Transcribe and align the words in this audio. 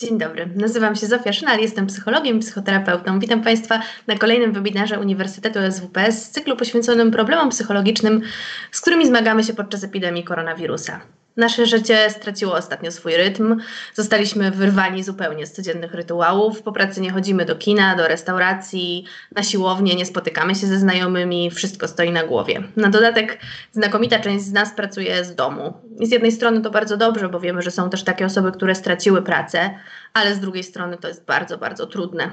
Dzień 0.00 0.18
dobry, 0.18 0.48
nazywam 0.56 0.96
się 0.96 1.06
Zofia 1.06 1.32
Szynal, 1.32 1.60
jestem 1.60 1.86
psychologiem 1.86 2.36
i 2.36 2.40
psychoterapeutą. 2.40 3.18
Witam 3.18 3.42
Państwa 3.42 3.80
na 4.06 4.16
kolejnym 4.16 4.52
webinarze 4.52 5.00
Uniwersytetu 5.00 5.58
SWPS 5.70 6.24
z 6.24 6.30
cyklu 6.30 6.56
poświęconym 6.56 7.10
problemom 7.10 7.48
psychologicznym, 7.48 8.22
z 8.70 8.80
którymi 8.80 9.06
zmagamy 9.06 9.44
się 9.44 9.54
podczas 9.54 9.84
epidemii 9.84 10.24
koronawirusa. 10.24 11.00
Nasze 11.40 11.66
życie 11.66 12.10
straciło 12.10 12.54
ostatnio 12.54 12.92
swój 12.92 13.16
rytm, 13.16 13.60
zostaliśmy 13.94 14.50
wyrwani 14.50 15.04
zupełnie 15.04 15.46
z 15.46 15.52
codziennych 15.52 15.94
rytuałów. 15.94 16.62
Po 16.62 16.72
pracy 16.72 17.00
nie 17.00 17.10
chodzimy 17.10 17.44
do 17.44 17.56
kina, 17.56 17.96
do 17.96 18.08
restauracji, 18.08 19.04
na 19.36 19.42
siłownię, 19.42 19.94
nie 19.94 20.06
spotykamy 20.06 20.54
się 20.54 20.66
ze 20.66 20.78
znajomymi, 20.78 21.50
wszystko 21.50 21.88
stoi 21.88 22.10
na 22.12 22.24
głowie. 22.24 22.62
Na 22.76 22.90
dodatek 22.90 23.38
znakomita 23.72 24.18
część 24.18 24.44
z 24.44 24.52
nas 24.52 24.72
pracuje 24.72 25.24
z 25.24 25.34
domu. 25.34 25.72
I 26.00 26.06
z 26.06 26.10
jednej 26.10 26.32
strony 26.32 26.60
to 26.60 26.70
bardzo 26.70 26.96
dobrze, 26.96 27.28
bo 27.28 27.40
wiemy, 27.40 27.62
że 27.62 27.70
są 27.70 27.90
też 27.90 28.02
takie 28.02 28.26
osoby, 28.26 28.52
które 28.52 28.74
straciły 28.74 29.22
pracę, 29.22 29.70
ale 30.14 30.34
z 30.34 30.40
drugiej 30.40 30.64
strony 30.64 30.96
to 30.96 31.08
jest 31.08 31.24
bardzo, 31.24 31.58
bardzo 31.58 31.86
trudne 31.86 32.30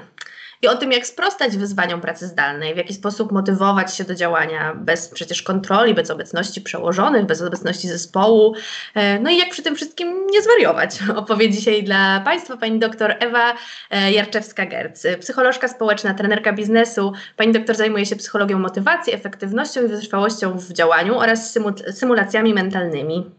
i 0.62 0.68
o 0.68 0.76
tym, 0.76 0.92
jak 0.92 1.06
sprostać 1.06 1.56
wyzwaniom 1.56 2.00
pracy 2.00 2.26
zdalnej, 2.26 2.74
w 2.74 2.76
jaki 2.76 2.94
sposób 2.94 3.32
motywować 3.32 3.96
się 3.96 4.04
do 4.04 4.14
działania 4.14 4.74
bez 4.74 5.08
przecież 5.08 5.42
kontroli, 5.42 5.94
bez 5.94 6.10
obecności 6.10 6.60
przełożonych, 6.60 7.26
bez 7.26 7.42
obecności 7.42 7.88
zespołu, 7.88 8.54
e, 8.94 9.18
no 9.18 9.30
i 9.30 9.38
jak 9.38 9.50
przy 9.50 9.62
tym 9.62 9.76
wszystkim 9.76 10.26
nie 10.26 10.42
zwariować. 10.42 10.98
Opowie 11.16 11.50
dzisiaj 11.50 11.84
dla 11.84 12.20
Państwa 12.20 12.56
pani 12.56 12.78
doktor 12.78 13.14
Ewa 13.20 13.54
e, 13.90 14.12
Jarczewska-Gerc, 14.12 15.18
psycholożka 15.20 15.68
społeczna, 15.68 16.14
trenerka 16.14 16.52
biznesu. 16.52 17.12
Pani 17.36 17.52
doktor 17.52 17.76
zajmuje 17.76 18.06
się 18.06 18.16
psychologią 18.16 18.58
motywacji, 18.58 19.14
efektywnością 19.14 19.84
i 19.84 19.88
wytrwałością 19.88 20.58
w 20.58 20.72
działaniu 20.72 21.18
oraz 21.18 21.58
symulacjami 21.92 22.54
mentalnymi. 22.54 23.30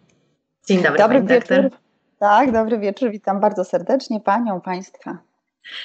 Dzień 0.67 0.83
dobry, 0.83 0.97
dobry 0.97 1.17
pani 1.17 1.27
wieczór. 1.27 1.61
doktor. 1.61 1.79
Tak, 2.19 2.51
dobry 2.51 2.79
wieczór. 2.79 3.11
Witam 3.11 3.39
bardzo 3.39 3.63
serdecznie 3.63 4.19
Panią, 4.19 4.61
Państwa. 4.61 5.28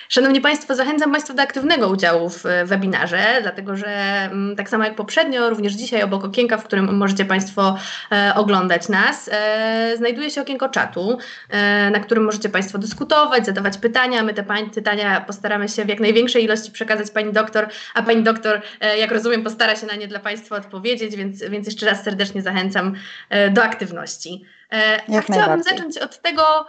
Szanowni 0.08 0.40
Państwo, 0.40 0.74
zachęcam 0.74 1.12
Państwa 1.12 1.34
do 1.34 1.42
aktywnego 1.42 1.88
udziału 1.88 2.30
w 2.30 2.46
e, 2.46 2.64
webinarze, 2.64 3.38
dlatego 3.42 3.76
że 3.76 3.88
mm, 3.88 4.56
tak 4.56 4.68
samo 4.68 4.84
jak 4.84 4.94
poprzednio, 4.94 5.50
również 5.50 5.72
dzisiaj 5.72 6.02
obok 6.02 6.24
okienka, 6.24 6.58
w 6.58 6.64
którym 6.64 6.96
możecie 6.96 7.24
Państwo 7.24 7.76
e, 8.12 8.32
oglądać 8.34 8.88
nas, 8.88 9.30
e, 9.32 9.94
znajduje 9.96 10.30
się 10.30 10.40
okienko 10.40 10.68
czatu, 10.68 11.18
e, 11.48 11.90
na 11.90 12.00
którym 12.00 12.24
możecie 12.24 12.48
Państwo 12.48 12.78
dyskutować, 12.78 13.46
zadawać 13.46 13.78
pytania. 13.78 14.22
My 14.22 14.34
te 14.34 14.44
pytania 14.74 15.20
postaramy 15.20 15.68
się 15.68 15.84
w 15.84 15.88
jak 15.88 16.00
największej 16.00 16.44
ilości 16.44 16.72
przekazać 16.72 17.10
Pani 17.10 17.32
doktor, 17.32 17.68
a 17.94 18.02
Pani 18.02 18.22
doktor, 18.22 18.60
e, 18.80 18.98
jak 18.98 19.12
rozumiem, 19.12 19.42
postara 19.42 19.76
się 19.76 19.86
na 19.86 19.94
nie 19.94 20.08
dla 20.08 20.20
Państwa 20.20 20.56
odpowiedzieć, 20.56 21.16
więc, 21.16 21.42
więc 21.42 21.66
jeszcze 21.66 21.86
raz 21.86 22.04
serdecznie 22.04 22.42
zachęcam 22.42 22.94
e, 23.30 23.50
do 23.50 23.62
aktywności. 23.62 24.44
a 25.18 25.20
chciałabym 25.20 25.62
zacząć 25.62 25.98
od 25.98 26.22
tego, 26.22 26.66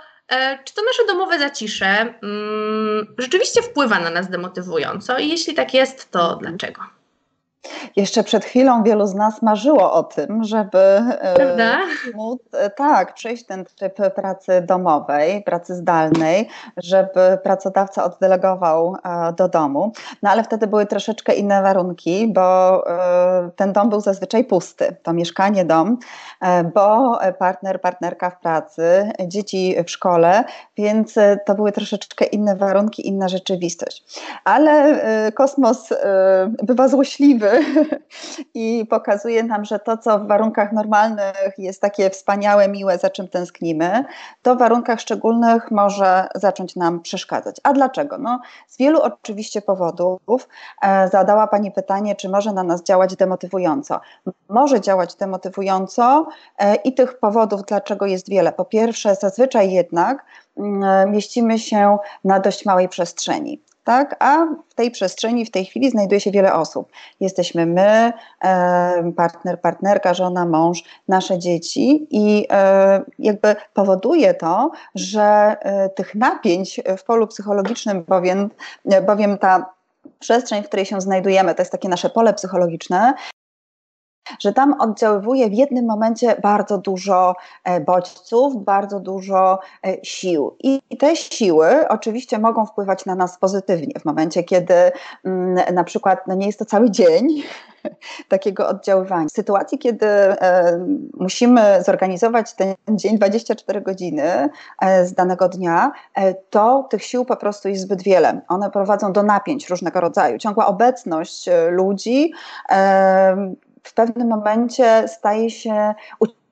czy 0.66 0.74
to 0.74 0.82
nasze 0.82 1.06
domowe 1.08 1.40
zacisze 1.40 2.14
mm, 2.24 3.16
rzeczywiście 3.18 3.62
wpływa 3.62 4.00
na 4.00 4.10
nas 4.10 4.30
demotywująco? 4.30 5.20
I 5.20 5.30
jeśli 5.30 5.54
tak 5.54 5.74
jest, 5.74 6.12
to 6.12 6.36
dlaczego? 6.36 6.95
Jeszcze 7.96 8.24
przed 8.24 8.46
chwilą 8.46 8.84
wielu 8.84 9.08
z 9.08 9.16
nas 9.16 9.42
marzyło 9.42 9.94
o 9.94 10.04
tym, 10.04 10.44
żeby 10.44 10.78
e, 10.78 11.34
Prawda? 11.36 11.78
móc 12.16 12.40
e, 12.54 12.70
tak, 12.70 13.14
przejść 13.14 13.46
ten 13.46 13.66
tryb 13.66 13.96
pracy 14.16 14.62
domowej, 14.62 15.44
pracy 15.44 15.76
zdalnej, 15.76 16.50
żeby 16.78 17.38
pracodawca 17.44 18.04
oddelegował 18.04 18.96
e, 19.04 19.34
do 19.34 19.48
domu. 19.48 19.92
No 20.24 20.30
ale 20.30 20.44
wtedy 20.44 20.68
były 20.68 20.86
troszeczkę 20.86 21.34
inne 21.34 21.62
warunki, 21.62 22.28
bo 22.34 22.84
ten 23.56 23.74
dom 23.74 23.90
był 23.90 24.02
zazwyczaj 24.02 24.44
pusty, 24.44 24.96
to 25.04 25.14
mieszkanie, 25.14 25.66
dom, 25.66 25.98
bo 26.74 27.20
partner, 27.40 27.82
partnerka 27.82 28.30
w 28.30 28.40
pracy, 28.40 29.12
dzieci 29.28 29.76
w 29.86 29.92
szkole, 29.92 30.44
więc 30.78 31.16
to 31.46 31.56
były 31.56 31.72
troszeczkę 31.72 32.26
inne 32.26 32.56
warunki, 32.56 33.08
inna 33.08 33.28
rzeczywistość. 33.28 34.22
Ale 34.44 35.02
kosmos 35.34 35.90
bywa 36.64 36.88
złośliwy 36.88 37.55
i 38.54 38.86
pokazuje 38.90 39.44
nam, 39.44 39.66
że 39.66 39.80
to, 39.80 39.98
co 39.98 40.20
w 40.20 40.28
warunkach 40.28 40.72
normalnych 40.72 41.54
jest 41.58 41.82
takie 41.82 42.10
wspaniałe, 42.10 42.68
miłe, 42.68 42.98
za 42.98 43.10
czym 43.10 43.28
tęsknimy, 43.28 44.06
to 44.42 44.56
w 44.56 44.60
warunkach 44.60 45.00
szczególnych 45.00 45.72
może 45.72 46.28
zacząć 46.36 46.76
nam 46.76 47.02
przeszkadzać. 47.02 47.56
A 47.64 47.74
dlaczego? 47.74 48.18
No, 48.18 48.40
z 48.68 48.78
wielu 48.78 49.02
oczywiście 49.02 49.62
powodów 49.62 50.48
e, 50.82 51.08
zadała 51.08 51.48
Pani 51.48 51.72
pytanie, 51.72 52.16
czy 52.16 52.30
może 52.30 52.54
na 52.54 52.64
nas 52.64 52.84
działać 52.84 53.16
demotywująco. 53.16 54.00
Może 54.50 54.82
działać 54.82 55.16
demotywująco 55.16 56.28
e, 56.58 56.76
i 56.76 56.94
tych 56.94 57.20
powodów, 57.20 57.62
dlaczego 57.68 58.06
jest 58.06 58.30
wiele. 58.30 58.52
Po 58.52 58.66
pierwsze, 58.66 59.16
zazwyczaj 59.16 59.72
jednak 59.72 60.26
mm, 60.58 61.12
mieścimy 61.12 61.60
się 61.60 61.98
na 62.24 62.40
dość 62.40 62.66
małej 62.66 62.90
przestrzeni 62.90 63.62
tak? 63.86 64.16
A 64.20 64.46
w 64.70 64.74
tej 64.74 64.92
przestrzeni 64.92 65.46
w 65.46 65.52
tej 65.52 65.66
chwili 65.66 65.90
znajduje 65.90 66.20
się 66.20 66.32
wiele 66.32 66.54
osób. 66.54 66.92
Jesteśmy 67.20 67.66
my, 67.66 68.14
partner, 69.16 69.62
partnerka, 69.62 70.14
żona, 70.14 70.46
mąż, 70.46 70.84
nasze 71.08 71.40
dzieci 71.40 72.08
i 72.10 72.48
e, 72.52 73.02
jakby 73.20 73.56
powoduje 73.74 74.34
to, 74.34 74.72
że 74.96 75.56
e, 75.60 75.90
tych 75.90 76.16
napięć 76.16 76.82
w 76.98 77.04
polu 77.04 77.28
psychologicznym, 77.28 78.04
bowiem, 78.04 78.50
bowiem 79.06 79.38
ta 79.38 79.74
przestrzeń, 80.20 80.64
w 80.64 80.68
której 80.68 80.86
się 80.86 81.02
znajdujemy, 81.02 81.56
to 81.56 81.62
jest 81.62 81.72
takie 81.72 81.90
nasze 81.90 82.10
pole 82.10 82.34
psychologiczne, 82.34 83.14
że 84.40 84.54
tam 84.54 84.82
oddziaływuje 84.82 85.50
w 85.50 85.54
jednym 85.54 85.86
momencie 85.86 86.36
bardzo 86.42 86.78
dużo 86.78 87.36
e, 87.64 87.82
bodźców, 87.82 88.64
bardzo 88.64 89.00
dużo 89.00 89.60
e, 89.88 89.98
sił. 90.04 90.56
I 90.64 90.82
te 91.00 91.16
siły 91.16 91.88
oczywiście 91.90 92.40
mogą 92.40 92.66
wpływać 92.66 93.06
na 93.06 93.16
nas 93.16 93.38
pozytywnie 93.38 94.00
w 94.00 94.06
momencie, 94.06 94.44
kiedy 94.44 94.74
mm, 95.26 95.76
na 95.76 95.84
przykład 95.84 96.28
no 96.28 96.36
nie 96.36 96.46
jest 96.46 96.60
to 96.60 96.66
cały 96.66 96.92
dzień 96.92 97.28
takiego 98.30 98.68
oddziaływania. 98.68 99.28
W 99.28 99.32
sytuacji, 99.32 99.78
kiedy 99.78 100.06
e, 100.08 100.86
musimy 101.14 101.84
zorganizować 101.84 102.54
ten 102.54 102.76
dzień 102.90 103.18
24 103.18 103.82
godziny 103.82 104.50
z 105.04 105.14
danego 105.14 105.50
dnia, 105.50 105.92
to 106.50 106.88
tych 106.90 107.04
sił 107.04 107.26
po 107.26 107.36
prostu 107.36 107.70
jest 107.70 107.82
zbyt 107.82 108.04
wiele. 108.04 108.42
One 108.48 108.72
prowadzą 108.72 109.14
do 109.14 109.24
napięć 109.24 109.70
różnego 109.70 110.00
rodzaju. 110.00 110.38
Ciągła 110.38 110.68
obecność 110.68 111.50
ludzi 111.70 112.32
w 113.86 113.94
pewnym 113.94 114.28
momencie 114.28 115.08
staje 115.08 115.50
się 115.50 115.94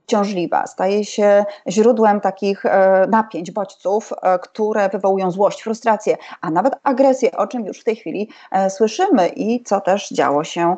uciążliwa, 0.08 0.68
staje 0.68 1.06
się 1.06 1.46
źródłem 1.68 2.22
takich 2.22 2.66
e, 2.66 3.08
napięć, 3.10 3.52
bodźców, 3.52 4.14
e, 4.22 4.40
które 4.40 4.90
wywołują 4.90 5.32
złość, 5.32 5.62
frustrację, 5.62 6.18
a 6.42 6.52
nawet 6.52 6.74
agresję, 6.84 7.32
o 7.32 7.48
czym 7.48 7.66
już 7.66 7.80
w 7.80 7.84
tej 7.84 7.96
chwili 7.96 8.30
e, 8.52 8.70
słyszymy 8.70 9.28
i 9.28 9.64
co 9.64 9.82
też 9.82 10.10
działo 10.10 10.44
się 10.44 10.78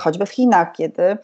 choćby 0.00 0.26
w 0.26 0.30
Chinach, 0.30 0.72
kiedy 0.72 1.18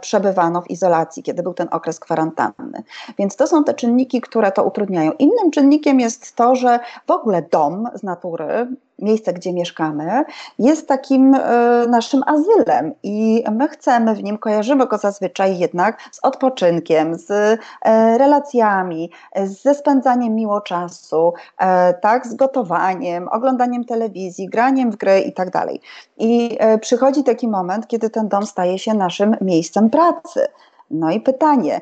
przebywano 0.00 0.62
w 0.62 0.70
izolacji, 0.70 1.22
kiedy 1.22 1.42
był 1.42 1.54
ten 1.54 1.68
okres 1.70 2.00
kwarantanny. 2.00 2.82
Więc 3.18 3.36
to 3.36 3.46
są 3.46 3.64
te 3.64 3.74
czynniki, 3.74 4.20
które 4.20 4.52
to 4.52 4.64
utrudniają. 4.64 5.12
Innym 5.12 5.50
czynnikiem 5.50 6.00
jest 6.00 6.36
to, 6.36 6.54
że 6.54 6.80
w 7.06 7.10
ogóle 7.10 7.42
dom 7.42 7.88
z 7.94 8.02
natury 8.02 8.68
miejsce, 8.98 9.32
gdzie 9.32 9.52
mieszkamy, 9.52 10.24
jest 10.58 10.88
takim 10.88 11.34
e, 11.34 11.86
naszym 11.88 12.22
azylem 12.26 12.94
i 13.02 13.44
my 13.52 13.68
chcemy 13.68 14.14
w 14.14 14.22
nim, 14.22 14.38
kojarzymy 14.38 14.86
go 14.86 14.98
zazwyczaj 14.98 15.58
jednak 15.58 16.00
z 16.12 16.18
odpoczynkiem, 16.22 17.14
z 17.14 17.30
e, 17.30 18.18
relacjami, 18.18 19.10
ze 19.44 19.74
spędzaniem 19.74 20.34
miło 20.34 20.60
czasu, 20.60 21.32
e, 21.58 21.94
tak, 21.94 22.26
z 22.26 22.34
gotowaniem, 22.34 23.28
oglądaniem 23.28 23.84
telewizji, 23.84 24.46
graniem 24.46 24.90
w 24.90 24.96
gry 24.96 25.20
i 25.20 25.32
tak 25.32 25.50
dalej. 25.50 25.80
I 26.18 26.58
przychodzi 26.80 27.24
taki 27.24 27.48
moment, 27.48 27.86
kiedy 27.86 28.10
ten 28.10 28.28
dom 28.28 28.46
staje 28.46 28.78
się 28.78 28.94
naszym 28.94 29.36
miejscem 29.40 29.90
pracy. 29.90 30.46
No 30.90 31.10
i 31.10 31.20
pytanie, 31.20 31.80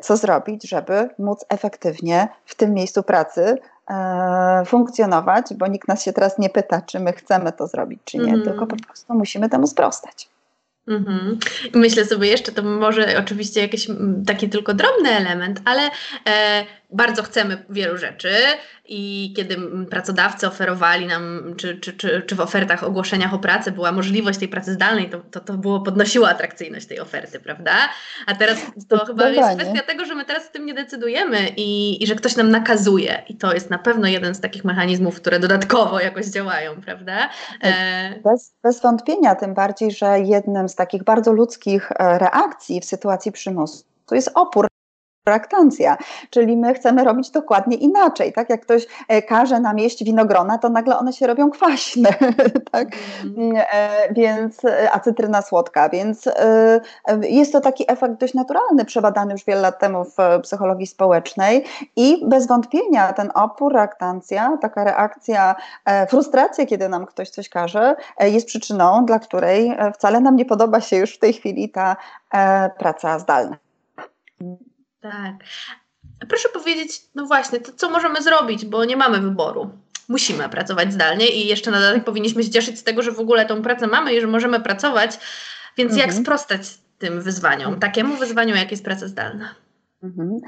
co 0.00 0.16
zrobić, 0.16 0.68
żeby 0.68 1.10
móc 1.18 1.44
efektywnie 1.48 2.28
w 2.44 2.54
tym 2.54 2.74
miejscu 2.74 3.02
pracy 3.02 3.58
funkcjonować, 4.66 5.46
bo 5.54 5.66
nikt 5.66 5.88
nas 5.88 6.04
się 6.04 6.12
teraz 6.12 6.38
nie 6.38 6.50
pyta, 6.50 6.82
czy 6.82 7.00
my 7.00 7.12
chcemy 7.12 7.52
to 7.52 7.66
zrobić, 7.66 8.00
czy 8.04 8.18
nie, 8.18 8.32
mm. 8.32 8.42
tylko 8.42 8.66
po 8.66 8.76
prostu 8.76 9.14
musimy 9.14 9.48
temu 9.48 9.66
sprostać. 9.66 10.28
Mm-hmm. 10.88 11.36
Myślę 11.74 12.04
sobie 12.04 12.28
jeszcze, 12.28 12.52
to 12.52 12.62
może 12.62 13.18
oczywiście 13.18 13.60
jakiś 13.60 13.86
taki 14.26 14.48
tylko 14.48 14.74
drobny 14.74 15.10
element, 15.10 15.60
ale 15.64 15.82
e, 16.28 16.64
bardzo 16.90 17.22
chcemy 17.22 17.64
wielu 17.70 17.98
rzeczy 17.98 18.30
i 18.84 19.32
kiedy 19.36 19.56
pracodawcy 19.90 20.46
oferowali 20.46 21.06
nam, 21.06 21.54
czy, 21.56 21.80
czy, 21.80 21.92
czy, 21.92 22.22
czy 22.26 22.34
w 22.34 22.40
ofertach, 22.40 22.84
ogłoszeniach 22.84 23.34
o 23.34 23.38
pracę 23.38 23.72
była 23.72 23.92
możliwość 23.92 24.38
tej 24.38 24.48
pracy 24.48 24.72
zdalnej, 24.72 25.10
to, 25.10 25.18
to, 25.30 25.40
to 25.40 25.52
było 25.52 25.80
podnosiło 25.80 26.28
atrakcyjność 26.28 26.86
tej 26.86 27.00
oferty, 27.00 27.40
prawda? 27.40 27.72
A 28.26 28.34
teraz 28.34 28.58
to 28.88 29.04
chyba 29.04 29.28
jest 29.28 29.58
kwestia 29.58 29.82
tego, 29.82 30.04
że 30.04 30.14
my 30.14 30.24
teraz 30.24 30.46
w 30.46 30.50
tym 30.50 30.66
nie 30.66 30.74
decydujemy 30.74 31.48
i, 31.56 32.02
i 32.02 32.06
że 32.06 32.14
ktoś 32.14 32.36
nam 32.36 32.50
nakazuje 32.50 33.22
i 33.28 33.36
to 33.36 33.54
jest 33.54 33.70
na 33.70 33.78
pewno 33.78 34.08
jeden 34.08 34.34
z 34.34 34.40
takich 34.40 34.64
mechanizmów, 34.64 35.16
które 35.16 35.40
dodatkowo 35.40 36.00
jakoś 36.00 36.26
działają, 36.26 36.80
prawda? 36.80 37.28
E... 37.62 38.20
Bez, 38.24 38.54
bez 38.62 38.82
wątpienia, 38.82 39.34
tym 39.34 39.54
bardziej, 39.54 39.90
że 39.90 40.20
jednym 40.20 40.68
z 40.68 40.74
takich 40.74 41.04
bardzo 41.04 41.32
ludzkich 41.32 41.92
e, 41.92 42.18
reakcji 42.18 42.80
w 42.80 42.84
sytuacji 42.84 43.32
przymusu 43.32 43.84
to 44.06 44.14
jest 44.14 44.30
opór 44.34 44.66
opraktancja, 45.26 45.96
czyli 46.30 46.56
my 46.56 46.74
chcemy 46.74 47.04
robić 47.04 47.30
dokładnie 47.30 47.76
inaczej, 47.76 48.32
tak 48.32 48.50
jak 48.50 48.60
ktoś 48.60 48.86
e, 49.08 49.22
każe 49.22 49.60
nam 49.60 49.78
jeść 49.78 50.04
winogrona, 50.04 50.58
to 50.58 50.68
nagle 50.68 50.98
one 50.98 51.12
się 51.12 51.26
robią 51.26 51.50
kwaśne, 51.50 52.08
tak, 52.72 52.88
mm. 53.24 53.56
więc, 54.10 54.62
a 54.92 55.00
cytryna 55.00 55.42
słodka, 55.42 55.88
więc 55.88 56.28
jest 57.22 57.52
to 57.52 57.60
taki 57.60 57.84
efekt 57.88 58.14
dość 58.14 58.34
naturalny, 58.34 58.84
przebadany 58.84 59.32
już 59.32 59.44
wiele 59.44 59.60
lat 59.60 59.78
temu 59.78 60.04
w 60.04 60.40
psychologii 60.42 60.86
społecznej 60.86 61.64
i 61.96 62.26
bez 62.26 62.46
wątpienia 62.46 63.12
ten 63.12 63.30
opór, 63.34 63.72
reaktancja, 63.72 64.58
taka 64.60 64.84
reakcja, 64.84 65.56
frustracja, 66.08 66.66
kiedy 66.66 66.88
nam 66.88 67.06
ktoś 67.06 67.30
coś 67.30 67.48
każe, 67.48 67.96
jest 68.20 68.46
przyczyną, 68.46 69.04
dla 69.06 69.18
której 69.18 69.76
wcale 69.94 70.20
nam 70.20 70.36
nie 70.36 70.44
podoba 70.44 70.80
się 70.80 70.96
już 70.96 71.14
w 71.14 71.18
tej 71.18 71.32
chwili 71.32 71.70
ta 71.70 71.96
praca 72.78 73.18
zdalna. 73.18 73.56
Tak. 75.10 75.34
Proszę 76.28 76.48
powiedzieć, 76.48 77.02
no 77.14 77.26
właśnie, 77.26 77.60
to 77.60 77.72
co 77.72 77.90
możemy 77.90 78.22
zrobić, 78.22 78.64
bo 78.64 78.84
nie 78.84 78.96
mamy 78.96 79.20
wyboru. 79.20 79.70
Musimy 80.08 80.48
pracować 80.48 80.92
zdalnie 80.92 81.28
i 81.28 81.46
jeszcze 81.46 81.70
na 81.70 81.80
dodatek 81.80 82.04
powinniśmy 82.04 82.42
się 82.42 82.50
cieszyć 82.50 82.78
z 82.78 82.82
tego, 82.82 83.02
że 83.02 83.12
w 83.12 83.20
ogóle 83.20 83.46
tą 83.46 83.62
pracę 83.62 83.86
mamy 83.86 84.14
i 84.14 84.20
że 84.20 84.26
możemy 84.26 84.60
pracować. 84.60 85.18
Więc 85.76 85.92
mhm. 85.92 86.08
jak 86.08 86.18
sprostać 86.22 86.60
tym 86.98 87.22
wyzwaniom, 87.22 87.80
takiemu 87.80 88.16
wyzwaniu, 88.16 88.56
jak 88.56 88.70
jest 88.70 88.84
praca 88.84 89.08
zdalna? 89.08 89.54
Mhm. 90.02 90.38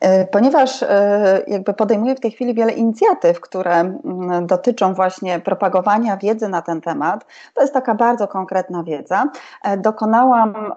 E, 0.00 0.26
ponieważ 0.26 0.82
e, 0.82 1.42
jakby 1.46 1.74
podejmuję 1.74 2.14
w 2.14 2.20
tej 2.20 2.30
chwili 2.30 2.54
wiele 2.54 2.72
inicjatyw, 2.72 3.40
które 3.40 3.74
mm, 3.74 4.46
dotyczą 4.46 4.94
właśnie 4.94 5.40
propagowania 5.40 6.16
wiedzy 6.16 6.48
na 6.48 6.62
ten 6.62 6.80
temat, 6.80 7.26
to 7.54 7.60
jest 7.60 7.74
taka 7.74 7.94
bardzo 7.94 8.28
konkretna 8.28 8.82
wiedza. 8.82 9.24
E, 9.64 9.76
dokonałam, 9.76 10.72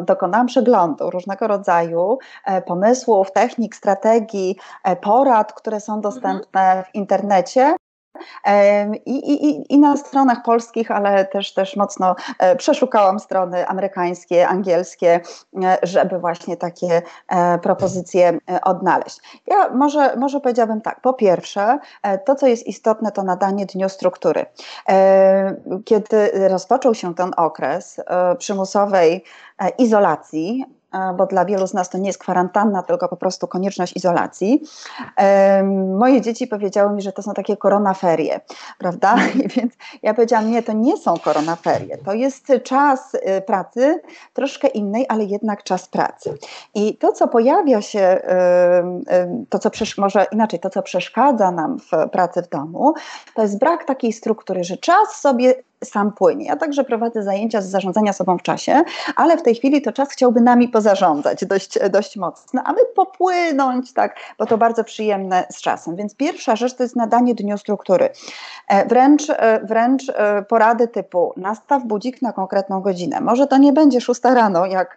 dokonałam 0.00 0.46
przeglądu 0.46 1.10
różnego 1.10 1.46
rodzaju 1.46 2.18
pomysłów, 2.66 3.32
technik, 3.32 3.76
strategii, 3.76 4.56
porad, 5.00 5.52
które 5.52 5.80
są 5.80 6.00
dostępne 6.00 6.60
mhm. 6.60 6.84
w 6.84 6.94
internecie 6.94 7.74
i, 9.06 9.32
i, 9.32 9.74
I 9.74 9.78
na 9.78 9.96
stronach 9.96 10.42
polskich, 10.42 10.90
ale 10.90 11.24
też, 11.24 11.54
też 11.54 11.76
mocno 11.76 12.16
e, 12.38 12.56
przeszukałam 12.56 13.20
strony 13.20 13.66
amerykańskie, 13.68 14.48
angielskie, 14.48 15.20
e, 15.64 15.78
żeby 15.82 16.18
właśnie 16.18 16.56
takie 16.56 17.02
e, 17.28 17.58
propozycje 17.58 18.38
odnaleźć. 18.62 19.20
Ja 19.46 19.68
może, 19.68 20.16
może 20.16 20.40
powiedziałabym 20.40 20.80
tak, 20.80 21.00
po 21.00 21.14
pierwsze, 21.14 21.78
to 22.24 22.34
co 22.34 22.46
jest 22.46 22.66
istotne, 22.66 23.12
to 23.12 23.22
nadanie 23.22 23.66
dniu 23.66 23.88
struktury. 23.88 24.46
Kiedy 25.84 26.48
rozpoczął 26.48 26.94
się 26.94 27.14
ten 27.14 27.30
okres 27.36 28.00
przymusowej 28.38 29.24
izolacji, 29.78 30.64
bo 31.16 31.26
dla 31.26 31.44
wielu 31.44 31.66
z 31.66 31.74
nas 31.74 31.90
to 31.90 31.98
nie 31.98 32.06
jest 32.06 32.18
kwarantanna, 32.18 32.82
tylko 32.82 33.08
po 33.08 33.16
prostu 33.16 33.48
konieczność 33.48 33.96
izolacji. 33.96 34.62
Moje 35.98 36.20
dzieci 36.20 36.46
powiedziały 36.46 36.92
mi, 36.92 37.02
że 37.02 37.12
to 37.12 37.22
są 37.22 37.34
takie 37.34 37.56
koronaferie, 37.56 38.40
prawda? 38.78 39.16
I 39.44 39.48
więc 39.48 39.74
ja 40.02 40.14
powiedziałam, 40.14 40.50
nie, 40.50 40.62
to 40.62 40.72
nie 40.72 40.96
są 40.96 41.18
koronaferie, 41.18 41.98
to 41.98 42.12
jest 42.12 42.52
czas 42.64 43.14
y, 43.14 43.42
pracy, 43.46 44.00
troszkę 44.32 44.68
innej, 44.68 45.06
ale 45.08 45.24
jednak 45.24 45.62
czas 45.62 45.88
pracy. 45.88 46.34
I 46.74 46.96
to, 46.96 47.12
co 47.12 47.28
pojawia 47.28 47.82
się, 47.82 48.20
to 49.48 49.58
co 49.58 49.70
może 49.98 50.26
inaczej, 50.32 50.60
to, 50.60 50.70
co 50.70 50.82
przeszkadza 50.82 51.50
nam 51.50 51.78
w 51.78 52.10
pracy 52.10 52.42
w 52.42 52.48
domu, 52.48 52.94
to 53.34 53.42
jest 53.42 53.58
brak 53.58 53.84
takiej 53.84 54.12
struktury, 54.12 54.64
że 54.64 54.76
czas 54.76 55.20
sobie 55.20 55.54
sam 55.84 56.12
płynie. 56.12 56.46
Ja 56.46 56.56
także 56.56 56.84
prowadzę 56.84 57.22
zajęcia 57.22 57.60
z 57.60 57.66
zarządzania 57.66 58.12
sobą 58.12 58.38
w 58.38 58.42
czasie, 58.42 58.82
ale 59.16 59.36
w 59.36 59.42
tej 59.42 59.54
chwili 59.54 59.82
to 59.82 59.92
czas 59.92 60.08
chciałby 60.08 60.40
nami 60.40 60.68
pozarządzać 60.68 61.44
dość, 61.44 61.78
dość 61.90 62.16
mocno, 62.16 62.62
aby 62.64 62.80
popłynąć, 62.96 63.92
tak, 63.92 64.16
bo 64.38 64.46
to 64.46 64.58
bardzo 64.58 64.84
przyjemne 64.84 65.44
z 65.50 65.60
czasem. 65.60 65.96
Więc 65.96 66.14
pierwsza 66.14 66.56
rzecz 66.56 66.74
to 66.74 66.82
jest 66.82 66.96
nadanie 66.96 67.34
dniu 67.34 67.58
struktury. 67.58 68.08
E, 68.68 68.86
wręcz, 68.86 69.30
e, 69.30 69.60
wręcz 69.64 70.02
e, 70.08 70.42
porady 70.42 70.88
typu 70.88 71.32
nastaw 71.36 71.84
budzik 71.84 72.22
na 72.22 72.32
konkretną 72.32 72.80
godzinę. 72.80 73.20
Może 73.20 73.46
to 73.46 73.58
nie 73.58 73.72
będzie 73.72 74.00
szósta 74.00 74.34
rano, 74.34 74.66
jak, 74.66 74.96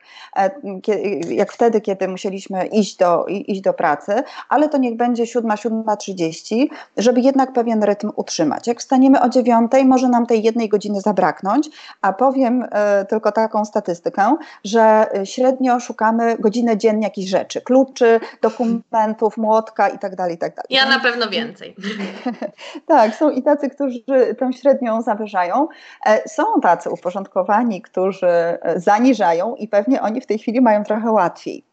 jak 1.30 1.52
wtedy, 1.52 1.81
kiedy 1.81 2.08
musieliśmy 2.08 2.66
iść 2.66 2.98
do, 2.98 3.26
iść 3.26 3.62
do 3.62 3.74
pracy, 3.74 4.24
ale 4.50 4.70
to 4.70 4.78
niech 4.78 4.98
będzie 4.98 5.28
siódma, 5.28 5.58
siódma 5.58 5.98
trzydzieści, 5.98 6.70
żeby 6.98 7.22
jednak 7.22 7.54
pewien 7.54 7.84
rytm 7.84 8.12
utrzymać. 8.16 8.68
Jak 8.68 8.80
wstaniemy 8.80 9.22
o 9.22 9.30
dziewiątej, 9.30 9.86
może 9.86 10.10
nam 10.10 10.26
tej 10.26 10.44
jednej 10.44 10.70
godziny 10.70 10.75
zabraknąć, 11.01 11.69
a 12.01 12.13
powiem 12.13 12.66
e, 12.72 13.06
tylko 13.06 13.31
taką 13.31 13.66
statystykę, 13.66 14.36
że 14.63 15.07
średnio 15.24 15.80
szukamy 15.80 16.36
godzinę 16.39 16.77
dziennie 16.77 17.04
jakichś 17.04 17.30
rzeczy, 17.30 17.62
kluczy, 17.62 18.19
dokumentów, 18.42 19.38
młotka 19.38 19.89
itd. 19.89 20.16
Tak 20.18 20.31
itd. 20.31 20.51
Tak 20.56 20.66
ja 20.69 20.89
na 20.89 21.00
pewno 21.00 21.30
więcej. 21.30 21.75
tak, 22.88 23.16
są 23.16 23.30
i 23.30 23.44
tacy, 23.44 23.69
którzy 23.69 24.04
tę 24.39 24.54
średnią 24.54 25.01
zawyżają. 25.01 25.68
E, 26.06 26.30
są 26.30 26.44
tacy 26.62 26.89
uporządkowani, 26.89 27.81
którzy 27.81 28.28
e, 28.28 28.80
zaniżają 28.80 29.56
i 29.56 29.68
pewnie 29.68 30.01
oni 30.01 30.21
w 30.21 30.25
tej 30.25 30.39
chwili 30.39 30.62
mają 30.62 30.83
trochę 30.83 31.12
łatwiej. 31.12 31.63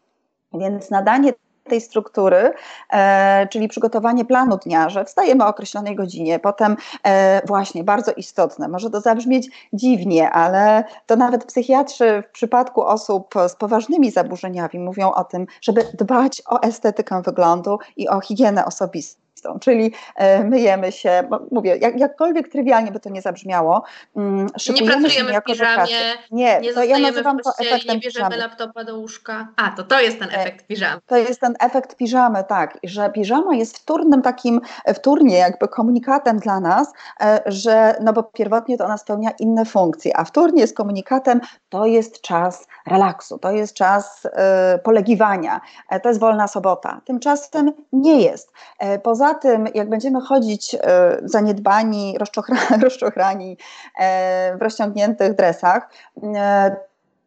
Więc 0.53 0.89
nadanie 0.89 1.33
tej 1.63 1.81
struktury, 1.81 2.53
e, 2.93 3.47
czyli 3.47 3.67
przygotowanie 3.67 4.25
planu 4.25 4.57
dnia, 4.57 4.89
że 4.89 5.05
wstajemy 5.05 5.43
o 5.43 5.47
określonej 5.47 5.95
godzinie, 5.95 6.39
potem 6.39 6.75
e, 7.03 7.41
właśnie 7.47 7.83
bardzo 7.83 8.11
istotne, 8.11 8.67
może 8.67 8.89
to 8.89 9.01
zabrzmieć 9.01 9.49
dziwnie, 9.73 10.29
ale 10.29 10.83
to 11.05 11.15
nawet 11.15 11.45
psychiatrzy 11.45 12.23
w 12.29 12.31
przypadku 12.31 12.81
osób 12.81 13.33
z 13.47 13.55
poważnymi 13.55 14.11
zaburzeniami 14.11 14.79
mówią 14.79 15.11
o 15.11 15.23
tym, 15.23 15.45
żeby 15.61 15.83
dbać 15.93 16.41
o 16.45 16.61
estetykę 16.61 17.21
wyglądu 17.21 17.79
i 17.97 18.09
o 18.09 18.21
higienę 18.21 18.65
osobistą 18.65 19.22
czyli 19.61 19.91
e, 20.15 20.43
myjemy 20.43 20.91
się, 20.91 21.23
mówię, 21.51 21.77
jak, 21.77 21.99
jakkolwiek 21.99 22.47
trywialnie 22.47 22.91
by 22.91 22.99
to 22.99 23.09
nie 23.09 23.21
zabrzmiało, 23.21 23.83
mm, 24.15 24.47
nie 24.81 24.87
pracujemy 24.87 25.41
w 25.41 25.43
piżamie, 25.43 25.87
nie, 26.31 26.59
nie 26.59 26.73
to 26.73 26.83
ja 26.83 26.99
nazywam 26.99 27.39
to 27.39 27.51
efektem 27.59 27.95
nie 27.95 28.01
bierzemy 28.01 28.29
piżamy. 28.29 28.37
laptopa 28.37 28.83
do 28.83 28.97
łóżka. 28.97 29.47
A, 29.55 29.71
to 29.71 29.83
to 29.83 29.99
jest 29.99 30.19
ten 30.19 30.29
e, 30.29 30.33
efekt 30.33 30.67
piżamy. 30.67 31.01
To 31.05 31.17
jest 31.17 31.41
ten 31.41 31.55
efekt 31.59 31.95
piżamy, 31.95 32.43
tak, 32.43 32.77
że 32.83 33.09
piżama 33.09 33.55
jest 33.55 33.77
wtórnym 33.77 34.21
takim, 34.21 34.61
wtórnie 34.93 35.37
jakby 35.37 35.67
komunikatem 35.67 36.39
dla 36.39 36.59
nas, 36.59 36.93
e, 37.21 37.41
że, 37.45 37.95
no 38.01 38.13
bo 38.13 38.23
pierwotnie 38.23 38.77
to 38.77 38.85
ona 38.85 38.97
spełnia 38.97 39.31
inne 39.39 39.65
funkcje, 39.65 40.17
a 40.17 40.23
wtórnie 40.23 40.61
jest 40.61 40.77
komunikatem, 40.77 41.41
to 41.69 41.85
jest 41.85 42.21
czas 42.21 42.67
relaksu, 42.87 43.39
to 43.39 43.51
jest 43.51 43.73
czas 43.73 44.27
polegiwania, 44.83 45.61
to 46.03 46.09
jest 46.09 46.19
wolna 46.19 46.47
sobota. 46.47 47.01
Tymczasem 47.05 47.73
nie 47.93 48.21
jest. 48.21 48.51
Poza 49.03 49.33
tym, 49.33 49.67
jak 49.73 49.89
będziemy 49.89 50.21
chodzić 50.21 50.75
e, 50.75 51.17
zaniedbani, 51.23 52.17
rozczochrani 52.83 53.57
e, 53.99 54.57
w 54.57 54.61
rozciągniętych 54.61 55.35
dresach, 55.35 55.89
e, 56.35 56.75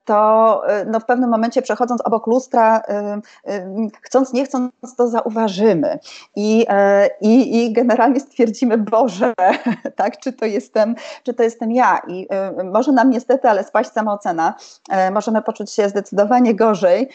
to 0.06 0.62
no, 0.86 1.00
w 1.00 1.04
pewnym 1.04 1.30
momencie 1.30 1.62
przechodząc 1.62 2.00
obok 2.00 2.26
lustra, 2.26 2.82
chcąc, 4.02 4.32
nie 4.32 4.44
chcąc, 4.44 4.72
to 4.96 5.08
zauważymy. 5.08 5.98
I, 6.36 6.66
i, 7.20 7.64
i 7.64 7.72
generalnie 7.72 8.20
stwierdzimy, 8.20 8.78
Boże, 8.78 9.34
tak, 9.96 10.18
czy 10.18 10.32
to 10.32 10.46
jestem, 10.46 10.94
czy 11.22 11.34
to 11.34 11.42
jestem 11.42 11.72
ja. 11.72 12.00
I 12.08 12.28
może 12.72 12.92
nam 12.92 13.10
niestety, 13.10 13.48
ale 13.48 13.64
spaść 13.64 13.90
samoocena, 13.90 14.54
możemy 15.12 15.42
poczuć 15.42 15.72
się 15.72 15.88
zdecydowanie 15.88 16.54
gorzej, 16.54 17.08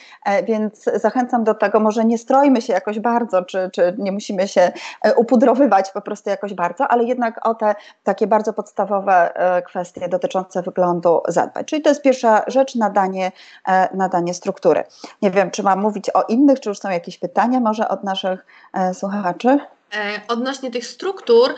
więc 0.44 0.84
zachęcam 0.84 1.44
do 1.44 1.54
tego, 1.54 1.80
może 1.80 2.06
nie 2.06 2.18
strojmy 2.18 2.62
się 2.62 2.74
jakoś 2.74 3.00
bardzo, 3.00 3.46
czy, 3.46 3.70
czy 3.74 3.96
nie 3.98 4.12
musimy 4.12 4.48
się 4.48 4.72
upudrowywać 5.16 5.92
po 5.92 6.02
prostu 6.02 6.30
jakoś 6.30 6.54
bardzo, 6.54 6.88
ale 6.88 7.04
jednak 7.04 7.48
o 7.48 7.56
te 7.56 7.76
takie 8.04 8.28
bardzo 8.28 8.54
podstawowe 8.54 9.34
kwestie 9.66 10.10
dotyczące 10.10 10.62
wyglądu 10.62 11.22
zadbać. 11.28 11.68
Czyli 11.68 11.82
to 11.82 11.90
jest 11.90 12.02
pierwsza 12.02 12.44
rzecz, 12.48 12.76
nadanie, 12.82 13.32
e, 13.68 13.96
nadanie 13.96 14.34
struktury. 14.34 14.84
Nie 15.22 15.32
wiem, 15.32 15.52
czy 15.52 15.64
mam 15.64 15.80
mówić 15.82 16.10
o 16.10 16.24
innych, 16.24 16.60
czy 16.60 16.70
już 16.70 16.80
są 16.80 16.90
jakieś 16.90 17.18
pytania 17.18 17.60
może 17.60 17.90
od 17.90 18.04
naszych 18.04 18.46
e, 18.74 18.94
słuchaczy? 18.94 19.60
E, 19.96 20.22
odnośnie 20.28 20.72
tych 20.72 20.86
struktur, 20.86 21.56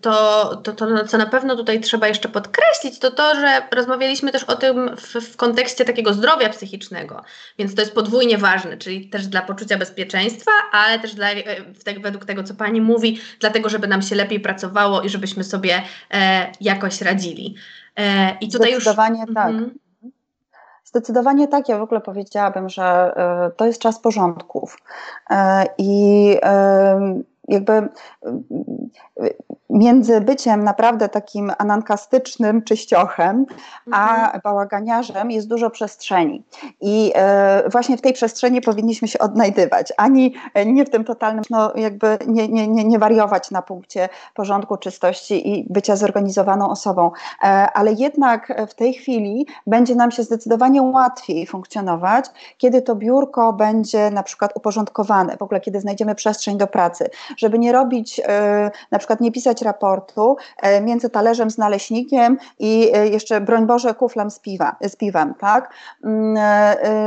to, 0.00 0.56
to, 0.56 0.72
to, 0.72 1.04
co 1.04 1.18
na 1.18 1.26
pewno 1.26 1.56
tutaj 1.56 1.80
trzeba 1.80 2.08
jeszcze 2.08 2.28
podkreślić, 2.28 2.98
to 2.98 3.10
to, 3.10 3.34
że 3.34 3.62
rozmawialiśmy 3.70 4.32
też 4.32 4.44
o 4.44 4.56
tym 4.56 4.96
w, 4.96 5.14
w, 5.14 5.36
kontekście 5.36 5.84
takiego 5.84 6.12
zdrowia 6.12 6.48
psychicznego, 6.48 7.22
więc 7.58 7.74
to 7.74 7.82
jest 7.82 7.94
podwójnie 7.94 8.38
ważne, 8.38 8.76
czyli 8.76 9.10
też 9.10 9.26
dla 9.26 9.42
poczucia 9.42 9.78
bezpieczeństwa, 9.78 10.50
ale 10.72 10.98
też 10.98 11.14
dla, 11.14 11.28
według 12.00 12.24
tego, 12.24 12.42
co 12.42 12.54
Pani 12.54 12.80
mówi, 12.80 13.20
dlatego, 13.40 13.68
żeby 13.68 13.88
nam 13.88 14.02
się 14.02 14.16
lepiej 14.16 14.40
pracowało 14.40 15.02
i 15.02 15.08
żebyśmy 15.08 15.44
sobie 15.44 15.82
jakoś 16.60 17.00
radzili. 17.00 17.54
I 18.40 18.48
tutaj 18.50 18.72
Zdecydowanie 18.72 19.24
już, 19.26 19.34
tak. 19.34 19.48
Mm, 19.48 19.70
Zdecydowanie 20.90 21.48
tak. 21.48 21.68
Ja 21.68 21.78
w 21.78 21.82
ogóle 21.82 22.00
powiedziałabym, 22.00 22.68
że 22.68 22.82
e, 22.82 23.50
to 23.56 23.66
jest 23.66 23.80
czas 23.80 23.98
porządków. 23.98 24.78
E, 25.30 25.64
I 25.78 26.36
jakby 27.50 27.88
między 29.70 30.20
byciem 30.20 30.64
naprawdę 30.64 31.08
takim 31.08 31.52
anankastycznym 31.58 32.62
czyściochem, 32.62 33.46
a 33.92 34.24
mhm. 34.24 34.40
bałaganiarzem 34.44 35.30
jest 35.30 35.48
dużo 35.48 35.70
przestrzeni. 35.70 36.44
I 36.80 37.12
e, 37.14 37.68
właśnie 37.68 37.96
w 37.96 38.00
tej 38.00 38.12
przestrzeni 38.12 38.60
powinniśmy 38.60 39.08
się 39.08 39.18
odnajdywać, 39.18 39.92
ani 39.96 40.34
nie 40.66 40.84
w 40.84 40.90
tym 40.90 41.04
totalnym, 41.04 41.44
no 41.50 41.72
jakby 41.76 42.18
nie, 42.26 42.48
nie, 42.48 42.68
nie, 42.68 42.84
nie 42.84 42.98
wariować 42.98 43.50
na 43.50 43.62
punkcie 43.62 44.08
porządku, 44.34 44.76
czystości 44.76 45.48
i 45.48 45.66
bycia 45.70 45.96
zorganizowaną 45.96 46.70
osobą. 46.70 47.10
E, 47.42 47.46
ale 47.74 47.92
jednak 47.92 48.52
w 48.68 48.74
tej 48.74 48.94
chwili 48.94 49.46
będzie 49.66 49.94
nam 49.94 50.10
się 50.10 50.22
zdecydowanie 50.22 50.82
łatwiej 50.82 51.46
funkcjonować, 51.46 52.26
kiedy 52.58 52.82
to 52.82 52.94
biurko 52.94 53.52
będzie 53.52 54.10
na 54.10 54.22
przykład 54.22 54.52
uporządkowane, 54.54 55.36
w 55.36 55.42
ogóle 55.42 55.60
kiedy 55.60 55.80
znajdziemy 55.80 56.14
przestrzeń 56.14 56.58
do 56.58 56.66
pracy, 56.66 57.10
żeby 57.40 57.58
nie 57.58 57.72
robić, 57.72 58.20
e, 58.24 58.70
na 58.90 58.98
przykład 58.98 59.20
nie 59.20 59.32
pisać 59.32 59.62
raportu 59.62 60.36
e, 60.62 60.80
między 60.80 61.10
talerzem 61.10 61.50
z 61.50 61.58
naleśnikiem 61.58 62.38
i 62.58 62.90
e, 62.94 63.08
jeszcze, 63.08 63.40
broń 63.40 63.66
Boże, 63.66 63.94
kuflem 63.94 64.30
z, 64.30 64.38
piwa, 64.38 64.76
z 64.82 64.96
piwem, 64.96 65.34
tak? 65.34 65.72
Mm, 66.04 66.36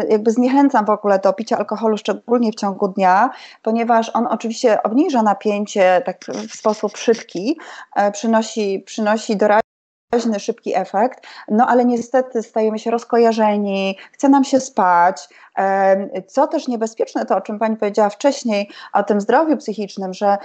jakby 0.10 0.32
zniechęcam 0.32 0.86
w 0.86 0.90
ogóle 0.90 1.20
do 1.20 1.34
picia 1.34 1.58
alkoholu, 1.58 1.98
szczególnie 1.98 2.52
w 2.52 2.56
ciągu 2.56 2.88
dnia, 2.88 3.30
ponieważ 3.62 4.12
on 4.14 4.28
oczywiście 4.28 4.84
obniża 4.84 5.24
napięcie 5.24 6.02
tak 6.06 6.18
w 6.50 6.56
sposób 6.56 6.98
szybki, 6.98 7.58
przynosi, 8.14 8.84
przynosi 8.86 9.38
doraźnie 10.14 10.40
szybki 10.40 10.76
efekt, 10.76 11.28
no 11.48 11.68
ale 11.68 11.86
niestety 11.86 12.44
stajemy 12.44 12.80
się 12.80 12.92
rozkojarzeni, 12.92 13.98
chce 14.12 14.30
nam 14.30 14.44
się 14.44 14.60
spać, 14.60 15.30
co 16.28 16.48
też 16.48 16.68
niebezpieczne, 16.68 17.26
to 17.26 17.38
o 17.38 17.42
czym 17.42 17.60
Pani 17.60 17.78
powiedziała 17.78 18.10
wcześniej, 18.10 18.70
o 18.94 19.04
tym 19.04 19.22
zdrowiu 19.22 19.58
psychicznym, 19.58 20.14
że 20.14 20.38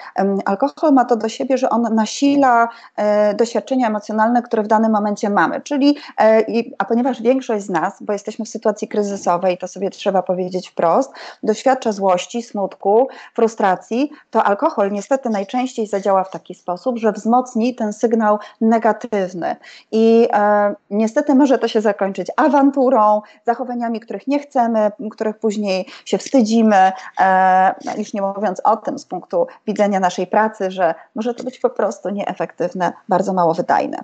alkohol 0.44 0.92
ma 0.92 1.04
to 1.04 1.16
do 1.16 1.28
siebie, 1.28 1.58
że 1.58 1.70
on 1.70 1.82
nasila 1.94 2.68
e, 2.96 3.34
doświadczenia 3.34 3.86
emocjonalne, 3.86 4.42
które 4.42 4.62
w 4.62 4.66
danym 4.66 4.92
momencie 4.92 5.30
mamy. 5.30 5.60
Czyli, 5.60 5.96
e, 6.20 6.44
a 6.78 6.84
ponieważ 6.84 7.22
większość 7.22 7.64
z 7.64 7.70
nas, 7.70 7.94
bo 8.00 8.12
jesteśmy 8.12 8.44
w 8.44 8.48
sytuacji 8.48 8.88
kryzysowej, 8.88 9.58
to 9.58 9.68
sobie 9.68 9.90
trzeba 9.90 10.22
powiedzieć 10.22 10.68
wprost, 10.68 11.12
doświadcza 11.42 11.92
złości, 11.92 12.42
smutku, 12.42 13.08
frustracji, 13.34 14.10
to 14.30 14.44
alkohol 14.44 14.92
niestety 14.92 15.30
najczęściej 15.30 15.86
zadziała 15.86 16.24
w 16.24 16.30
taki 16.30 16.54
sposób, 16.54 16.98
że 16.98 17.12
wzmocni 17.12 17.74
ten 17.74 17.92
sygnał 17.92 18.38
negatywny. 18.60 19.56
I 19.92 20.28
e, 20.32 20.74
niestety 20.90 21.34
może 21.34 21.58
to 21.58 21.68
się 21.68 21.80
zakończyć 21.80 22.28
awanturą, 22.36 23.22
zachowaniami, 23.46 24.00
których 24.00 24.26
nie 24.26 24.38
chcemy, 24.38 24.90
których 25.10 25.38
później 25.38 25.86
się 26.04 26.18
wstydzimy, 26.18 26.92
e, 27.20 27.74
no 27.84 27.92
już 27.96 28.12
nie 28.12 28.22
mówiąc 28.22 28.60
o 28.64 28.76
tym 28.76 28.98
z 28.98 29.04
punktu 29.04 29.46
widzenia 29.66 30.00
naszej 30.00 30.26
pracy, 30.26 30.70
że 30.70 30.94
może 31.14 31.34
to 31.34 31.44
być 31.44 31.58
po 31.58 31.70
prostu 31.70 32.10
nieefektywne, 32.10 32.92
bardzo 33.08 33.32
mało 33.32 33.54
wydajne. 33.54 33.98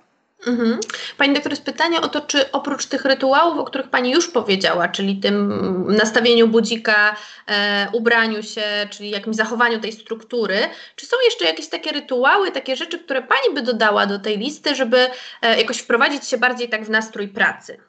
Mhm. 0.47 0.81
Pani 1.17 1.35
doktor, 1.35 1.53
jest 1.53 1.65
pytanie 1.65 2.01
o 2.01 2.09
to, 2.09 2.21
czy 2.21 2.53
oprócz 2.53 2.87
tych 2.87 3.05
rytuałów, 3.05 3.59
o 3.59 3.65
których 3.65 3.89
Pani 3.89 4.11
już 4.11 4.29
powiedziała, 4.29 4.89
czyli 4.89 5.17
tym 5.17 5.87
nastawieniu 5.97 6.49
budzika, 6.49 7.17
e, 7.47 7.89
ubraniu 7.93 8.43
się, 8.43 8.63
czyli 8.91 9.11
jakimś 9.11 9.37
zachowaniu 9.37 9.81
tej 9.81 9.93
struktury, 9.93 10.59
czy 10.97 11.07
są 11.07 11.17
jeszcze 11.25 11.45
jakieś 11.45 11.69
takie 11.69 11.93
rytuały, 11.93 12.51
takie 12.51 12.77
rzeczy, 12.77 12.99
które 12.99 13.23
Pani 13.23 13.55
by 13.55 13.63
dodała 13.63 14.07
do 14.07 14.19
tej 14.19 14.39
listy, 14.39 14.75
żeby 14.75 15.07
e, 15.43 15.61
jakoś 15.61 15.79
wprowadzić 15.79 16.29
się 16.29 16.39
bardziej 16.39 16.69
tak 16.69 16.85
w 16.85 16.91
nastrój 16.91 17.29
pracy? 17.29 17.81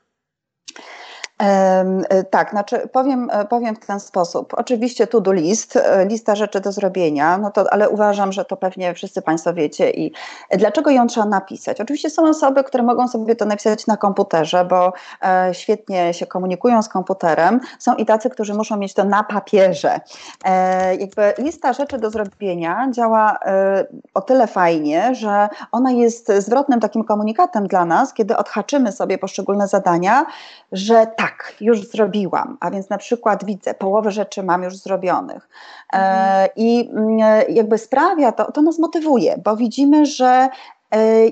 E, 1.42 2.24
tak, 2.24 2.50
znaczy 2.50 2.89
powiem, 2.92 3.30
e, 3.32 3.46
powiem 3.46 3.75
w 3.75 3.86
ten 3.86 4.00
sposób. 4.00 4.54
Oczywiście 4.58 5.08
to-do 5.08 5.34
list, 5.34 5.75
e, 5.75 6.06
lista 6.06 6.36
rzeczy 6.36 6.62
do 6.62 6.72
zrobienia, 6.72 7.38
no 7.38 7.51
to, 7.51 7.74
ale 7.74 7.89
uważam, 7.89 8.32
że 8.32 8.46
to 8.46 8.58
pewnie 8.58 8.94
wszyscy 8.94 9.22
Państwo 9.22 9.54
wiecie 9.54 9.92
i 9.92 10.12
dlaczego 10.58 10.89
ją 10.89 11.08
trzeba 11.08 11.25
napisać? 11.25 11.82
Oczywiście 11.82 12.10
są 12.10 12.30
osoby, 12.30 12.63
które 12.63 12.84
mogą 12.84 13.08
sobie 13.08 13.36
to 13.36 13.46
napisać 13.46 13.88
na 13.88 13.98
komputerze, 13.98 14.65
bo 14.65 14.94
świetnie 15.51 16.13
się 16.13 16.25
komunikują 16.25 16.82
z 16.82 16.89
komputerem. 16.89 17.60
Są 17.80 17.96
i 17.96 18.06
tacy, 18.06 18.30
którzy 18.30 18.54
muszą 18.54 18.77
mieć 18.77 18.94
to 18.94 19.04
na 19.04 19.24
papierze. 19.24 20.00
Jakby 21.00 21.34
lista 21.38 21.74
rzeczy 21.74 21.98
do 21.98 22.10
zrobienia 22.10 22.88
działa 22.92 23.39
o 24.13 24.22
tyle 24.22 24.48
fajnie, 24.48 25.15
że 25.15 25.50
ona 25.72 25.92
jest 25.92 26.32
zwrotnym 26.39 26.80
takim 26.80 27.04
komunikatem 27.04 27.68
dla 27.68 27.86
nas, 27.86 28.13
kiedy 28.13 28.38
odhaczymy 28.38 28.92
sobie 28.92 29.18
poszczególne 29.18 29.68
zadania, 29.68 30.25
że 30.72 31.08
tak, 31.18 31.25
tak, 31.25 31.53
już 31.62 31.88
zrobiłam, 31.88 32.58
a 32.60 32.72
więc 32.72 32.89
na 32.89 32.98
przykład 32.98 33.46
widzę, 33.46 33.74
połowę 33.74 34.12
rzeczy 34.12 34.44
mam 34.44 34.63
już 34.63 34.77
zrobionych. 34.77 35.50
E, 35.94 35.98
mhm. 35.98 36.50
I 36.55 36.89
mm, 36.94 37.20
jakby 37.50 37.77
sprawia 37.77 38.32
to, 38.32 38.51
to 38.51 38.62
nas 38.62 38.79
motywuje, 38.79 39.36
bo 39.44 39.55
widzimy, 39.55 40.05
że 40.05 40.25
E, 40.36 40.50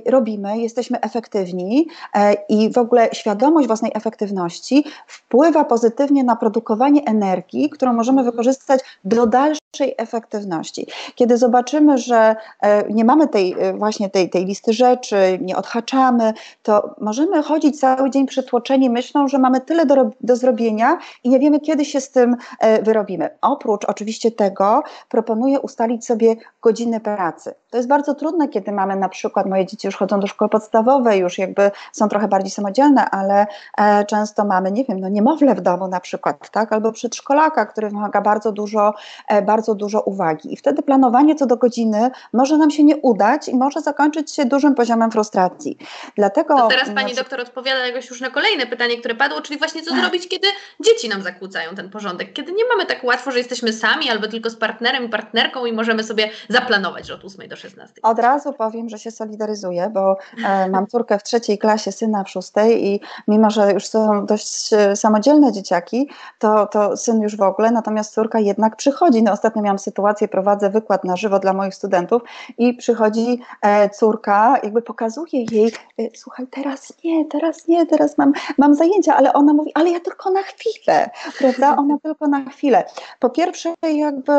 robimy, 0.05 0.57
jesteśmy 0.57 1.01
efektywni 1.01 1.87
e, 2.13 2.33
i 2.49 2.69
w 2.69 2.77
ogóle 2.77 3.09
świadomość 3.13 3.67
własnej 3.67 3.91
efektywności 3.95 4.85
wpływa 5.07 5.65
pozytywnie 5.65 6.23
na 6.23 6.35
produkowanie 6.35 7.05
energii, 7.05 7.69
którą 7.69 7.93
możemy 7.93 8.23
wykorzystać 8.23 8.79
do 9.03 9.27
dalszej 9.27 9.95
efektywności. 9.97 10.87
Kiedy 11.15 11.37
zobaczymy, 11.37 11.97
że 11.97 12.35
e, 12.61 12.93
nie 12.93 13.05
mamy 13.05 13.27
tej 13.27 13.55
właśnie 13.73 14.09
tej, 14.09 14.29
tej 14.29 14.45
listy 14.45 14.73
rzeczy, 14.73 15.39
nie 15.41 15.57
odhaczamy, 15.57 16.33
to 16.63 16.95
możemy 17.01 17.43
chodzić 17.43 17.79
cały 17.79 18.09
dzień 18.09 18.27
przytłoczeni 18.27 18.89
myślą, 18.89 19.27
że 19.27 19.39
mamy 19.39 19.61
tyle 19.61 19.85
do, 19.85 20.09
do 20.21 20.35
zrobienia 20.35 20.97
i 21.23 21.29
nie 21.29 21.39
wiemy, 21.39 21.59
kiedy 21.59 21.85
się 21.85 22.01
z 22.01 22.11
tym 22.11 22.35
wyrobimy. 22.83 23.29
Oprócz 23.41 23.85
oczywiście 23.85 24.31
tego 24.31 24.83
proponuję 25.09 25.59
ustalić 25.59 26.05
sobie 26.05 26.35
godziny 26.61 26.99
pracy. 26.99 27.53
To 27.73 27.77
jest 27.77 27.89
bardzo 27.89 28.15
trudne, 28.15 28.47
kiedy 28.47 28.71
mamy 28.71 28.95
na 28.95 29.09
przykład 29.09 29.45
moje 29.45 29.65
dzieci 29.65 29.87
już 29.87 29.95
chodzą 29.95 30.19
do 30.19 30.27
szkoły 30.27 30.49
podstawowej, 30.49 31.19
już 31.19 31.37
jakby 31.37 31.71
są 31.91 32.09
trochę 32.09 32.27
bardziej 32.27 32.51
samodzielne, 32.51 33.09
ale 33.09 33.47
e, 33.77 34.05
często 34.05 34.45
mamy, 34.45 34.71
nie 34.71 34.85
wiem, 34.85 34.99
no 34.99 35.09
niemowlę 35.09 35.55
w 35.55 35.61
domu 35.61 35.87
na 35.87 35.99
przykład, 35.99 36.49
tak, 36.49 36.73
albo 36.73 36.91
przedszkolaka, 36.91 37.65
który 37.65 37.89
wymaga 37.89 38.21
bardzo 38.21 38.51
dużo, 38.51 38.93
e, 39.27 39.41
bardzo 39.41 39.75
dużo 39.75 40.01
uwagi. 40.01 40.53
I 40.53 40.57
wtedy 40.57 40.81
planowanie 40.81 41.35
co 41.35 41.45
do 41.45 41.57
godziny 41.57 42.11
może 42.33 42.57
nam 42.57 42.71
się 42.71 42.83
nie 42.83 42.97
udać 42.97 43.47
i 43.47 43.55
może 43.55 43.81
zakończyć 43.81 44.31
się 44.31 44.45
dużym 44.45 44.75
poziomem 44.75 45.11
frustracji. 45.11 45.77
Dlatego. 46.15 46.57
To 46.57 46.67
teraz 46.67 46.89
pani 46.89 47.15
doktor 47.15 47.41
odpowiada 47.41 47.87
jakoś 47.87 48.09
już 48.09 48.21
na 48.21 48.29
kolejne 48.29 48.65
pytanie, 48.65 48.97
które 48.97 49.15
padło, 49.15 49.41
czyli 49.41 49.59
właśnie 49.59 49.81
co 49.81 49.95
zrobić, 49.95 50.27
kiedy 50.27 50.47
dzieci 50.79 51.09
nam 51.09 51.21
zakłócają 51.21 51.75
ten 51.75 51.89
porządek, 51.89 52.33
kiedy 52.33 52.51
nie 52.51 52.65
mamy 52.65 52.85
tak 52.85 53.03
łatwo, 53.03 53.31
że 53.31 53.37
jesteśmy 53.37 53.73
sami 53.73 54.09
albo 54.09 54.27
tylko 54.27 54.49
z 54.49 54.55
partnerem 54.55 55.05
i 55.05 55.09
partnerką 55.09 55.65
i 55.65 55.73
możemy 55.73 56.03
sobie 56.03 56.29
zaplanować, 56.49 57.07
że 57.07 57.13
od 57.13 57.25
8 57.25 57.49
do 57.49 57.55
16. 57.55 57.62
Od 58.03 58.19
razu 58.19 58.53
powiem, 58.53 58.89
że 58.89 58.99
się 58.99 59.11
solidaryzuję 59.11 59.83
bo 59.93 60.17
e, 60.45 60.69
mam 60.69 60.87
córkę 60.87 61.19
w 61.19 61.23
trzeciej 61.23 61.57
klasie, 61.57 61.91
syna 61.91 62.23
w 62.23 62.29
szóstej 62.29 62.87
i 62.87 62.99
mimo, 63.27 63.49
że 63.49 63.73
już 63.73 63.87
są 63.87 64.25
dość 64.25 64.73
e, 64.73 64.95
samodzielne 64.95 65.51
dzieciaki, 65.51 66.09
to, 66.39 66.67
to 66.67 66.97
syn 66.97 67.21
już 67.21 67.37
w 67.37 67.41
ogóle, 67.41 67.71
natomiast 67.71 68.13
córka 68.13 68.39
jednak 68.39 68.75
przychodzi. 68.75 69.23
No 69.23 69.31
ostatnio 69.31 69.61
miałam 69.61 69.79
sytuację, 69.79 70.27
prowadzę 70.27 70.69
wykład 70.69 71.03
na 71.03 71.15
żywo 71.15 71.39
dla 71.39 71.53
moich 71.53 71.75
studentów 71.75 72.21
i 72.57 72.73
przychodzi 72.73 73.39
e, 73.61 73.89
córka, 73.89 74.57
jakby 74.63 74.81
pokazuje 74.81 75.45
jej, 75.51 75.71
słuchaj, 76.15 76.47
teraz 76.47 76.93
nie, 77.03 77.25
teraz 77.25 77.67
nie, 77.67 77.85
teraz 77.85 78.17
mam, 78.17 78.33
mam 78.57 78.75
zajęcia, 78.75 79.15
ale 79.15 79.33
ona 79.33 79.53
mówi, 79.53 79.71
ale 79.73 79.89
ja 79.89 79.99
tylko 79.99 80.31
na 80.31 80.41
chwilę, 80.41 81.09
prawda? 81.39 81.75
Ona 81.75 81.97
tylko 82.03 82.27
na 82.27 82.45
chwilę. 82.45 82.83
Po 83.19 83.29
pierwsze, 83.29 83.73
jakby 83.93 84.33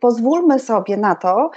pozwólmy 0.00 0.58
sobie 0.58 0.96
na 0.96 1.14
to, 1.14 1.50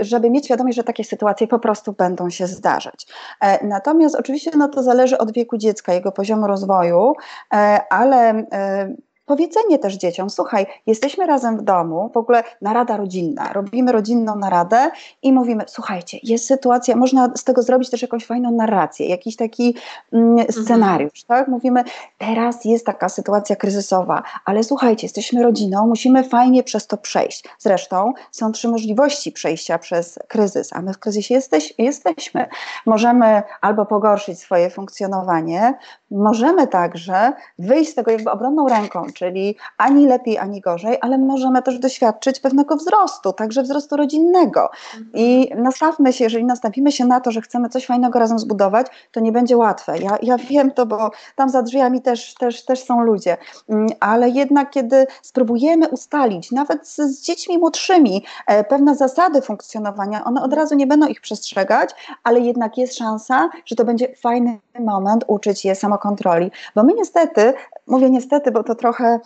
żeby 0.00 0.30
mieć 0.32 0.44
świadomość, 0.44 0.76
że 0.76 0.84
takie 0.84 1.04
sytuacje 1.04 1.46
po 1.46 1.58
prostu 1.58 1.92
będą 1.92 2.30
się 2.30 2.46
zdarzać. 2.46 3.06
E, 3.40 3.66
natomiast 3.66 4.14
oczywiście 4.14 4.50
no, 4.56 4.68
to 4.68 4.82
zależy 4.82 5.18
od 5.18 5.32
wieku 5.32 5.56
dziecka, 5.56 5.92
jego 5.92 6.12
poziomu 6.12 6.46
rozwoju, 6.46 7.12
e, 7.54 7.80
ale 7.90 8.30
e, 8.52 8.94
powiedzenie 9.32 9.78
też 9.78 9.94
dzieciom, 9.94 10.30
słuchaj, 10.30 10.66
jesteśmy 10.86 11.26
razem 11.26 11.58
w 11.58 11.62
domu, 11.62 12.10
w 12.14 12.16
ogóle 12.16 12.44
narada 12.60 12.96
rodzinna, 12.96 13.52
robimy 13.52 13.92
rodzinną 13.92 14.36
naradę 14.36 14.90
i 15.22 15.32
mówimy, 15.32 15.64
słuchajcie, 15.66 16.18
jest 16.22 16.46
sytuacja, 16.46 16.96
można 16.96 17.30
z 17.36 17.44
tego 17.44 17.62
zrobić 17.62 17.90
też 17.90 18.02
jakąś 18.02 18.26
fajną 18.26 18.50
narrację, 18.50 19.06
jakiś 19.06 19.36
taki 19.36 19.74
mm, 20.12 20.38
mhm. 20.38 20.64
scenariusz, 20.64 21.22
mhm. 21.22 21.40
tak? 21.40 21.48
Mówimy, 21.48 21.84
teraz 22.18 22.64
jest 22.64 22.86
taka 22.86 23.08
sytuacja 23.08 23.56
kryzysowa, 23.56 24.22
ale 24.44 24.64
słuchajcie, 24.64 25.04
jesteśmy 25.04 25.42
rodziną, 25.42 25.86
musimy 25.86 26.24
fajnie 26.24 26.62
przez 26.62 26.86
to 26.86 26.96
przejść. 26.96 27.44
Zresztą 27.58 28.12
są 28.30 28.52
trzy 28.52 28.68
możliwości 28.68 29.32
przejścia 29.32 29.78
przez 29.78 30.18
kryzys, 30.28 30.72
a 30.72 30.82
my 30.82 30.92
w 30.92 30.98
kryzysie 30.98 31.34
jesteś, 31.34 31.74
jesteśmy. 31.78 32.46
Możemy 32.86 33.42
albo 33.60 33.86
pogorszyć 33.86 34.38
swoje 34.38 34.70
funkcjonowanie, 34.70 35.74
możemy 36.10 36.66
także 36.66 37.32
wyjść 37.58 37.90
z 37.90 37.94
tego 37.94 38.10
jakby 38.10 38.30
obronną 38.30 38.68
ręką, 38.68 39.06
czyli 39.22 39.56
ani 39.78 40.06
lepiej, 40.06 40.38
ani 40.38 40.60
gorzej, 40.60 40.98
ale 41.00 41.18
możemy 41.18 41.62
też 41.62 41.78
doświadczyć 41.78 42.40
pewnego 42.40 42.76
wzrostu, 42.76 43.32
także 43.32 43.62
wzrostu 43.62 43.96
rodzinnego. 43.96 44.70
I 45.14 45.50
nastawmy 45.56 46.12
się, 46.12 46.24
jeżeli 46.24 46.44
nastawimy 46.44 46.92
się 46.92 47.04
na 47.04 47.20
to, 47.20 47.30
że 47.30 47.40
chcemy 47.40 47.68
coś 47.68 47.86
fajnego 47.86 48.18
razem 48.18 48.38
zbudować, 48.38 48.86
to 49.12 49.20
nie 49.20 49.32
będzie 49.32 49.56
łatwe. 49.56 49.98
Ja, 49.98 50.18
ja 50.22 50.38
wiem 50.38 50.70
to, 50.70 50.86
bo 50.86 51.10
tam 51.36 51.48
za 51.48 51.62
drzwiami 51.62 52.02
też, 52.02 52.34
też, 52.34 52.64
też 52.64 52.84
są 52.84 53.02
ludzie, 53.02 53.36
mm, 53.68 53.86
ale 54.00 54.28
jednak 54.28 54.70
kiedy 54.70 55.06
spróbujemy 55.22 55.88
ustalić, 55.88 56.50
nawet 56.52 56.88
z, 56.88 56.96
z 56.96 57.22
dziećmi 57.22 57.58
młodszymi, 57.58 58.24
e, 58.46 58.64
pewne 58.64 58.94
zasady 58.96 59.42
funkcjonowania, 59.42 60.24
one 60.24 60.42
od 60.42 60.52
razu 60.52 60.74
nie 60.74 60.86
będą 60.86 61.06
ich 61.06 61.20
przestrzegać, 61.20 61.90
ale 62.24 62.40
jednak 62.40 62.78
jest 62.78 62.96
szansa, 62.96 63.50
że 63.66 63.76
to 63.76 63.84
będzie 63.84 64.08
fajny 64.16 64.58
moment 64.80 65.24
uczyć 65.26 65.64
je 65.64 65.74
samokontroli. 65.74 66.50
Bo 66.74 66.82
my 66.82 66.92
niestety, 66.94 67.54
mówię 67.86 68.10
niestety, 68.10 68.50
bo 68.50 68.64
to 68.64 68.74
trochę 68.74 69.01
her 69.02 69.20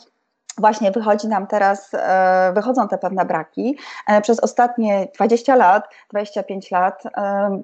właśnie 0.58 0.90
wychodzi 0.90 1.28
nam 1.28 1.46
teraz, 1.46 1.90
e, 1.94 2.52
wychodzą 2.54 2.88
te 2.88 2.98
pewne 2.98 3.24
braki. 3.24 3.78
E, 4.06 4.20
przez 4.20 4.40
ostatnie 4.40 5.08
20 5.14 5.56
lat, 5.56 5.88
25 6.10 6.70
lat 6.70 7.02
e, 7.06 7.62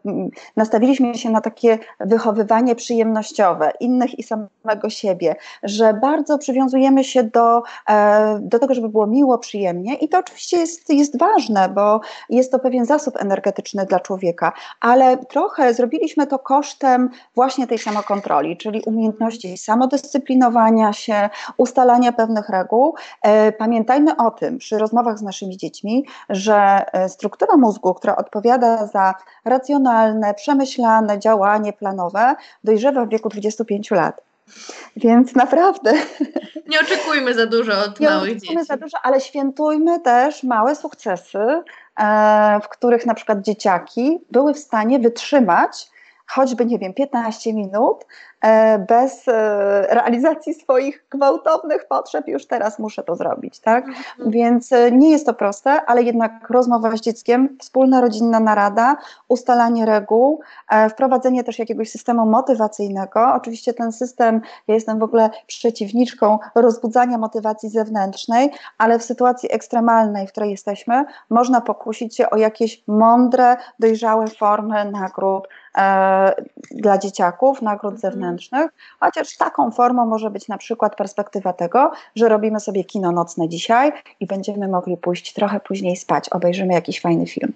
nastawiliśmy 0.57 1.15
się 1.15 1.31
na 1.31 1.41
takie 1.41 1.79
wychowywanie 2.01 2.75
przyjemnościowe 2.75 3.73
innych 3.81 4.19
i 4.19 4.23
samego 4.23 4.91
siebie, 4.91 5.37
że 5.63 5.95
bardzo 5.95 6.39
przywiązujemy 6.39 7.05
się 7.05 7.23
do, 7.23 7.63
do 8.41 8.59
tego, 8.59 8.75
żeby 8.75 8.89
było 8.89 9.07
miło, 9.07 9.39
przyjemnie 9.39 9.95
i 9.95 10.09
to 10.09 10.19
oczywiście 10.19 10.57
jest, 10.57 10.91
jest 10.91 11.19
ważne, 11.19 11.69
bo 11.69 12.01
jest 12.31 12.53
to 12.53 12.59
pewien 12.59 12.85
zasób 12.85 13.17
energetyczny 13.21 13.87
dla 13.87 14.01
człowieka, 14.01 14.53
ale 14.81 15.17
trochę 15.17 15.75
zrobiliśmy 15.75 16.27
to 16.27 16.39
kosztem 16.39 17.11
właśnie 17.35 17.67
tej 17.67 17.79
samokontroli, 17.79 18.57
czyli 18.57 18.83
umiejętności 18.87 19.59
samodyscyplinowania 19.59 20.93
się, 20.93 21.31
ustalania 21.57 22.13
pewnych 22.13 22.49
reguł, 22.49 22.82
E, 23.23 23.53
pamiętajmy 23.53 24.17
o 24.17 24.31
tym 24.31 24.59
przy 24.59 24.79
rozmowach 24.79 25.19
z 25.19 25.23
naszymi 25.23 25.57
dziećmi, 25.57 26.07
że 26.29 26.85
e, 26.93 27.09
struktura 27.09 27.57
mózgu, 27.57 27.95
która 27.95 28.17
odpowiada 28.17 28.87
za 28.87 29.15
racjonalne, 29.45 30.35
przemyślane 30.35 31.19
działanie 31.19 31.73
planowe, 31.73 32.35
dojrzewa 32.65 33.05
w 33.05 33.09
wieku 33.09 33.29
25 33.29 33.91
lat. 33.91 34.23
Więc 34.97 35.35
naprawdę. 35.35 35.93
Nie 36.71 36.81
oczekujmy 36.81 37.35
za 37.35 37.47
dużo 37.47 37.73
od 37.85 38.01
nie 38.01 38.09
małych 38.09 38.41
dzieci. 38.41 38.57
Nie 38.57 38.65
za 38.65 38.77
dużo, 38.77 38.97
ale 39.03 39.21
świętujmy 39.21 40.01
też 40.01 40.43
małe 40.43 40.77
sukcesy, 40.77 41.63
e, 42.01 42.61
w 42.63 42.69
których 42.69 43.07
na 43.07 43.15
przykład 43.15 43.41
dzieciaki 43.41 44.19
były 44.31 44.55
w 44.55 44.59
stanie 44.59 44.99
wytrzymać 44.99 45.91
choćby, 46.27 46.67
nie 46.67 46.79
wiem, 46.79 46.95
15 46.95 47.55
minut 47.55 48.05
E, 48.43 48.79
bez 48.79 49.29
e, 49.29 49.33
realizacji 49.91 50.55
swoich 50.55 51.05
gwałtownych 51.11 51.87
potrzeb, 51.89 52.29
już 52.29 52.47
teraz 52.47 52.79
muszę 52.79 53.03
to 53.03 53.17
zrobić, 53.17 53.61
tak? 53.61 53.89
Mhm. 53.89 54.31
Więc 54.31 54.73
e, 54.73 54.93
nie 54.93 55.11
jest 55.11 55.27
to 55.27 55.35
proste, 55.35 55.71
ale 55.87 56.03
jednak 56.03 56.51
rozmowa 56.51 56.97
z 56.97 57.01
dzieckiem, 57.01 57.57
wspólna 57.61 58.01
rodzinna 58.01 58.41
narada, 58.41 58.97
ustalanie 59.29 59.87
reguł, 59.87 60.41
wprowadzenie 60.91 61.45
też 61.45 61.59
jakiegoś 61.59 61.91
systemu 61.91 62.27
motywacyjnego. 62.27 63.35
Oczywiście 63.35 63.75
ten 63.75 63.93
system, 63.93 64.41
ja 64.69 64.75
jestem 64.75 64.99
w 64.99 65.03
ogóle 65.03 65.31
przeciwniczką 65.47 66.39
rozbudzania 66.55 67.19
motywacji 67.19 67.69
zewnętrznej, 67.69 68.51
ale 68.79 68.99
w 68.99 69.03
sytuacji 69.03 69.53
ekstremalnej, 69.53 70.27
w 70.27 70.33
której 70.33 70.51
jesteśmy, 70.51 71.05
można 71.31 71.61
pokusić 71.61 72.17
się 72.17 72.31
o 72.31 72.37
jakieś 72.37 72.83
mądre, 72.87 73.57
dojrzałe 73.79 74.27
formy 74.27 74.91
nagród 74.91 75.49
dla 76.71 76.99
dzieciaków, 76.99 77.63
nagród 77.63 77.95
mhm. 77.95 78.13
zewnętrznych 78.13 78.71
chociaż 79.01 79.37
taką 79.37 79.71
formą 79.71 80.07
może 80.07 80.31
być 80.31 80.49
na 80.49 80.59
przykład 80.59 80.97
perspektywa 80.97 81.53
tego, 81.53 81.93
że 82.17 82.29
robimy 82.29 82.61
sobie 82.61 82.85
kino 82.85 83.13
nocne 83.13 83.49
dzisiaj 83.49 83.93
i 84.21 84.27
będziemy 84.27 84.69
mogli 84.69 84.97
pójść 84.97 85.33
trochę 85.33 85.61
później 85.61 85.97
spać, 85.97 86.29
obejrzymy 86.29 86.75
jakiś 86.75 87.01
fajny 87.01 87.27
film. 87.27 87.53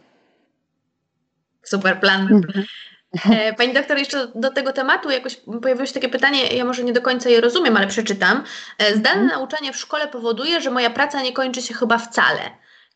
Super 1.62 2.00
plan. 2.00 2.22
Mhm. 2.22 2.64
E, 3.30 3.54
pani 3.54 3.72
doktor, 3.72 3.98
jeszcze 3.98 4.28
do 4.34 4.50
tego 4.50 4.72
tematu 4.72 5.10
jakoś 5.10 5.40
pojawiło 5.62 5.86
się 5.86 5.94
takie 5.94 6.08
pytanie, 6.08 6.46
ja 6.46 6.64
może 6.64 6.84
nie 6.84 6.92
do 6.92 7.02
końca 7.02 7.28
je 7.28 7.40
rozumiem, 7.40 7.76
ale 7.76 7.86
przeczytam. 7.86 8.42
E, 8.78 8.96
zdalne 8.96 9.22
mhm. 9.22 9.40
nauczanie 9.40 9.72
w 9.72 9.76
szkole 9.76 10.08
powoduje, 10.08 10.60
że 10.60 10.70
moja 10.70 10.90
praca 10.90 11.22
nie 11.22 11.32
kończy 11.32 11.62
się 11.62 11.74
chyba 11.74 11.98
wcale 11.98 12.40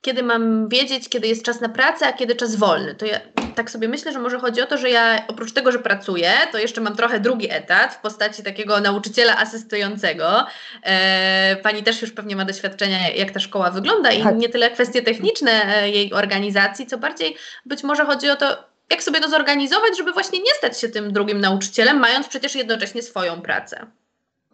kiedy 0.03 0.23
mam 0.23 0.69
wiedzieć, 0.69 1.09
kiedy 1.09 1.29
jest 1.29 1.45
czas 1.45 1.61
na 1.61 1.69
pracę, 1.69 2.07
a 2.07 2.13
kiedy 2.13 2.37
czas 2.37 2.57
wolny. 2.57 2.95
To 2.95 3.07
ja 3.07 3.21
tak 3.55 3.71
sobie 3.71 3.89
myślę, 3.89 4.13
że 4.13 4.19
może 4.19 4.39
chodzi 4.39 4.61
o 4.61 4.67
to, 4.67 4.79
że 4.79 4.91
ja 4.91 5.27
oprócz 5.29 5.53
tego, 5.53 5.73
że 5.73 5.79
pracuję, 5.79 6.33
to 6.53 6.59
jeszcze 6.59 6.81
mam 6.81 6.97
trochę 6.97 7.21
drugi 7.21 7.51
etat 7.51 7.95
w 7.95 8.01
postaci 8.01 8.43
takiego 8.43 8.81
nauczyciela 8.81 9.39
asystującego. 9.39 10.47
E, 10.83 11.57
pani 11.57 11.83
też 11.83 12.03
już 12.03 12.13
pewnie 12.13 12.37
ma 12.37 12.45
doświadczenia, 12.45 13.09
jak 13.09 13.31
ta 13.31 13.41
szkoła 13.41 13.71
wygląda 13.71 14.11
i 14.11 14.23
tak. 14.23 14.37
nie 14.37 14.49
tyle 14.49 14.71
kwestie 14.71 15.03
techniczne 15.03 15.77
e, 15.77 15.91
jej 15.91 16.13
organizacji, 16.13 16.87
co 16.87 16.99
bardziej 16.99 17.37
być 17.67 17.83
może 17.83 18.05
chodzi 18.05 18.31
o 18.31 18.37
to, 18.37 18.65
jak 18.91 19.03
sobie 19.03 19.21
to 19.21 19.29
zorganizować, 19.29 19.99
żeby 19.99 20.13
właśnie 20.13 20.39
nie 20.39 20.55
stać 20.55 20.81
się 20.81 20.89
tym 20.89 21.13
drugim 21.13 21.41
nauczycielem, 21.41 21.99
mając 21.99 22.29
przecież 22.29 22.55
jednocześnie 22.55 23.03
swoją 23.03 23.41
pracę. 23.43 23.87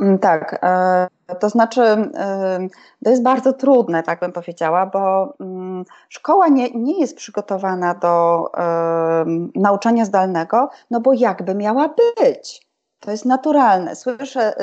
Mm, 0.00 0.18
tak, 0.18 0.59
e, 0.62 1.09
to 1.40 1.48
znaczy 1.48 1.82
e, 1.82 2.68
to 3.04 3.11
jest 3.11 3.22
bardzo 3.22 3.52
trudne, 3.52 4.02
tak 4.02 4.20
bym 4.20 4.32
powiedziała, 4.32 4.87
bo 4.87 5.35
mm, 5.40 5.85
szkoła 6.09 6.48
nie, 6.48 6.70
nie 6.70 7.00
jest 7.00 7.16
przygotowana 7.16 7.94
do 7.94 8.44
e, 8.54 9.24
nauczania 9.54 10.04
zdalnego, 10.04 10.68
no 10.90 11.00
bo 11.00 11.12
jakby 11.12 11.54
miała 11.54 11.94
być. 12.16 12.66
To 13.00 13.11
jest 13.11 13.24
naturalne. 13.24 13.96
Słyszę 13.96 14.54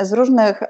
z 0.00 0.12
różnych, 0.12 0.60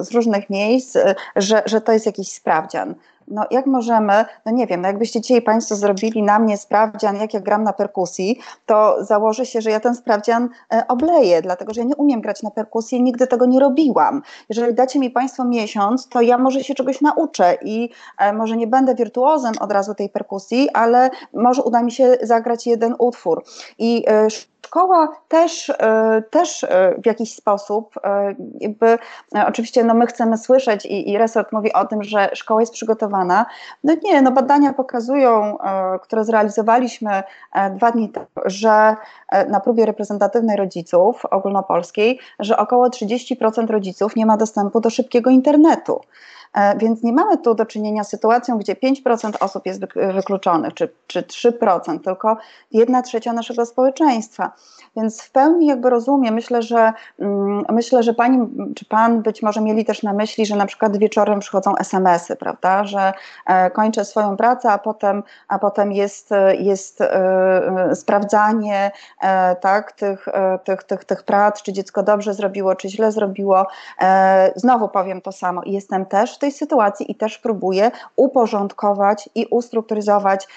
z 0.00 0.14
różnych 0.14 0.50
miejsc, 0.50 0.98
że, 1.36 1.62
że 1.66 1.80
to 1.80 1.92
jest 1.92 2.06
jakiś 2.06 2.32
sprawdzian 2.32 2.94
no 3.28 3.44
jak 3.50 3.66
możemy, 3.66 4.24
no 4.46 4.52
nie 4.52 4.66
wiem, 4.66 4.80
no 4.80 4.88
jakbyście 4.88 5.20
dzisiaj 5.20 5.42
Państwo 5.42 5.76
zrobili 5.76 6.22
na 6.22 6.38
mnie 6.38 6.56
sprawdzian, 6.56 7.16
jak 7.16 7.34
ja 7.34 7.40
gram 7.40 7.64
na 7.64 7.72
perkusji, 7.72 8.40
to 8.66 9.04
założę 9.04 9.46
się, 9.46 9.60
że 9.60 9.70
ja 9.70 9.80
ten 9.80 9.94
sprawdzian 9.94 10.48
e, 10.72 10.84
obleję, 10.88 11.42
dlatego 11.42 11.74
że 11.74 11.80
ja 11.80 11.86
nie 11.86 11.96
umiem 11.96 12.20
grać 12.20 12.42
na 12.42 12.50
perkusji 12.50 13.02
nigdy 13.02 13.26
tego 13.26 13.46
nie 13.46 13.60
robiłam. 13.60 14.22
Jeżeli 14.48 14.74
dacie 14.74 14.98
mi 14.98 15.10
Państwo 15.10 15.44
miesiąc, 15.44 16.08
to 16.08 16.20
ja 16.20 16.38
może 16.38 16.64
się 16.64 16.74
czegoś 16.74 17.00
nauczę 17.00 17.58
i 17.62 17.90
e, 18.18 18.32
może 18.32 18.56
nie 18.56 18.66
będę 18.66 18.94
wirtuozem 18.94 19.52
od 19.60 19.72
razu 19.72 19.94
tej 19.94 20.08
perkusji, 20.08 20.70
ale 20.70 21.10
może 21.34 21.62
uda 21.62 21.82
mi 21.82 21.92
się 21.92 22.18
zagrać 22.22 22.66
jeden 22.66 22.94
utwór. 22.98 23.44
I 23.78 24.04
e, 24.08 24.28
szkoła 24.66 25.08
też, 25.28 25.72
też 26.30 26.66
w 27.02 27.06
jakiś 27.06 27.34
sposób, 27.34 27.94
jakby, 28.60 28.98
oczywiście 29.46 29.84
no 29.84 29.94
my 29.94 30.06
chcemy 30.06 30.38
słyszeć 30.38 30.86
i, 30.86 31.10
i 31.10 31.18
resort 31.18 31.52
mówi 31.52 31.72
o 31.72 31.84
tym, 31.84 32.02
że 32.02 32.30
szkoła 32.34 32.60
jest 32.60 32.72
przygotowana. 32.72 33.15
No 33.84 33.94
nie, 34.04 34.22
no 34.22 34.32
badania 34.32 34.72
pokazują, 34.72 35.58
które 36.02 36.24
zrealizowaliśmy 36.24 37.22
dwa 37.74 37.92
dni 37.92 38.08
temu, 38.08 38.26
że 38.44 38.96
na 39.48 39.60
próbie 39.60 39.86
reprezentatywnej 39.86 40.56
rodziców 40.56 41.24
ogólnopolskiej, 41.30 42.18
że 42.38 42.56
około 42.56 42.88
30% 42.88 43.70
rodziców 43.70 44.16
nie 44.16 44.26
ma 44.26 44.36
dostępu 44.36 44.80
do 44.80 44.90
szybkiego 44.90 45.30
internetu. 45.30 46.00
Więc 46.76 47.02
nie 47.02 47.12
mamy 47.12 47.38
tu 47.38 47.54
do 47.54 47.66
czynienia 47.66 48.04
z 48.04 48.08
sytuacją, 48.08 48.58
gdzie 48.58 48.74
5% 48.74 49.32
osób 49.40 49.66
jest 49.66 49.80
wykluczonych, 49.94 50.74
czy, 50.74 50.88
czy 51.06 51.22
3%, 51.22 52.00
tylko 52.00 52.36
1 52.72 53.02
trzecia 53.02 53.32
naszego 53.32 53.66
społeczeństwa. 53.66 54.52
Więc 54.96 55.22
w 55.22 55.30
pełni 55.30 55.66
jakby 55.66 55.90
rozumiem, 55.90 56.34
myślę, 56.34 56.62
że 56.62 56.92
mm, 57.18 57.64
myślę, 57.70 58.02
że 58.02 58.14
pani 58.14 58.38
czy 58.76 58.84
pan 58.84 59.22
być 59.22 59.42
może 59.42 59.60
mieli 59.60 59.84
też 59.84 60.02
na 60.02 60.12
myśli, 60.12 60.46
że 60.46 60.56
na 60.56 60.66
przykład 60.66 60.96
wieczorem 60.96 61.40
przychodzą 61.40 61.76
SMS-y, 61.76 62.36
prawda, 62.36 62.84
że 62.84 63.12
e, 63.46 63.70
kończę 63.70 64.04
swoją 64.04 64.36
pracę, 64.36 64.70
a 64.70 64.78
potem, 64.78 65.22
a 65.48 65.58
potem 65.58 65.92
jest, 65.92 66.30
jest 66.58 67.00
e, 67.00 67.10
e, 67.90 67.94
sprawdzanie 67.94 68.90
tak, 69.60 69.92
tych, 69.92 70.26
tych, 70.64 70.82
tych, 70.82 71.04
tych 71.04 71.22
prac, 71.22 71.62
czy 71.62 71.72
dziecko 71.72 72.02
dobrze 72.02 72.34
zrobiło, 72.34 72.74
czy 72.74 72.88
źle 72.88 73.12
zrobiło. 73.12 73.66
Znowu 74.56 74.88
powiem 74.88 75.20
to 75.20 75.32
samo. 75.32 75.60
Jestem 75.66 76.06
też 76.06 76.35
w 76.36 76.38
tej 76.38 76.52
sytuacji 76.52 77.10
i 77.10 77.14
też 77.14 77.38
próbuję 77.38 77.90
uporządkować 78.16 79.28
i 79.34 79.46
ustrukturyzować 79.50 80.48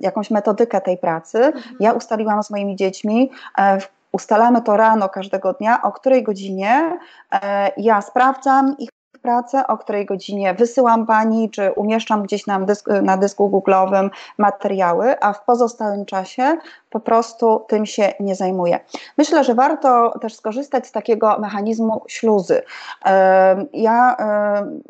jakąś 0.00 0.30
metodykę 0.30 0.80
tej 0.80 0.98
pracy. 0.98 1.38
Mhm. 1.38 1.76
Ja 1.80 1.92
ustaliłam 1.92 2.42
z 2.42 2.50
moimi 2.50 2.76
dziećmi, 2.76 3.30
E, 3.58 3.78
ustalamy 4.12 4.62
to 4.62 4.76
rano 4.76 5.08
każdego 5.08 5.52
dnia, 5.52 5.82
o 5.82 5.92
której 5.92 6.22
godzinie 6.22 6.98
e, 7.32 7.72
ja 7.76 8.02
sprawdzam 8.02 8.76
ich 8.78 8.90
pracę, 9.22 9.66
o 9.66 9.78
której 9.78 10.06
godzinie 10.06 10.54
wysyłam 10.54 11.06
pani, 11.06 11.50
czy 11.50 11.72
umieszczam 11.72 12.22
gdzieś 12.22 12.46
na, 12.46 12.60
dysku, 12.60 12.90
na 13.02 13.16
dysku 13.16 13.50
Google'owym 13.50 14.10
materiały, 14.38 15.20
a 15.20 15.32
w 15.32 15.44
pozostałym 15.44 16.06
czasie 16.06 16.56
po 16.90 17.00
prostu 17.00 17.64
tym 17.68 17.86
się 17.86 18.12
nie 18.20 18.34
zajmuję. 18.34 18.80
Myślę, 19.18 19.44
że 19.44 19.54
warto 19.54 20.18
też 20.20 20.34
skorzystać 20.34 20.86
z 20.86 20.92
takiego 20.92 21.38
mechanizmu 21.38 22.02
śluzy. 22.08 22.62
E, 23.06 23.64
ja 23.72 24.16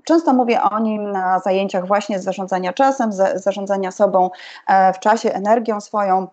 często 0.04 0.32
mówię 0.32 0.62
o 0.62 0.78
nim 0.78 1.10
na 1.10 1.38
zajęciach 1.38 1.86
właśnie 1.86 2.18
z 2.18 2.24
zarządzania 2.24 2.72
czasem, 2.72 3.12
z 3.12 3.42
zarządzania 3.42 3.90
sobą 3.90 4.30
w 4.94 4.98
czasie, 4.98 5.32
energią 5.32 5.80
swoją 5.80 6.26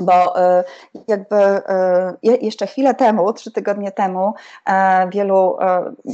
bo 0.00 0.40
e, 0.40 0.64
jakby 1.08 1.36
e, 1.36 2.14
jeszcze 2.22 2.66
chwilę 2.66 2.94
temu, 2.94 3.32
trzy 3.32 3.50
tygodnie 3.50 3.92
temu, 3.92 4.34
e, 4.66 5.08
wielu, 5.10 5.56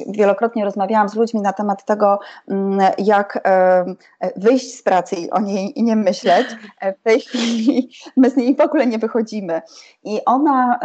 wielokrotnie 0.08 0.64
rozmawiałam 0.64 1.08
z 1.08 1.14
ludźmi 1.14 1.40
na 1.40 1.52
temat 1.52 1.84
tego, 1.84 2.18
mm, 2.48 2.92
jak 2.98 3.48
wyjść 4.36 4.78
z 4.78 4.82
pracy 4.82 5.16
i 5.16 5.30
o 5.30 5.40
niej 5.40 5.72
nie 5.76 5.96
myśleć. 5.96 6.46
W 7.00 7.02
tej 7.02 7.20
chwili 7.20 7.90
my 8.16 8.30
z 8.30 8.36
niej 8.36 8.56
w 8.56 8.60
ogóle 8.60 8.86
nie 8.86 8.98
wychodzimy. 8.98 9.62
I 10.04 10.24
ona, 10.24 10.78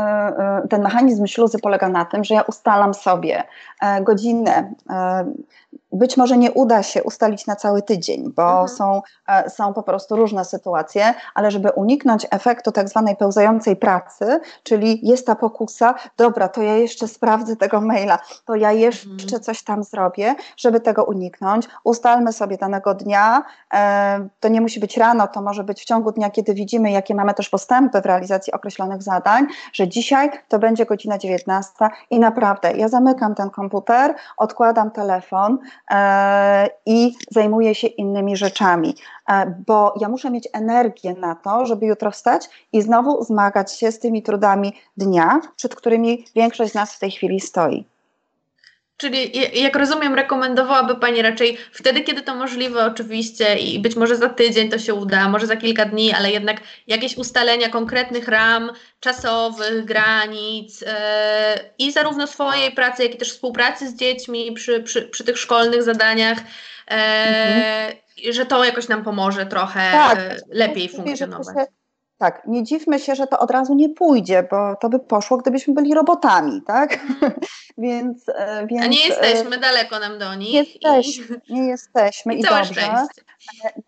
ten 0.70 0.82
mechanizm 0.82 1.28
śluzy 1.28 1.60
polega 1.60 1.90
na 1.90 2.06
tym, 2.06 2.24
że 2.24 2.36
ja 2.36 2.42
ustalam 2.42 2.94
sobie 2.94 3.44
godzinę 4.02 4.74
być 5.94 6.18
może 6.18 6.38
nie 6.38 6.52
uda 6.52 6.84
się 6.84 7.04
ustalić 7.04 7.48
na 7.48 7.56
cały 7.56 7.82
tydzień, 7.82 8.34
bo 8.36 8.50
mhm. 8.50 8.68
są, 8.68 9.02
e, 9.28 9.50
są 9.50 9.74
po 9.74 9.84
prostu 9.84 10.16
różne 10.16 10.46
sytuacje, 10.46 11.14
ale 11.36 11.52
żeby 11.52 11.72
uniknąć 11.72 12.28
efektu 12.32 12.72
tak 12.72 12.90
zwanej 12.90 13.16
pełzającej 13.16 13.76
pracy, 13.76 14.40
czyli 14.64 15.08
jest 15.08 15.28
ta 15.28 15.36
pokusa, 15.36 15.96
dobra, 16.18 16.48
to 16.48 16.62
ja 16.62 16.76
jeszcze 16.76 17.08
sprawdzę 17.08 17.56
tego 17.56 17.82
maila, 17.82 18.20
to 18.46 18.56
ja 18.56 18.72
jeszcze 18.72 19.10
mhm. 19.10 19.44
coś 19.44 19.64
tam 19.64 19.84
zrobię, 19.84 20.36
żeby 20.58 20.80
tego 20.80 21.04
uniknąć. 21.04 21.68
Ustalmy 21.84 22.34
sobie 22.34 22.58
danego 22.58 22.94
dnia, 22.94 23.44
e, 23.74 24.28
to 24.40 24.48
nie 24.48 24.62
musi 24.62 24.80
być 24.80 24.98
rano, 24.98 25.28
to 25.28 25.42
może 25.42 25.64
być 25.64 25.82
w 25.82 25.86
ciągu 25.86 26.12
dnia, 26.12 26.30
kiedy 26.30 26.54
widzimy, 26.54 26.92
jakie 26.92 27.16
mamy 27.16 27.34
też 27.34 27.50
postępy 27.50 28.02
w 28.02 28.06
realizacji 28.06 28.54
określonych 28.54 29.04
zadań, 29.04 29.48
że 29.74 29.88
dzisiaj 29.88 30.32
to 30.48 30.60
będzie 30.60 30.86
godzina 30.86 31.18
19 31.18 31.74
i 32.10 32.20
naprawdę 32.20 32.72
ja 32.72 32.88
zamykam 32.88 33.36
ten 33.36 33.50
komputer, 33.50 34.16
odkładam 34.38 34.92
telefon, 34.92 35.58
i 36.86 37.16
zajmuję 37.32 37.76
się 37.76 37.88
innymi 37.88 38.38
rzeczami, 38.38 38.96
e, 39.30 39.64
bo 39.68 39.94
ja 40.00 40.10
muszę 40.10 40.32
mieć 40.32 40.48
energię 40.54 41.14
na 41.14 41.36
to, 41.36 41.66
żeby 41.66 41.86
jutro 41.86 42.12
wstać 42.12 42.50
i 42.74 42.82
znowu 42.82 43.24
zmagać 43.24 43.78
się 43.78 43.92
z 43.92 44.00
tymi 44.00 44.24
trudami 44.24 44.74
dnia, 44.98 45.42
przed 45.56 45.76
którymi 45.76 46.26
większość 46.36 46.72
z 46.72 46.76
nas 46.76 46.96
w 46.96 47.00
tej 47.00 47.12
chwili 47.12 47.40
stoi. 47.40 47.93
Czyli, 48.98 49.32
jak 49.62 49.76
rozumiem, 49.76 50.16
rekomendowałaby 50.16 50.96
Pani 50.96 51.22
raczej 51.22 51.58
wtedy, 51.72 52.02
kiedy 52.02 52.22
to 52.22 52.36
możliwe, 52.36 52.86
oczywiście, 52.86 53.56
i 53.56 53.80
być 53.80 53.96
może 53.96 54.16
za 54.16 54.30
tydzień 54.30 54.70
to 54.70 54.80
się 54.80 54.94
uda, 54.94 55.30
może 55.30 55.48
za 55.48 55.56
kilka 55.56 55.86
dni, 55.86 56.14
ale 56.14 56.32
jednak 56.32 56.58
jakieś 56.88 57.18
ustalenia 57.18 57.70
konkretnych 57.70 58.28
ram 58.28 58.72
czasowych, 59.00 59.86
granic 59.86 60.82
yy, 60.82 60.88
i 61.80 61.92
zarówno 61.92 62.28
swojej 62.28 62.72
pracy, 62.72 63.04
jak 63.04 63.16
i 63.16 63.18
też 63.18 63.32
współpracy 63.32 63.90
z 63.90 63.96
dziećmi 63.96 64.52
przy, 64.52 64.84
przy, 64.84 65.02
przy 65.02 65.24
tych 65.24 65.38
szkolnych 65.38 65.84
zadaniach, 65.84 66.38
yy, 66.38 66.98
mhm. 66.98 67.94
że 68.30 68.46
to 68.46 68.64
jakoś 68.64 68.88
nam 68.88 69.04
pomoże 69.04 69.46
trochę 69.46 69.92
tak, 69.92 70.20
yy, 70.20 70.38
lepiej 70.50 70.90
funkcjonować. 70.90 71.56
Tak, 72.24 72.42
nie 72.48 72.64
dziwmy 72.64 73.00
się, 73.00 73.16
że 73.16 73.28
to 73.28 73.40
od 73.40 73.52
razu 73.52 73.76
nie 73.76 73.90
pójdzie, 73.90 74.48
bo 74.52 74.76
to 74.76 74.90
by 74.90 75.00
poszło, 75.00 75.38
gdybyśmy 75.38 75.74
byli 75.74 75.94
robotami, 75.94 76.62
tak? 76.62 76.94
Mm. 76.94 77.34
więc, 77.78 78.26
więc. 78.68 78.84
A 78.84 78.88
nie 78.88 79.08
jesteśmy, 79.08 79.58
daleko 79.58 80.00
nam 80.00 80.20
do 80.20 80.36
nich. 80.36 80.54
Jesteśmy, 80.54 81.42
i... 81.48 81.54
nie 81.54 81.68
jesteśmy 81.68 82.36
i, 82.36 82.40
i 82.40 82.44
dobrze. 82.44 82.64
Szczęście. 82.66 83.22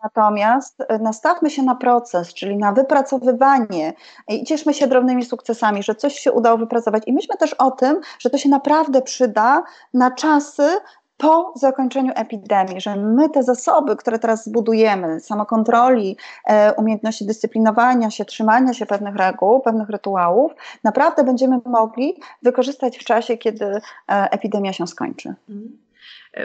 Natomiast 0.04 0.78
nastawmy 1.00 1.50
się 1.50 1.64
na 1.64 1.76
proces, 1.76 2.34
czyli 2.34 2.58
na 2.58 2.72
wypracowywanie 2.72 3.94
i 4.28 4.44
cieszmy 4.44 4.74
się 4.74 4.88
drobnymi 4.88 5.26
sukcesami, 5.26 5.84
że 5.84 5.96
coś 5.96 6.20
się 6.20 6.32
udało 6.32 6.58
wypracować. 6.58 7.04
I 7.06 7.14
myślmy 7.14 7.38
też 7.38 7.54
o 7.54 7.72
tym, 7.72 8.02
że 8.20 8.30
to 8.30 8.38
się 8.38 8.50
naprawdę 8.50 9.02
przyda 9.02 9.64
na 9.94 10.12
czasy, 10.12 10.70
po 11.18 11.54
zakończeniu 11.56 12.12
epidemii, 12.16 12.82
że 12.82 12.96
my 12.96 13.30
te 13.30 13.44
zasoby, 13.44 13.96
które 13.96 14.20
teraz 14.20 14.46
zbudujemy, 14.46 15.20
samokontroli, 15.20 16.18
e, 16.46 16.74
umiejętności 16.74 17.26
dyscyplinowania 17.26 18.10
się, 18.10 18.26
trzymania 18.26 18.74
się 18.74 18.86
pewnych 18.86 19.16
reguł, 19.16 19.60
pewnych 19.60 19.90
rytuałów, 19.90 20.52
naprawdę 20.84 21.24
będziemy 21.24 21.60
mogli 21.66 22.16
wykorzystać 22.42 22.98
w 22.98 23.04
czasie, 23.04 23.38
kiedy 23.38 23.66
e, 23.66 23.82
epidemia 24.08 24.74
się 24.74 24.88
skończy. 24.88 25.36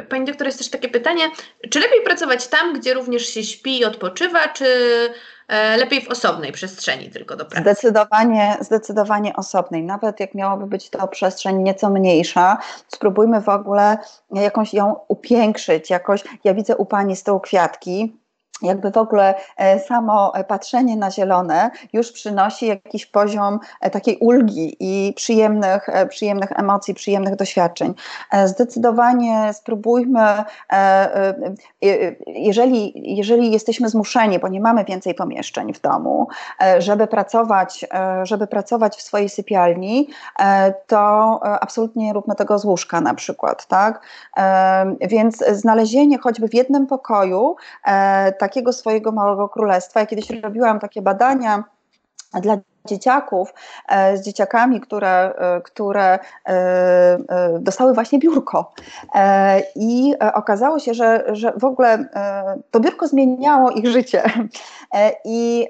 Pani 0.08 0.24
doktor, 0.24 0.46
jest 0.46 0.58
też 0.58 0.70
takie 0.70 0.88
pytanie, 0.88 1.30
czy 1.70 1.80
lepiej 1.80 2.02
pracować 2.04 2.48
tam, 2.48 2.80
gdzie 2.80 2.94
również 2.94 3.26
się 3.26 3.44
śpi 3.44 3.78
i 3.78 3.84
odpoczywa, 3.84 4.48
czy 4.48 4.66
E, 5.50 5.76
lepiej 5.76 6.02
w 6.02 6.08
osobnej 6.08 6.52
przestrzeni 6.52 7.10
tylko 7.10 7.36
do 7.36 7.44
pracy. 7.44 7.62
Zdecydowanie, 7.62 8.56
zdecydowanie 8.60 9.36
osobnej. 9.36 9.82
Nawet 9.82 10.20
jak 10.20 10.34
miałaby 10.34 10.66
być 10.66 10.90
to 10.90 11.08
przestrzeń 11.08 11.62
nieco 11.62 11.90
mniejsza, 11.90 12.58
spróbujmy 12.88 13.40
w 13.40 13.48
ogóle 13.48 13.98
jakąś 14.30 14.74
ją 14.74 14.96
upiększyć, 15.08 15.90
jakoś, 15.90 16.24
ja 16.44 16.54
widzę 16.54 16.76
u 16.76 16.86
Pani 16.86 17.16
z 17.16 17.22
tyłu 17.22 17.40
kwiatki, 17.40 18.16
jakby 18.62 18.90
w 18.90 18.96
ogóle 18.96 19.34
e, 19.56 19.80
samo 19.80 20.32
patrzenie 20.48 20.96
na 20.96 21.10
zielone 21.10 21.70
już 21.92 22.12
przynosi 22.12 22.66
jakiś 22.66 23.06
poziom 23.06 23.58
e, 23.80 23.90
takiej 23.90 24.16
ulgi 24.16 24.76
i 24.80 25.14
przyjemnych, 25.16 25.88
e, 25.88 26.06
przyjemnych 26.06 26.52
emocji, 26.52 26.94
przyjemnych 26.94 27.36
doświadczeń. 27.36 27.94
Zdecydowanie 28.44 29.50
spróbujmy, 29.52 30.44
jeżeli, 32.26 32.92
jeżeli 33.16 33.52
jesteśmy 33.52 33.88
zmuszeni, 33.88 34.38
bo 34.38 34.48
nie 34.48 34.60
mamy 34.60 34.84
więcej 34.84 35.14
pomieszczeń 35.14 35.74
w 35.74 35.80
domu, 35.80 36.28
żeby 36.78 37.06
pracować, 37.06 37.86
żeby 38.22 38.46
pracować 38.46 38.96
w 38.96 39.02
swojej 39.02 39.28
sypialni, 39.28 40.08
to 40.86 41.40
absolutnie 41.42 42.04
nie 42.04 42.12
róbmy 42.12 42.34
tego 42.34 42.58
z 42.58 42.64
łóżka 42.64 43.00
na 43.00 43.14
przykład, 43.14 43.66
tak? 43.66 44.06
Więc 45.00 45.44
znalezienie 45.52 46.18
choćby 46.18 46.48
w 46.48 46.54
jednym 46.54 46.86
pokoju 46.86 47.56
tak 48.38 48.49
takiego 48.50 48.72
swojego 48.72 49.12
małego 49.12 49.48
królestwa. 49.48 50.00
Ja 50.00 50.06
kiedyś 50.06 50.30
robiłam 50.30 50.80
takie 50.80 51.02
badania 51.02 51.64
dla 52.42 52.56
dzieciaków, 52.84 53.54
e, 53.88 54.16
z 54.16 54.24
dzieciakami, 54.24 54.80
które, 54.80 55.34
e, 55.38 55.60
które 55.60 56.18
e, 56.48 57.18
dostały 57.60 57.94
właśnie 57.94 58.18
biurko. 58.18 58.72
I 59.76 60.14
okazało 60.34 60.78
się, 60.78 60.94
że, 60.94 61.24
że 61.32 61.52
w 61.56 61.64
ogóle 61.64 62.04
to 62.70 62.80
biurko 62.80 63.06
zmieniało 63.06 63.70
ich 63.70 63.86
życie. 63.86 64.22
I 65.24 65.68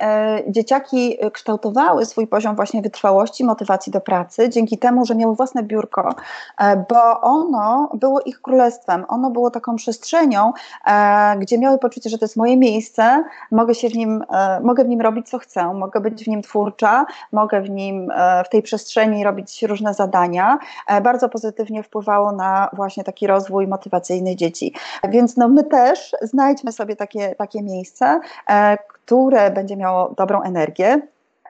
dzieciaki 0.48 1.18
kształtowały 1.32 2.06
swój 2.06 2.26
poziom 2.26 2.56
właśnie 2.56 2.82
wytrwałości, 2.82 3.44
motywacji 3.44 3.92
do 3.92 4.00
pracy 4.00 4.48
dzięki 4.48 4.78
temu, 4.78 5.06
że 5.06 5.14
miały 5.14 5.34
własne 5.34 5.62
biurko, 5.62 6.14
bo 6.88 7.20
ono 7.20 7.90
było 7.94 8.20
ich 8.20 8.42
królestwem, 8.42 9.04
ono 9.08 9.30
było 9.30 9.50
taką 9.50 9.76
przestrzenią, 9.76 10.52
gdzie 11.38 11.58
miały 11.58 11.78
poczucie, 11.78 12.10
że 12.10 12.18
to 12.18 12.24
jest 12.24 12.36
moje 12.36 12.56
miejsce, 12.56 13.24
mogę 13.50 13.74
się 13.74 13.88
w 13.88 13.94
nim, 13.94 14.24
mogę 14.62 14.84
w 14.84 14.88
nim 14.88 15.00
robić 15.00 15.28
co 15.28 15.38
chcę, 15.38 15.74
mogę 15.74 16.00
być 16.00 16.24
w 16.24 16.28
nim 16.28 16.42
twórcza, 16.42 16.99
mogę 17.32 17.60
w 17.60 17.70
nim, 17.70 18.10
e, 18.10 18.44
w 18.44 18.48
tej 18.48 18.62
przestrzeni 18.62 19.24
robić 19.24 19.62
różne 19.62 19.94
zadania, 19.94 20.58
e, 20.86 21.00
bardzo 21.00 21.28
pozytywnie 21.28 21.82
wpływało 21.82 22.32
na 22.32 22.70
właśnie 22.72 23.04
taki 23.04 23.26
rozwój 23.26 23.66
motywacyjny 23.66 24.36
dzieci. 24.36 24.74
Więc 25.08 25.36
no 25.36 25.48
my 25.48 25.64
też 25.64 26.12
znajdźmy 26.22 26.72
sobie 26.72 26.96
takie, 26.96 27.34
takie 27.34 27.62
miejsce, 27.62 28.20
e, 28.48 28.78
które 28.88 29.50
będzie 29.50 29.76
miało 29.76 30.14
dobrą 30.16 30.42
energię, 30.42 31.00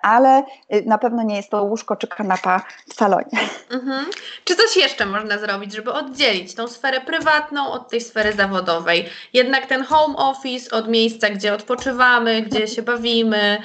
ale 0.02 0.42
y, 0.74 0.82
na 0.86 0.98
pewno 0.98 1.22
nie 1.22 1.36
jest 1.36 1.50
to 1.50 1.62
łóżko 1.62 1.96
czy 1.96 2.06
kanapa 2.06 2.62
w 2.88 2.94
salonie. 2.94 3.38
Mhm. 3.70 4.06
Czy 4.44 4.56
coś 4.56 4.76
jeszcze 4.76 5.06
można 5.06 5.38
zrobić, 5.38 5.74
żeby 5.74 5.92
oddzielić 5.92 6.54
tą 6.54 6.68
sferę 6.68 7.00
prywatną 7.00 7.72
od 7.72 7.88
tej 7.88 8.00
sfery 8.00 8.32
zawodowej? 8.32 9.08
Jednak 9.32 9.66
ten 9.66 9.84
home 9.84 10.16
office 10.16 10.76
od 10.76 10.88
miejsca, 10.88 11.30
gdzie 11.30 11.54
odpoczywamy, 11.54 12.42
gdzie 12.42 12.68
się 12.68 12.82
bawimy, 12.82 13.62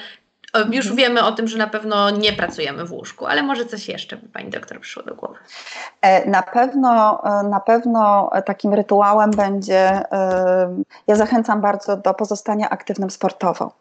już 0.58 0.86
mhm. 0.86 0.96
wiemy 0.96 1.24
o 1.24 1.32
tym, 1.32 1.48
że 1.48 1.58
na 1.58 1.66
pewno 1.66 2.10
nie 2.10 2.32
pracujemy 2.32 2.84
w 2.84 2.92
łóżku, 2.92 3.26
ale 3.26 3.42
może 3.42 3.66
coś 3.66 3.88
jeszcze 3.88 4.16
by 4.16 4.28
Pani 4.28 4.50
doktor 4.50 4.80
przyszło 4.80 5.02
do 5.02 5.14
głowy. 5.14 5.38
E, 6.00 6.30
na 6.30 6.42
pewno, 6.42 7.22
e, 7.24 7.42
na 7.42 7.60
pewno 7.60 8.30
takim 8.46 8.74
rytuałem 8.74 9.30
będzie, 9.30 10.12
e, 10.12 10.82
ja 11.06 11.16
zachęcam 11.16 11.60
bardzo 11.60 11.96
do 11.96 12.14
pozostania 12.14 12.70
aktywnym 12.70 13.10
sportowo 13.10 13.72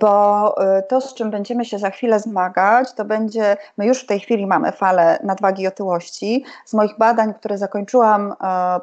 bo 0.00 0.54
to, 0.88 1.00
z 1.00 1.14
czym 1.14 1.30
będziemy 1.30 1.64
się 1.64 1.78
za 1.78 1.90
chwilę 1.90 2.20
zmagać, 2.20 2.92
to 2.92 3.04
będzie, 3.04 3.56
my 3.78 3.86
już 3.86 4.02
w 4.02 4.06
tej 4.06 4.20
chwili 4.20 4.46
mamy 4.46 4.72
falę 4.72 5.18
nadwagi 5.22 5.62
i 5.62 5.66
otyłości. 5.66 6.44
Z 6.64 6.74
moich 6.74 6.98
badań, 6.98 7.34
które 7.34 7.58
zakończyłam 7.58 8.34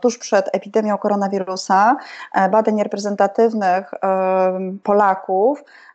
tuż 0.01 0.17
przed 0.17 0.49
epidemią 0.53 0.97
koronawirusa, 0.97 1.95
badań 2.49 2.83
reprezentatywnych 2.83 3.91
Polaków, 4.83 5.63
E, 5.63 5.90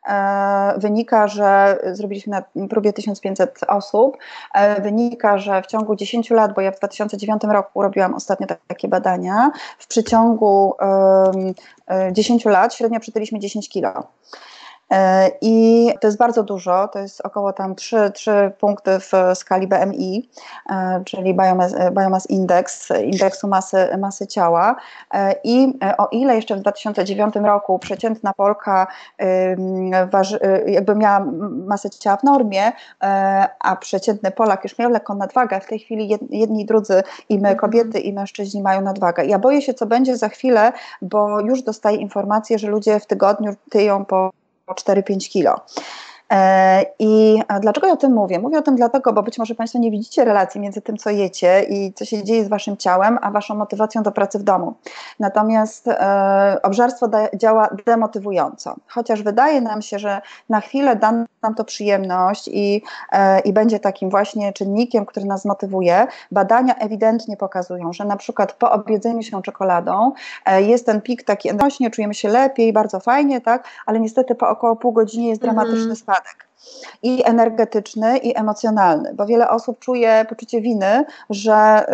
wynika, 0.77 1.29
że 1.29 1.79
zrobiliśmy 1.93 2.31
na 2.31 2.67
próbie 2.69 2.93
1500 2.93 3.61
osób, 3.69 4.17
e, 4.55 4.83
wynika, 4.83 5.39
że 5.39 5.63
w 5.63 5.67
ciągu 5.67 5.97
10 5.97 6.31
lat, 6.31 6.55
bo 6.55 6.61
ja 6.61 6.73
w 6.73 6.79
2009 6.79 7.43
roku 7.45 7.83
robiłam 7.83 8.15
ostatnio 8.15 8.47
takie 8.67 8.89
badania, 8.89 9.51
w 9.79 9.87
przeciągu 9.87 10.75
10 12.13 12.45
lat 12.45 12.75
średnio 12.75 13.01
przytyliśmy 13.01 13.39
10 13.39 13.69
kilo. 13.69 14.07
E, 14.91 15.31
I 15.41 15.89
to 16.01 16.09
jest 16.09 16.19
bardzo 16.19 16.43
dużo, 16.43 16.89
to 16.89 16.99
jest 16.99 17.21
około 17.21 17.53
tam 17.53 17.75
3, 17.75 18.11
3 18.15 18.53
punkty 18.59 18.91
w 19.01 19.13
skali 19.35 19.67
BMI, 19.67 20.29
e, 20.71 21.03
czyli 21.05 21.35
Biomass, 21.35 21.75
Biomass 21.93 22.31
Index, 22.31 22.89
indeksu 23.05 23.49
masy, 23.49 23.89
masy 23.99 24.27
ciała. 24.27 24.77
E, 25.15 25.35
I 25.45 25.79
o 25.99 26.09
ile 26.13 26.37
jeszcze 26.37 26.57
w 26.57 26.61
2009 26.61 27.35
roku 27.37 27.79
przeciętna 27.79 28.33
Polka 28.33 28.87
jakby 30.67 30.95
miała 30.95 31.27
masę 31.67 31.91
ciała 31.91 32.17
w 32.17 32.25
normie, 32.25 32.73
a 33.61 33.77
przeciętny 33.77 34.31
Polak 34.31 34.65
już 34.65 34.79
miał 34.79 34.91
lekką 34.91 35.15
nadwagę, 35.15 35.61
w 35.61 35.67
tej 35.67 35.79
chwili 35.79 36.09
jedni 36.31 36.63
i 36.63 36.65
drudzy, 36.67 37.03
i 37.29 37.35
my 37.35 37.49
mhm. 37.49 37.57
kobiety, 37.57 38.01
i 38.01 38.13
mężczyźni 38.13 38.63
mają 38.63 38.81
nadwagę. 38.81 39.25
Ja 39.25 39.39
boję 39.39 39.63
się, 39.63 39.75
co 39.75 39.87
będzie 39.87 40.17
za 40.17 40.29
chwilę, 40.29 40.73
bo 41.03 41.41
już 41.41 41.63
dostaję 41.63 41.97
informację, 41.97 42.59
że 42.59 42.69
ludzie 42.69 43.01
w 43.01 43.07
tygodniu 43.07 43.55
tyją 43.71 44.05
po 44.05 44.31
4-5 44.67 45.31
kilo. 45.31 45.65
E, 46.33 46.85
I 46.99 47.43
dlaczego 47.61 47.87
ja 47.87 47.93
o 47.93 47.97
tym 47.97 48.13
mówię? 48.13 48.39
Mówię 48.39 48.59
o 48.59 48.63
tym 48.63 48.77
dlatego, 48.77 49.13
bo 49.13 49.23
być 49.23 49.39
może 49.39 49.55
Państwo 49.55 49.79
nie 49.79 49.91
widzicie 49.91 50.25
relacji 50.25 50.61
między 50.61 50.81
tym, 50.81 50.97
co 50.97 51.11
jecie 51.11 51.63
i 51.63 51.93
co 51.93 52.05
się 52.05 52.25
dzieje 52.25 52.45
z 52.45 52.49
Waszym 52.49 52.77
ciałem, 52.77 53.19
a 53.23 53.31
Waszą 53.31 53.55
motywacją 53.55 54.03
do 54.03 54.13
pracy 54.13 54.39
w 54.39 54.43
domu. 54.43 54.75
Natomiast 55.21 55.89
e, 55.89 56.59
obżarstwo 56.63 57.09
da, 57.09 57.29
działa 57.35 57.69
demotywująco. 57.87 58.77
Chociaż 58.89 59.23
wydaje 59.23 59.61
nam 59.61 59.83
się, 59.83 59.99
że 59.99 60.21
na 60.49 60.61
chwilę 60.61 60.97
da 60.97 61.13
nam 61.43 61.55
to 61.55 61.65
przyjemność 61.65 62.49
i, 62.53 62.83
e, 63.13 63.41
i 63.41 63.53
będzie 63.53 63.81
takim 63.81 64.11
właśnie 64.11 64.53
czynnikiem, 64.53 65.07
który 65.07 65.27
nas 65.27 65.45
motywuje, 65.45 66.07
badania 66.31 66.75
ewidentnie 66.75 67.37
pokazują, 67.37 67.93
że 67.93 68.05
na 68.05 68.17
przykład 68.17 68.53
po 68.53 68.73
objedzeniu 68.73 69.23
się 69.23 69.43
czekoladą 69.43 70.13
e, 70.47 70.63
jest 70.63 70.87
ten 70.87 71.01
pik 71.01 71.23
taki 71.23 71.53
rośnie, 71.53 71.91
czujemy 71.91 72.15
się 72.15 72.29
lepiej, 72.29 72.73
bardzo 72.73 73.01
fajnie, 73.01 73.41
tak, 73.41 73.69
ale 73.87 74.01
niestety 74.01 74.35
po 74.35 74.49
około 74.49 74.77
pół 74.77 74.93
godziny 74.93 75.27
jest 75.27 75.43
dramatyczny 75.43 75.83
mm. 75.83 75.97
I 77.03 77.23
energetyczny, 77.25 78.19
i 78.19 78.39
emocjonalny, 78.39 79.15
bo 79.15 79.27
wiele 79.27 79.49
osób 79.49 79.79
czuje 79.79 80.27
poczucie 80.29 80.61
winy, 80.61 81.05
że, 81.31 81.87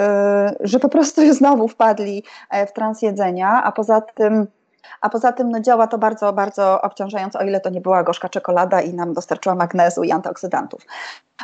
yy, 0.60 0.68
że 0.68 0.78
po 0.78 0.88
prostu 0.88 1.22
znowu 1.34 1.68
wpadli 1.68 2.24
e, 2.50 2.66
w 2.66 2.72
trans 2.72 3.02
jedzenia, 3.02 3.62
a 3.64 3.72
poza 3.72 4.00
tym 4.00 4.46
a 5.00 5.10
poza 5.10 5.32
tym 5.32 5.50
no, 5.50 5.60
działa 5.60 5.86
to 5.86 5.98
bardzo, 5.98 6.32
bardzo 6.32 6.82
obciążająco, 6.82 7.38
o 7.38 7.42
ile 7.42 7.60
to 7.60 7.70
nie 7.70 7.80
była 7.80 8.02
gorzka 8.02 8.28
czekolada 8.28 8.80
i 8.80 8.94
nam 8.94 9.12
dostarczyła 9.12 9.54
magnezu 9.54 10.02
i 10.02 10.12
antyoksydantów 10.12 10.86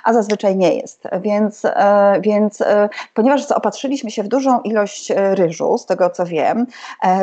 a 0.05 0.13
zazwyczaj 0.13 0.57
nie 0.57 0.75
jest. 0.75 1.05
Więc, 1.21 1.65
e, 1.65 2.21
więc 2.21 2.61
e, 2.61 2.89
ponieważ 3.15 3.47
zaopatrzyliśmy 3.47 4.11
się 4.11 4.23
w 4.23 4.29
dużą 4.29 4.61
ilość 4.61 5.11
e, 5.11 5.35
ryżu, 5.35 5.79
z 5.79 5.87
tego 5.87 6.11
co 6.11 6.27
wiem, 6.27 6.67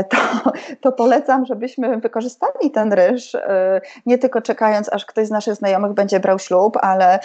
to, 0.10 0.18
to 0.82 0.92
polecam, 0.92 1.46
żebyśmy 1.46 1.98
wykorzystali 1.98 2.72
ten 2.72 2.94
ryż, 2.94 3.38
nie 4.06 4.18
tylko 4.18 4.42
czekając, 4.42 4.94
aż 4.94 5.06
ktoś 5.06 5.28
z 5.28 5.32
naszych 5.32 5.56
znajomych 5.56 5.94
będzie 5.94 6.20
brał 6.20 6.40
ślub, 6.40 6.78
ale 6.82 7.20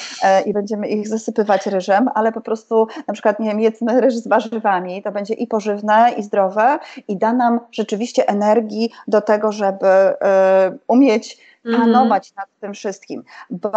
i 0.46 0.52
będziemy 0.52 0.88
ich 0.88 1.08
zasypywać 1.08 1.66
ryżem, 1.66 2.08
ale 2.14 2.32
po 2.32 2.40
prostu 2.40 2.86
na 3.06 3.14
przykład, 3.14 3.40
nie 3.40 3.48
wiem, 3.48 3.60
jedzmy 3.60 4.00
ryż 4.00 4.16
z 4.16 4.28
warzywami, 4.28 5.02
to 5.02 5.12
będzie 5.12 5.34
i 5.34 5.46
pożywne, 5.46 6.10
i 6.16 6.22
zdrowe 6.22 6.78
i 7.08 7.16
da 7.16 7.32
nam 7.32 7.60
rzeczywiście 7.72 8.28
energii 8.28 8.90
do 9.08 9.20
tego, 9.20 9.52
żeby 9.52 9.86
umieć. 10.88 11.49
Panować 11.64 12.34
nad 12.34 12.46
tym 12.60 12.74
wszystkim. 12.74 13.22
Bo 13.50 13.70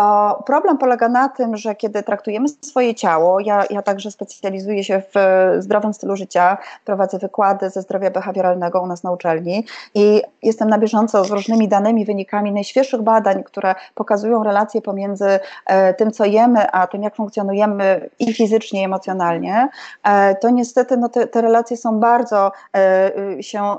problem 0.46 0.78
polega 0.78 1.10
na 1.10 1.30
tym, 1.30 1.58
że 1.58 1.76
kiedy 1.76 2.04
traktujemy 2.04 2.48
swoje 2.50 2.96
ciało, 2.96 3.40
ja, 3.40 3.64
ja 3.70 3.82
także 3.82 4.12
specjalizuję 4.12 4.84
się 4.84 5.02
w 5.16 5.18
zdrowym 5.60 5.94
stylu 5.94 6.16
życia, 6.16 6.58
prowadzę 6.86 7.20
wykłady 7.20 7.70
ze 7.70 7.82
zdrowia 7.82 8.12
behawioralnego 8.12 8.82
u 8.82 8.88
nas 8.88 9.04
na 9.04 9.12
uczelni 9.12 9.66
i 9.96 10.22
jestem 10.44 10.70
na 10.70 10.78
bieżąco 10.78 11.26
z 11.26 11.32
różnymi 11.32 11.68
danymi, 11.68 12.06
wynikami 12.06 12.52
najświeższych 12.52 13.02
badań, 13.02 13.44
które 13.44 13.76
pokazują 13.96 14.44
relacje 14.44 14.82
pomiędzy 14.82 15.40
e, 15.66 15.94
tym, 15.94 16.12
co 16.12 16.26
jemy, 16.26 16.72
a 16.72 16.88
tym, 16.88 17.04
jak 17.04 17.16
funkcjonujemy 17.16 18.10
i 18.20 18.34
fizycznie, 18.34 18.82
i 18.82 18.86
emocjonalnie, 18.86 19.70
e, 20.04 20.36
to 20.36 20.50
niestety 20.50 20.98
no, 20.98 21.10
te, 21.10 21.28
te 21.28 21.42
relacje 21.42 21.78
są 21.78 22.00
bardzo 22.00 22.52
e, 22.76 23.44
się, 23.44 23.76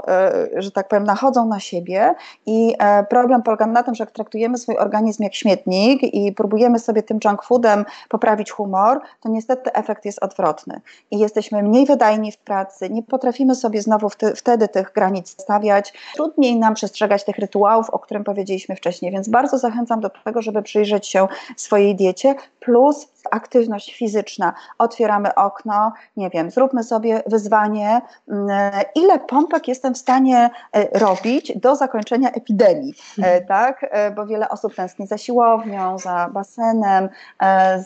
że 0.56 0.70
tak 0.70 0.88
powiem, 0.88 1.04
nachodzą 1.04 1.46
na 1.46 1.60
siebie 1.60 2.14
i 2.46 2.74
problem 3.08 3.42
polega 3.42 3.66
na 3.66 3.82
tym, 3.82 3.93
że 3.94 4.04
jak 4.04 4.10
traktujemy 4.10 4.58
swój 4.58 4.76
organizm 4.76 5.22
jak 5.22 5.34
śmietnik 5.34 6.02
i 6.02 6.32
próbujemy 6.32 6.78
sobie 6.78 7.02
tym 7.02 7.18
junk 7.24 7.42
foodem 7.42 7.84
poprawić 8.08 8.50
humor, 8.50 9.00
to 9.20 9.28
niestety 9.28 9.72
efekt 9.72 10.04
jest 10.04 10.22
odwrotny. 10.22 10.80
I 11.10 11.18
jesteśmy 11.18 11.62
mniej 11.62 11.86
wydajni 11.86 12.32
w 12.32 12.38
pracy, 12.38 12.90
nie 12.90 13.02
potrafimy 13.02 13.54
sobie 13.54 13.82
znowu 13.82 14.08
wtedy 14.36 14.68
tych 14.68 14.92
granic 14.92 15.30
stawiać, 15.30 15.92
trudniej 16.14 16.58
nam 16.58 16.74
przestrzegać 16.74 17.24
tych 17.24 17.38
rytuałów, 17.38 17.90
o 17.90 17.98
którym 17.98 18.24
powiedzieliśmy 18.24 18.76
wcześniej, 18.76 19.12
więc 19.12 19.28
bardzo 19.28 19.58
zachęcam 19.58 20.00
do 20.00 20.10
tego, 20.24 20.42
żeby 20.42 20.62
przyjrzeć 20.62 21.08
się 21.08 21.28
swojej 21.56 21.96
diecie, 21.96 22.34
plus 22.60 23.08
aktywność 23.30 23.94
fizyczna. 23.94 24.52
Otwieramy 24.78 25.34
okno, 25.34 25.92
nie 26.16 26.30
wiem, 26.30 26.50
zróbmy 26.50 26.82
sobie 26.82 27.22
wyzwanie, 27.26 28.00
mm, 28.28 28.48
ile 28.94 29.18
pompek 29.18 29.68
jestem 29.68 29.94
w 29.94 29.98
stanie 29.98 30.50
e, 30.72 30.98
robić 30.98 31.52
do 31.58 31.76
zakończenia 31.76 32.30
epidemii, 32.30 32.94
e, 33.22 33.34
mhm. 33.34 33.46
E, 33.90 34.10
bo 34.10 34.26
wiele 34.26 34.48
osób 34.48 34.74
tęskni 34.74 35.06
za 35.06 35.18
siłownią, 35.18 35.98
za 35.98 36.28
basenem, 36.32 37.08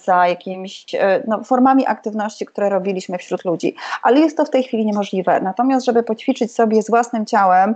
za 0.05 0.29
jakimiś 0.29 0.87
no, 1.27 1.45
formami 1.45 1.87
aktywności, 1.87 2.47
które 2.47 2.69
robiliśmy 2.69 3.19
wśród 3.19 3.45
ludzi. 3.45 3.77
Ale 4.03 4.21
jest 4.21 4.37
to 4.37 4.45
w 4.45 4.51
tej 4.51 4.63
chwili 4.63 4.87
niemożliwe. 4.87 5.41
Natomiast, 5.41 5.87
żeby 5.87 6.03
poćwiczyć 6.03 6.55
sobie 6.55 6.83
z 6.83 6.91
własnym 6.91 7.27
ciałem, 7.27 7.75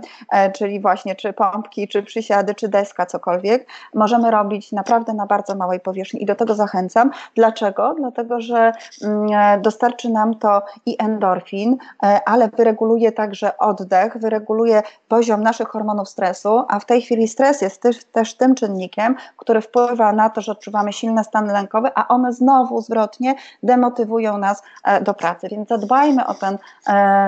czyli 0.55 0.79
właśnie 0.79 1.15
czy 1.15 1.33
pompki, 1.33 1.87
czy 1.87 2.03
przysiady, 2.03 2.55
czy 2.55 2.67
deska, 2.67 3.05
cokolwiek, 3.05 3.67
możemy 3.93 4.31
robić 4.31 4.71
naprawdę 4.71 5.13
na 5.13 5.25
bardzo 5.25 5.55
małej 5.55 5.79
powierzchni 5.79 6.23
i 6.23 6.25
do 6.25 6.35
tego 6.35 6.55
zachęcam. 6.55 7.11
Dla 7.35 7.51
Dlaczego? 7.53 7.95
Dlatego, 7.97 8.41
że 8.41 8.73
mm, 9.03 9.27
e, 9.33 9.61
dostarczy 9.61 10.09
nam 10.09 10.35
to 10.35 10.61
i 10.85 10.95
endorfin, 10.99 11.77
e, 12.03 12.21
ale 12.25 12.47
wyreguluje 12.47 13.11
także 13.11 13.57
oddech, 13.57 14.17
wyreguluje 14.17 14.83
poziom 15.07 15.43
naszych 15.43 15.67
hormonów 15.67 16.09
stresu, 16.09 16.63
a 16.69 16.79
w 16.79 16.85
tej 16.85 17.01
chwili 17.01 17.27
stres 17.27 17.61
jest 17.61 17.81
też, 17.81 18.03
też 18.13 18.33
tym 18.37 18.55
czynnikiem, 18.55 19.15
który 19.37 19.61
wpływa 19.61 20.13
na 20.13 20.29
to, 20.29 20.41
że 20.41 20.51
odczuwamy 20.51 20.93
silne 20.93 21.23
stany 21.23 21.53
lękowe, 21.53 21.91
a 21.95 22.07
one 22.07 22.33
znowu 22.33 22.81
zwrotnie 22.81 23.35
demotywują 23.63 24.37
nas 24.37 24.63
e, 24.83 25.01
do 25.01 25.13
pracy. 25.13 25.47
Więc 25.51 25.69
zadbajmy 25.69 26.25
o 26.27 26.33
ten 26.33 26.57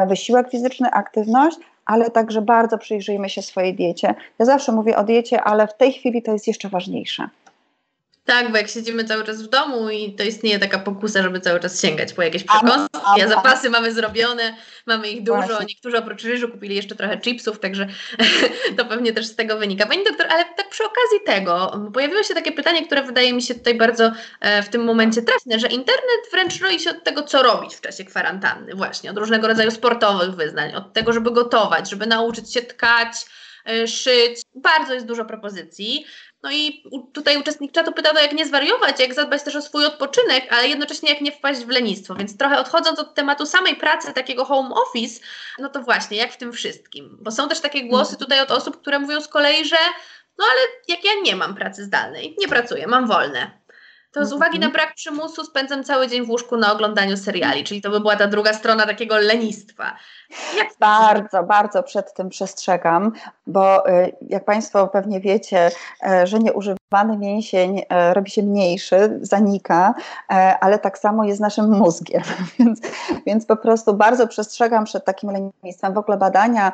wysiłek 0.07 0.49
fizyczny, 0.49 0.91
aktywność, 0.91 1.57
ale 1.85 2.11
także 2.11 2.41
bardzo 2.41 2.77
przyjrzyjmy 2.77 3.29
się 3.29 3.41
swojej 3.41 3.75
diecie. 3.75 4.15
Ja 4.39 4.45
zawsze 4.45 4.71
mówię 4.71 4.97
o 4.97 5.03
diecie, 5.03 5.43
ale 5.43 5.67
w 5.67 5.73
tej 5.73 5.93
chwili 5.93 6.21
to 6.21 6.31
jest 6.31 6.47
jeszcze 6.47 6.69
ważniejsze. 6.69 7.29
Tak, 8.25 8.51
bo 8.51 8.57
jak 8.57 8.69
siedzimy 8.69 9.03
cały 9.03 9.23
czas 9.23 9.41
w 9.41 9.47
domu 9.47 9.89
i 9.89 10.15
to 10.15 10.23
istnieje 10.23 10.59
taka 10.59 10.79
pokusa, 10.79 11.23
żeby 11.23 11.39
cały 11.39 11.59
czas 11.59 11.81
sięgać 11.81 12.13
po 12.13 12.21
jakieś 12.21 12.43
przekąski, 12.43 13.21
a 13.23 13.27
zapasy 13.27 13.69
mamy 13.69 13.93
zrobione, 13.93 14.55
mamy 14.85 15.09
ich 15.09 15.23
dużo, 15.23 15.41
Właśnie. 15.47 15.65
niektórzy 15.65 15.97
oprócz 15.97 16.23
ryżu 16.23 16.49
kupili 16.49 16.75
jeszcze 16.75 16.95
trochę 16.95 17.19
chipsów, 17.19 17.59
także 17.59 17.87
to 18.77 18.85
pewnie 18.85 19.13
też 19.13 19.25
z 19.25 19.35
tego 19.35 19.57
wynika. 19.57 19.85
Pani 19.85 20.03
doktor, 20.03 20.27
ale 20.29 20.45
tak 20.45 20.69
przy 20.69 20.83
okazji 20.83 21.19
tego, 21.25 21.81
pojawiło 21.93 22.23
się 22.23 22.33
takie 22.33 22.51
pytanie, 22.51 22.85
które 22.85 23.03
wydaje 23.03 23.33
mi 23.33 23.41
się 23.41 23.55
tutaj 23.55 23.75
bardzo 23.75 24.11
e, 24.41 24.63
w 24.63 24.69
tym 24.69 24.83
momencie 24.83 25.21
trafne, 25.21 25.59
że 25.59 25.67
internet 25.67 26.31
wręcz 26.31 26.61
roi 26.61 26.79
się 26.79 26.89
od 26.89 27.03
tego, 27.03 27.23
co 27.23 27.43
robić 27.43 27.75
w 27.75 27.81
czasie 27.81 28.05
kwarantanny, 28.05 28.75
właśnie, 28.75 29.11
od 29.11 29.17
różnego 29.17 29.47
rodzaju 29.47 29.71
sportowych 29.71 30.31
wyznań, 30.31 30.75
od 30.75 30.93
tego, 30.93 31.13
żeby 31.13 31.31
gotować, 31.31 31.89
żeby 31.89 32.05
nauczyć 32.05 32.53
się 32.53 32.61
tkać, 32.61 33.25
e, 33.65 33.87
szyć. 33.87 34.41
Bardzo 34.55 34.93
jest 34.93 35.05
dużo 35.05 35.25
propozycji. 35.25 36.05
No 36.45 36.51
i 36.51 36.83
tutaj 37.13 37.37
uczestnik 37.37 37.71
czatu 37.71 37.91
pytał, 37.91 38.13
no 38.13 38.21
jak 38.21 38.33
nie 38.33 38.45
zwariować, 38.45 38.99
jak 38.99 39.13
zadbać 39.13 39.43
też 39.43 39.55
o 39.55 39.61
swój 39.61 39.85
odpoczynek, 39.85 40.53
ale 40.53 40.67
jednocześnie 40.67 41.09
jak 41.09 41.21
nie 41.21 41.31
wpaść 41.31 41.59
w 41.59 41.69
lenistwo. 41.69 42.15
Więc 42.15 42.37
trochę 42.37 42.59
odchodząc 42.59 42.99
od 42.99 43.15
tematu 43.15 43.45
samej 43.45 43.75
pracy, 43.75 44.13
takiego 44.13 44.45
home 44.45 44.75
office, 44.75 45.21
no 45.59 45.69
to 45.69 45.81
właśnie, 45.81 46.17
jak 46.17 46.31
w 46.31 46.37
tym 46.37 46.53
wszystkim. 46.53 47.17
Bo 47.21 47.31
są 47.31 47.49
też 47.49 47.59
takie 47.59 47.87
głosy 47.87 48.11
mhm. 48.11 48.19
tutaj 48.19 48.41
od 48.41 48.51
osób, 48.51 48.81
które 48.81 48.99
mówią 48.99 49.21
z 49.21 49.27
kolei, 49.27 49.65
że 49.65 49.77
no 50.37 50.45
ale 50.51 50.61
jak 50.87 51.05
ja 51.05 51.11
nie 51.23 51.35
mam 51.35 51.55
pracy 51.55 51.83
zdalnej, 51.83 52.35
nie 52.39 52.47
pracuję, 52.47 52.87
mam 52.87 53.07
wolne, 53.07 53.51
to 54.15 54.25
z 54.25 54.33
uwagi 54.33 54.59
na 54.59 54.69
brak 54.69 54.93
przymusu 54.93 55.45
spędzam 55.45 55.83
cały 55.83 56.07
dzień 56.07 56.25
w 56.25 56.29
łóżku 56.29 56.57
na 56.57 56.73
oglądaniu 56.73 57.17
seriali, 57.17 57.63
czyli 57.63 57.81
to 57.81 57.89
by 57.89 57.99
była 57.99 58.15
ta 58.15 58.27
druga 58.27 58.53
strona 58.53 58.85
takiego 58.85 59.17
lenistwa. 59.17 59.93
Jak 60.57 60.67
bardzo, 60.79 61.43
bardzo 61.43 61.83
przed 61.83 62.13
tym 62.13 62.29
przestrzegam, 62.29 63.11
bo 63.47 63.89
y, 63.89 64.15
jak 64.21 64.45
Państwo 64.45 64.87
pewnie 64.87 65.19
wiecie, 65.19 65.71
e, 66.07 66.27
że 66.27 66.39
nieużywany 66.39 67.17
mięsień 67.17 67.81
e, 67.89 68.13
robi 68.13 68.31
się 68.31 68.43
mniejszy, 68.43 69.19
zanika, 69.21 69.93
ale 70.59 70.79
tak 70.79 70.97
samo 70.97 71.23
jest 71.23 71.41
naszym 71.41 71.71
mózgiem, 71.71 72.21
więc, 72.59 72.79
więc 73.25 73.45
po 73.45 73.55
prostu 73.55 73.93
bardzo 73.93 74.27
przestrzegam 74.27 74.85
przed 74.85 75.05
takim 75.05 75.31
lenistwem. 75.31 75.93
W 75.93 75.97
ogóle 75.97 76.17
badania 76.17 76.71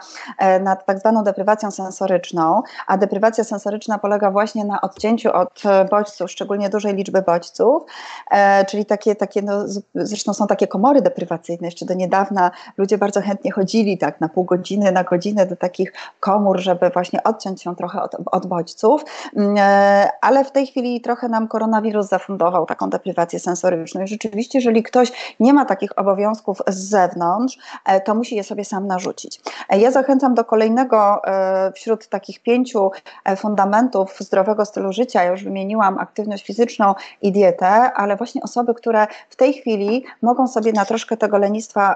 nad 0.62 0.86
tak 0.86 1.00
zwaną 1.00 1.24
deprywacją 1.24 1.72
sensoryczną, 1.72 2.62
a 2.88 2.98
deprywacja 2.98 3.44
sensoryczna 3.44 3.98
polega 3.98 4.32
właśnie 4.32 4.66
na 4.66 4.82
odcięciu 4.82 5.34
od 5.34 5.64
bodźców, 5.90 6.32
szczególnie 6.32 6.70
dużej 6.70 6.96
liczby 6.96 7.22
bodźców, 7.22 7.31
bodźców, 7.32 7.84
e, 8.32 8.66
czyli 8.66 8.86
takie, 8.86 9.16
takie 9.16 9.42
no, 9.42 9.66
zresztą 9.96 10.34
są 10.34 10.48
takie 10.48 10.68
komory 10.68 11.02
deprywacyjne. 11.02 11.68
Jeszcze 11.68 11.86
do 11.86 11.94
niedawna 11.94 12.52
ludzie 12.78 12.98
bardzo 12.98 13.22
chętnie 13.22 13.52
chodzili 13.52 13.98
tak 13.98 14.22
na 14.22 14.30
pół 14.30 14.44
godziny, 14.44 14.92
na 14.92 15.04
godzinę 15.04 15.46
do 15.46 15.56
takich 15.56 15.94
komór, 16.20 16.60
żeby 16.60 16.90
właśnie 16.90 17.24
odciąć 17.24 17.62
się 17.62 17.76
trochę 17.76 18.02
od, 18.02 18.16
od 18.32 18.46
bodźców, 18.46 19.06
mm, 19.36 19.56
e, 19.58 20.10
ale 20.22 20.46
w 20.46 20.52
tej 20.52 20.68
chwili 20.68 21.02
trochę 21.02 21.30
nam 21.30 21.48
koronawirus 21.48 22.08
zafundował 22.08 22.66
taką 22.66 22.90
deprywację 22.90 23.40
sensoryczną 23.40 24.02
i 24.02 24.08
rzeczywiście, 24.08 24.58
jeżeli 24.60 24.84
ktoś 24.84 25.36
nie 25.40 25.54
ma 25.54 25.66
takich 25.66 26.00
obowiązków 26.00 26.62
z 26.68 26.90
zewnątrz, 26.90 27.58
e, 27.86 28.02
to 28.02 28.16
musi 28.16 28.36
je 28.36 28.44
sobie 28.44 28.66
sam 28.66 28.88
narzucić. 28.88 29.42
Ja 29.70 29.92
zachęcam 29.92 30.34
do 30.34 30.44
kolejnego 30.44 31.22
wśród 31.76 32.08
takich 32.08 32.40
pięciu 32.40 32.92
fundamentów 33.38 34.18
zdrowego 34.20 34.66
stylu 34.66 34.94
życia. 34.94 35.24
Ja 35.24 35.32
już 35.32 35.44
wymieniłam 35.44 36.00
aktywność 36.00 36.46
fizyczną 36.46 36.96
i 37.22 37.32
dietę, 37.32 37.68
ale 37.94 38.16
właśnie 38.16 38.42
osoby, 38.42 38.74
które 38.74 39.08
w 39.30 39.36
tej 39.36 39.54
chwili 39.54 40.04
mogą 40.22 40.48
sobie 40.48 40.74
na 40.74 40.86
troszkę 40.86 41.18
tego 41.18 41.38
lenistwa 41.38 41.96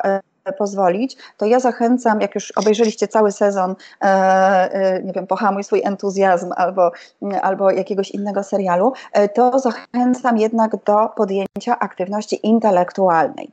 pozwolić, 0.53 1.17
to 1.37 1.45
ja 1.45 1.59
zachęcam, 1.59 2.21
jak 2.21 2.35
już 2.35 2.51
obejrzeliście 2.51 3.07
cały 3.07 3.31
sezon, 3.31 3.75
e, 4.01 4.05
e, 4.05 5.03
nie 5.03 5.13
wiem, 5.13 5.27
pohamuj 5.27 5.63
swój 5.63 5.81
entuzjazm 5.83 6.51
albo, 6.55 6.91
albo 7.41 7.71
jakiegoś 7.71 8.11
innego 8.11 8.43
serialu, 8.43 8.93
e, 9.11 9.29
to 9.29 9.59
zachęcam 9.59 10.37
jednak 10.37 10.71
do 10.83 11.09
podjęcia 11.15 11.79
aktywności 11.79 12.47
intelektualnej. 12.47 13.51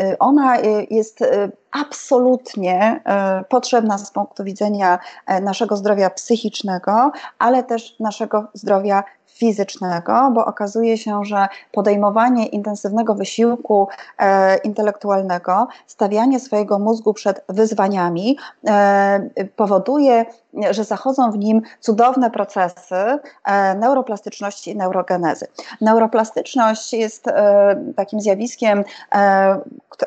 E, 0.00 0.18
ona 0.18 0.58
e, 0.58 0.62
jest 0.90 1.22
e, 1.22 1.48
absolutnie 1.80 3.00
potrzebna 3.48 3.98
z 3.98 4.10
punktu 4.10 4.44
widzenia 4.44 4.98
naszego 5.42 5.76
zdrowia 5.76 6.10
psychicznego, 6.10 7.12
ale 7.38 7.62
też 7.62 8.00
naszego 8.00 8.46
zdrowia 8.54 9.04
fizycznego, 9.34 10.30
bo 10.34 10.46
okazuje 10.46 10.98
się, 10.98 11.24
że 11.24 11.48
podejmowanie 11.72 12.46
intensywnego 12.46 13.14
wysiłku 13.14 13.88
e, 14.18 14.56
intelektualnego, 14.56 15.68
stawianie 15.86 16.40
swojego 16.40 16.78
mózgu 16.78 17.14
przed 17.14 17.44
wyzwaniami 17.48 18.38
e, 18.66 19.46
powoduje, 19.56 20.26
że 20.70 20.84
zachodzą 20.84 21.30
w 21.30 21.38
nim 21.38 21.62
cudowne 21.80 22.30
procesy 22.30 23.18
e, 23.44 23.74
neuroplastyczności 23.74 24.70
i 24.70 24.76
neurogenezy. 24.76 25.46
Neuroplastyczność 25.80 26.92
jest 26.92 27.28
e, 27.28 27.76
takim 27.96 28.20
zjawiskiem, 28.20 28.84
e, 29.14 29.60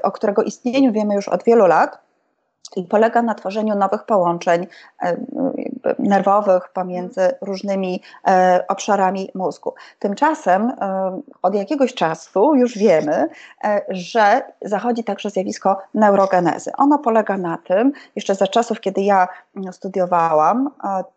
o 0.03 0.11
którego 0.11 0.43
istnieniu 0.43 0.91
wiemy 0.91 1.15
już 1.15 1.27
od 1.27 1.43
wielu 1.43 1.67
lat 1.67 2.06
i 2.75 2.83
polega 2.83 3.21
na 3.21 3.35
tworzeniu 3.35 3.75
nowych 3.75 4.03
połączeń 4.03 4.67
e, 5.01 5.17
nerwowych 5.99 6.69
pomiędzy 6.69 7.31
różnymi 7.41 8.01
e, 8.27 8.65
obszarami 8.67 9.29
mózgu. 9.35 9.73
Tymczasem 9.99 10.69
e, 10.81 11.21
od 11.41 11.55
jakiegoś 11.55 11.93
czasu 11.93 12.55
już 12.55 12.77
wiemy, 12.77 13.29
że 13.89 14.41
zachodzi 14.61 15.03
także 15.03 15.29
zjawisko 15.29 15.77
neurogenezy. 15.93 16.71
Ono 16.77 16.99
polega 16.99 17.37
na 17.37 17.57
tym, 17.57 17.91
jeszcze 18.15 18.35
za 18.35 18.47
czasów, 18.47 18.81
kiedy 18.81 19.01
ja 19.01 19.27
studiowałam, 19.71 20.69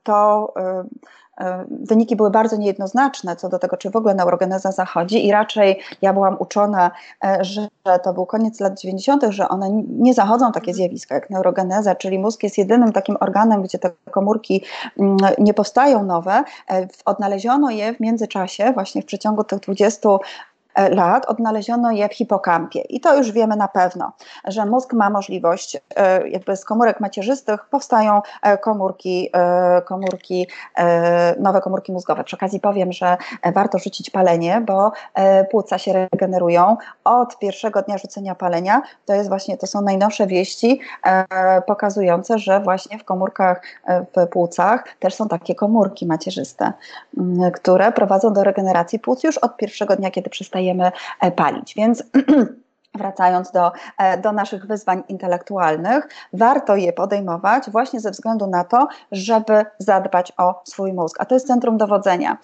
to 0.02 0.54
wyniki 1.68 2.16
były 2.16 2.30
bardzo 2.30 2.56
niejednoznaczne 2.56 3.36
co 3.36 3.48
do 3.48 3.58
tego, 3.58 3.76
czy 3.76 3.90
w 3.90 3.96
ogóle 3.96 4.14
neurogeneza 4.14 4.72
zachodzi 4.72 5.26
i 5.26 5.32
raczej 5.32 5.80
ja 6.02 6.12
byłam 6.12 6.36
uczona, 6.38 6.90
e, 7.24 7.44
że 7.44 7.68
to 8.02 8.12
był 8.12 8.26
koniec 8.26 8.60
lat 8.60 8.80
90., 8.80 9.24
że 9.28 9.48
one 9.48 9.70
nie 9.88 10.14
zachodzą 10.14 10.52
takie 10.52 10.74
zjawiska 10.74 11.14
jak 11.14 11.30
neurogeneza, 11.30 11.94
czyli 11.94 12.18
mózg 12.18 12.42
jest 12.42 12.58
jedynym 12.58 12.92
takim 12.92 13.16
organem, 13.20 13.62
gdzie 13.62 13.78
te 13.78 13.90
komórki 14.10 14.64
mm, 14.98 15.16
nie 15.38 15.54
powstają 15.54 16.04
nowe. 16.04 16.44
E, 16.70 16.88
odnaleziono 17.04 17.70
je 17.70 17.94
w 17.94 18.00
międzyczasie, 18.00 18.72
właśnie 18.74 19.02
w 19.02 19.06
przeciągu 19.06 19.44
tych 19.44 19.60
20 19.60 20.08
E, 20.08 20.18
lat 20.76 21.26
odnaleziono 21.26 21.90
je 21.90 22.08
w 22.08 22.14
hipokampie. 22.14 22.80
I 22.80 23.00
to 23.00 23.16
już 23.16 23.32
wiemy 23.32 23.56
na 23.56 23.68
pewno, 23.68 24.12
że 24.44 24.66
mózg 24.66 24.92
ma 24.92 25.10
możliwość, 25.10 25.76
e, 25.96 26.28
jakby 26.28 26.56
z 26.56 26.64
komórek 26.64 27.00
macierzystych 27.00 27.64
powstają 27.64 28.22
e, 28.42 28.58
komórki, 28.58 29.30
komórki, 29.84 30.46
nowe 31.38 31.60
komórki 31.60 31.92
mózgowe. 31.92 32.24
Przy 32.24 32.36
okazji 32.36 32.60
powiem, 32.60 32.92
że 32.92 33.16
warto 33.54 33.78
rzucić 33.78 34.10
palenie, 34.10 34.62
bo 34.66 34.92
płuca 35.50 35.78
się 35.78 35.92
regenerują 35.92 36.76
od 37.04 37.38
pierwszego 37.38 37.82
dnia 37.82 37.98
rzucenia 37.98 38.34
palenia. 38.34 38.82
To 39.06 39.14
jest 39.14 39.28
właśnie, 39.28 39.56
to 39.56 39.66
są 39.66 39.82
najnowsze 39.82 40.26
wieści 40.26 40.80
pokazujące, 41.66 42.38
że 42.38 42.60
właśnie 42.60 42.98
w 42.98 43.04
komórkach 43.04 43.62
w 44.16 44.26
płucach 44.26 44.84
też 44.98 45.14
są 45.14 45.28
takie 45.28 45.54
komórki 45.54 46.06
macierzyste, 46.06 46.72
które 47.54 47.92
prowadzą 47.92 48.32
do 48.32 48.44
regeneracji 48.44 48.98
płuc 48.98 49.24
już 49.24 49.38
od 49.38 49.56
pierwszego 49.56 49.96
dnia, 49.96 50.10
kiedy 50.10 50.30
przestajemy 50.30 50.59
przestajemy 50.60 50.92
e, 51.20 51.32
palić. 51.32 51.74
Więc 51.74 52.02
Wracając 52.94 53.50
do, 53.50 53.72
e, 53.98 54.18
do 54.18 54.32
naszych 54.32 54.66
wyzwań 54.66 55.02
intelektualnych, 55.08 56.08
warto 56.32 56.76
je 56.76 56.92
podejmować 56.92 57.70
właśnie 57.70 58.00
ze 58.00 58.10
względu 58.10 58.46
na 58.46 58.64
to, 58.64 58.88
żeby 59.12 59.64
zadbać 59.78 60.32
o 60.38 60.62
swój 60.64 60.92
mózg. 60.92 61.16
A 61.20 61.24
to 61.24 61.34
jest 61.34 61.46
centrum 61.46 61.76
dowodzenia. 61.76 62.36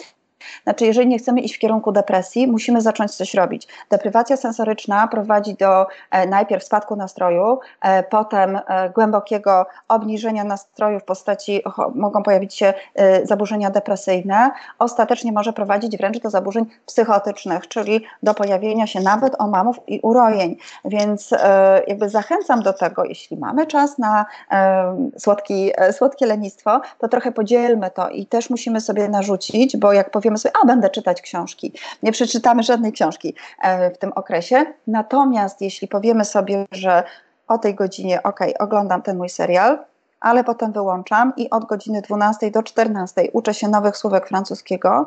Znaczy, 0.62 0.86
jeżeli 0.86 1.08
nie 1.08 1.18
chcemy 1.18 1.40
iść 1.40 1.56
w 1.56 1.58
kierunku 1.58 1.92
depresji, 1.92 2.46
musimy 2.46 2.80
zacząć 2.80 3.14
coś 3.14 3.34
robić. 3.34 3.68
Deprywacja 3.90 4.36
sensoryczna 4.36 5.08
prowadzi 5.08 5.54
do 5.54 5.86
e, 6.10 6.26
najpierw 6.26 6.64
spadku 6.64 6.96
nastroju, 6.96 7.58
e, 7.82 8.02
potem 8.02 8.56
e, 8.56 8.90
głębokiego 8.90 9.66
obniżenia 9.88 10.44
nastroju 10.44 11.00
w 11.00 11.04
postaci, 11.04 11.64
o, 11.64 11.90
mogą 11.94 12.22
pojawić 12.22 12.54
się 12.54 12.74
e, 12.94 13.26
zaburzenia 13.26 13.70
depresyjne, 13.70 14.50
ostatecznie 14.78 15.32
może 15.32 15.52
prowadzić 15.52 15.96
wręcz 15.96 16.18
do 16.18 16.30
zaburzeń 16.30 16.66
psychotycznych, 16.86 17.68
czyli 17.68 18.04
do 18.22 18.34
pojawienia 18.34 18.86
się 18.86 19.00
nawet 19.00 19.40
omamów 19.40 19.76
i 19.86 20.00
urojeń. 20.02 20.56
Więc 20.84 21.32
e, 21.32 21.82
jakby 21.86 22.08
zachęcam 22.08 22.62
do 22.62 22.72
tego, 22.72 23.04
jeśli 23.04 23.36
mamy 23.36 23.66
czas 23.66 23.98
na 23.98 24.26
e, 24.50 25.10
słodki, 25.18 25.72
słodkie 25.92 26.26
lenistwo, 26.26 26.80
to 26.98 27.08
trochę 27.08 27.32
podzielmy 27.32 27.90
to 27.90 28.08
i 28.08 28.26
też 28.26 28.50
musimy 28.50 28.80
sobie 28.80 29.08
narzucić, 29.08 29.76
bo 29.76 29.92
jak 29.92 30.10
powiemy 30.10 30.35
sobie, 30.38 30.52
a 30.62 30.66
będę 30.66 30.90
czytać 30.90 31.22
książki. 31.22 31.72
Nie 32.02 32.12
przeczytamy 32.12 32.62
żadnej 32.62 32.92
książki 32.92 33.34
e, 33.62 33.90
w 33.90 33.98
tym 33.98 34.12
okresie. 34.12 34.64
Natomiast 34.86 35.60
jeśli 35.60 35.88
powiemy 35.88 36.24
sobie, 36.24 36.66
że 36.72 37.02
o 37.48 37.58
tej 37.58 37.74
godzinie, 37.74 38.22
ok, 38.22 38.40
oglądam 38.58 39.02
ten 39.02 39.16
mój 39.16 39.28
serial, 39.28 39.78
ale 40.20 40.44
potem 40.44 40.72
wyłączam 40.72 41.32
i 41.36 41.50
od 41.50 41.64
godziny 41.64 42.02
12 42.02 42.50
do 42.50 42.62
14 42.62 43.28
uczę 43.32 43.54
się 43.54 43.68
nowych 43.68 43.96
słówek 43.96 44.28
francuskiego 44.28 45.06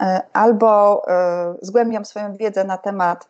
e, 0.00 0.20
albo 0.32 1.02
e, 1.08 1.54
zgłębiam 1.62 2.04
swoją 2.04 2.36
wiedzę 2.36 2.64
na 2.64 2.78
temat 2.78 3.28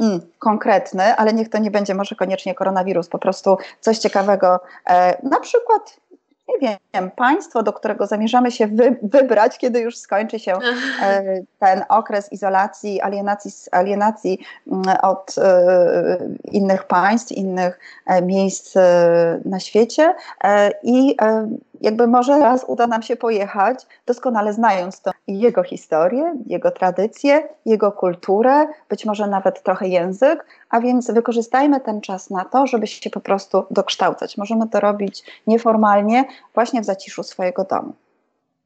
mm, 0.00 0.20
konkretny, 0.38 1.16
ale 1.16 1.32
niech 1.32 1.50
to 1.50 1.58
nie 1.58 1.70
będzie 1.70 1.94
może 1.94 2.14
koniecznie 2.14 2.54
koronawirus, 2.54 3.08
po 3.08 3.18
prostu 3.18 3.56
coś 3.80 3.98
ciekawego, 3.98 4.60
na 5.22 5.40
przykład 5.40 5.96
nie 6.62 6.78
wiem, 6.94 7.10
państwo, 7.10 7.62
do 7.62 7.72
którego 7.72 8.06
zamierzamy 8.06 8.50
się 8.50 8.66
wy, 8.66 8.96
wybrać, 9.02 9.58
kiedy 9.58 9.80
już 9.80 9.96
skończy 9.96 10.38
się 10.38 10.58
e, 11.02 11.22
ten 11.58 11.84
okres 11.88 12.32
izolacji, 12.32 13.00
alienacji, 13.00 13.50
alienacji 13.72 14.38
mm, 14.66 14.82
od 15.02 15.34
e, 15.38 16.18
innych 16.52 16.84
państw, 16.84 17.32
innych 17.32 17.78
e, 18.06 18.22
miejsc 18.22 18.74
na 19.44 19.60
świecie 19.60 20.14
i 20.82 21.16
jakby 21.80 22.06
może 22.06 22.38
raz 22.38 22.64
uda 22.68 22.86
nam 22.86 23.02
się 23.02 23.16
pojechać, 23.16 23.86
doskonale 24.06 24.52
znając 24.52 25.00
to 25.00 25.10
jego 25.26 25.62
historię, 25.62 26.34
jego 26.46 26.70
tradycje, 26.70 27.48
jego 27.66 27.92
kulturę, 27.92 28.66
być 28.88 29.04
może 29.04 29.26
nawet 29.26 29.62
trochę 29.62 29.88
język, 29.88 30.46
a 30.70 30.80
więc 30.80 31.10
wykorzystajmy 31.10 31.80
ten 31.80 32.00
czas 32.00 32.30
na 32.30 32.44
to, 32.44 32.66
żeby 32.66 32.86
się 32.86 33.10
po 33.10 33.20
prostu 33.20 33.64
dokształcać. 33.70 34.36
Możemy 34.36 34.68
to 34.68 34.80
robić 34.80 35.22
nieformalnie, 35.46 36.24
właśnie 36.54 36.80
w 36.80 36.84
zaciszu 36.84 37.22
swojego 37.22 37.64
domu. 37.64 37.92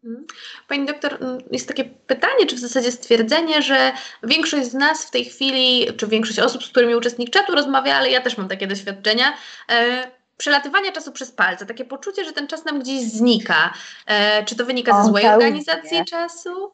Mhm. 0.05 0.27
Pani 0.69 0.87
doktor, 0.87 1.19
jest 1.51 1.69
takie 1.69 1.85
pytanie, 1.85 2.47
czy 2.47 2.57
w 2.57 2.59
zasadzie 2.59 2.93
stwierdzenie, 2.93 3.63
że 3.63 3.93
większość 4.23 4.71
z 4.71 4.75
nas 4.75 5.05
w 5.05 5.11
tej 5.11 5.25
chwili, 5.25 5.87
czy 5.97 6.07
większość 6.07 6.39
osób, 6.39 6.65
z 6.65 6.69
którymi 6.69 6.95
uczestnik 6.95 7.31
czatu 7.31 7.55
rozmawia, 7.55 7.95
ale 7.95 8.11
ja 8.11 8.21
też 8.21 8.39
mam 8.39 8.49
takie 8.49 8.67
doświadczenia, 8.67 9.33
e, 9.73 10.11
przelatywania 10.41 10.93
czasu 10.93 11.13
przez 11.13 11.33
palce, 11.33 11.67
takie 11.67 11.85
poczucie, 11.85 12.25
że 12.25 12.33
ten 12.33 12.47
czas 12.47 12.65
nam 12.65 12.81
gdzieś 12.81 13.03
znika. 13.03 13.73
E, 14.07 14.45
czy 14.45 14.57
to 14.57 14.65
wynika 14.65 15.03
ze 15.03 15.09
złej 15.09 15.27
organizacji 15.27 16.05
czasu? 16.05 16.73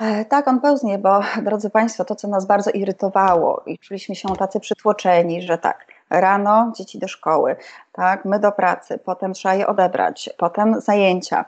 E, 0.00 0.24
tak, 0.24 0.48
on 0.48 0.60
pełznie, 0.60 0.98
bo 0.98 1.20
drodzy 1.42 1.70
Państwo, 1.70 2.04
to 2.04 2.16
co 2.16 2.28
nas 2.28 2.46
bardzo 2.46 2.70
irytowało 2.70 3.62
i 3.66 3.78
czuliśmy 3.78 4.14
się 4.14 4.36
tacy 4.36 4.60
przytłoczeni, 4.60 5.42
że 5.42 5.58
tak, 5.58 5.86
rano 6.10 6.72
dzieci 6.76 6.98
do 6.98 7.08
szkoły, 7.08 7.56
tak, 7.92 8.24
my 8.24 8.40
do 8.40 8.52
pracy, 8.52 8.98
potem 9.04 9.32
trzeba 9.32 9.54
je 9.54 9.66
odebrać, 9.66 10.30
potem 10.38 10.80
zajęcia, 10.80 11.44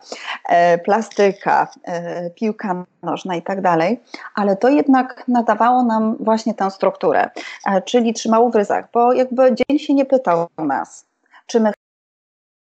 e, 0.49 0.79
plastyka, 0.79 1.69
e, 1.85 2.31
piłka 2.31 2.85
nożna 3.03 3.37
i 3.37 3.43
tak 3.43 3.61
dalej, 3.61 4.01
ale 4.35 4.57
to 4.57 4.69
jednak 4.69 5.25
nadawało 5.29 5.83
nam 5.83 6.17
właśnie 6.21 6.55
tę 6.55 6.71
strukturę, 6.71 7.31
e, 7.67 7.83
czyli 7.83 8.15
trzymało 8.15 8.51
w 8.51 8.55
ryzach, 8.55 8.85
bo 8.93 9.13
jakby 9.13 9.55
dzień 9.55 9.79
się 9.79 9.95
nie 9.95 10.05
pytał 10.05 10.47
nas, 10.59 11.08
czy 11.49 11.61
my 11.61 11.73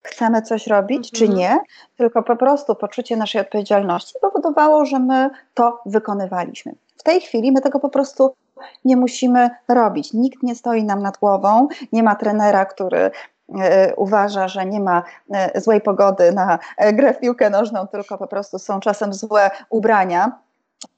chcemy 0.02 0.42
coś 0.42 0.66
robić, 0.66 1.10
czy 1.12 1.24
mhm. 1.24 1.38
nie, 1.38 1.58
tylko 1.96 2.22
po 2.22 2.36
prostu 2.36 2.74
poczucie 2.74 3.16
naszej 3.16 3.40
odpowiedzialności 3.40 4.14
powodowało, 4.20 4.84
że 4.84 4.98
my 4.98 5.30
to 5.54 5.80
wykonywaliśmy. 5.86 6.74
W 6.96 7.02
tej 7.02 7.20
chwili 7.20 7.52
my 7.52 7.60
tego 7.60 7.80
po 7.80 7.88
prostu 7.88 8.34
nie 8.84 8.96
musimy 8.96 9.50
robić. 9.68 10.12
Nikt 10.12 10.42
nie 10.42 10.54
stoi 10.54 10.84
nam 10.84 11.02
nad 11.02 11.18
głową, 11.18 11.68
nie 11.92 12.02
ma 12.02 12.14
trenera, 12.14 12.64
który 12.64 13.10
e, 13.60 13.94
uważa, 13.96 14.48
że 14.48 14.66
nie 14.66 14.80
ma 14.80 15.02
e, 15.34 15.60
złej 15.60 15.80
pogody 15.80 16.32
na 16.32 16.58
grę 16.92 17.14
w 17.14 17.18
piłkę 17.18 17.50
nożną, 17.50 17.86
tylko 17.86 18.18
po 18.18 18.26
prostu 18.26 18.58
są 18.58 18.80
czasem 18.80 19.14
złe 19.14 19.50
ubrania 19.70 20.38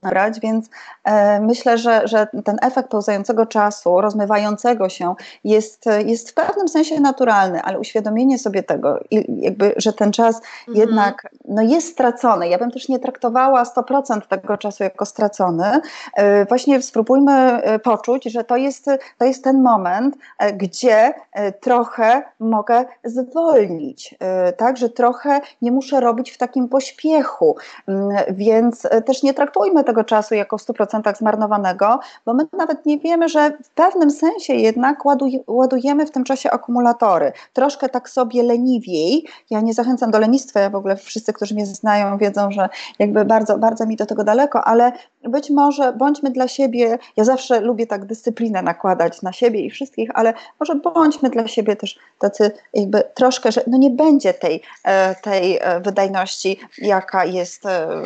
brać, 0.02 0.40
więc 0.40 0.66
e, 1.04 1.40
myślę, 1.40 1.78
że, 1.78 2.08
że 2.08 2.26
ten 2.44 2.56
efekt 2.62 2.90
pełzającego 2.90 3.46
czasu, 3.46 4.00
rozmywającego 4.00 4.88
się 4.88 5.14
jest, 5.44 5.84
jest 6.06 6.30
w 6.30 6.34
pewnym 6.34 6.68
sensie 6.68 7.00
naturalny, 7.00 7.62
ale 7.62 7.78
uświadomienie 7.78 8.38
sobie 8.38 8.62
tego, 8.62 9.00
jakby, 9.28 9.74
że 9.76 9.92
ten 9.92 10.12
czas 10.12 10.36
mhm. 10.36 10.88
jednak 10.88 11.28
no, 11.48 11.62
jest 11.62 11.92
stracony. 11.92 12.48
Ja 12.48 12.58
bym 12.58 12.70
też 12.70 12.88
nie 12.88 12.98
traktowała 12.98 13.62
100% 13.62 14.20
tego 14.20 14.56
czasu 14.56 14.82
jako 14.82 15.06
stracony. 15.06 15.80
E, 16.14 16.44
właśnie 16.44 16.82
spróbujmy 16.82 17.32
e, 17.32 17.78
poczuć, 17.78 18.24
że 18.24 18.44
to 18.44 18.56
jest, 18.56 18.86
to 19.18 19.24
jest 19.24 19.44
ten 19.44 19.62
moment, 19.62 20.16
e, 20.38 20.52
gdzie 20.52 21.14
e, 21.32 21.52
trochę 21.52 22.22
mogę 22.40 22.84
zwolnić, 23.04 24.14
e, 24.18 24.52
tak, 24.52 24.76
że 24.76 24.88
trochę 24.88 25.40
nie 25.62 25.72
muszę 25.72 26.00
robić 26.00 26.30
w 26.30 26.38
takim 26.38 26.68
pośpiechu, 26.68 27.56
mm, 27.88 28.16
więc 28.30 28.88
też 29.06 29.22
nie 29.22 29.34
traktujmy 29.34 29.69
tego 29.84 30.04
czasu 30.04 30.34
jako 30.34 30.58
w 30.58 30.62
100% 30.62 31.16
zmarnowanego, 31.16 32.00
bo 32.26 32.34
my 32.34 32.46
nawet 32.52 32.86
nie 32.86 32.98
wiemy, 32.98 33.28
że 33.28 33.50
w 33.64 33.70
pewnym 33.70 34.10
sensie 34.10 34.54
jednak 34.54 34.98
ładujemy 35.46 36.06
w 36.06 36.10
tym 36.10 36.24
czasie 36.24 36.50
akumulatory. 36.50 37.32
Troszkę 37.52 37.88
tak 37.88 38.08
sobie 38.08 38.42
leniwiej. 38.42 39.26
Ja 39.50 39.60
nie 39.60 39.74
zachęcam 39.74 40.10
do 40.10 40.18
lenistwa, 40.18 40.60
ja 40.60 40.70
w 40.70 40.74
ogóle 40.74 40.96
wszyscy, 40.96 41.32
którzy 41.32 41.54
mnie 41.54 41.66
znają, 41.66 42.18
wiedzą, 42.18 42.50
że 42.50 42.68
jakby 42.98 43.24
bardzo, 43.24 43.58
bardzo 43.58 43.86
mi 43.86 43.96
do 43.96 44.06
tego 44.06 44.24
daleko, 44.24 44.64
ale 44.64 44.92
być 45.22 45.50
może 45.50 45.92
bądźmy 45.92 46.30
dla 46.30 46.48
siebie, 46.48 46.98
ja 47.16 47.24
zawsze 47.24 47.60
lubię 47.60 47.86
tak 47.86 48.04
dyscyplinę 48.04 48.62
nakładać 48.62 49.22
na 49.22 49.32
siebie 49.32 49.60
i 49.60 49.70
wszystkich, 49.70 50.10
ale 50.14 50.34
może 50.60 50.74
bądźmy 50.74 51.30
dla 51.30 51.48
siebie 51.48 51.76
też 51.76 51.98
tacy 52.18 52.50
jakby 52.74 53.02
troszkę, 53.14 53.52
że 53.52 53.62
no 53.66 53.78
nie 53.78 53.90
będzie 53.90 54.34
tej, 54.34 54.62
e, 54.84 55.14
tej 55.14 55.58
e, 55.60 55.80
wydajności, 55.80 56.60
jaka 56.78 57.24
jest 57.24 57.66
e, 57.66 58.02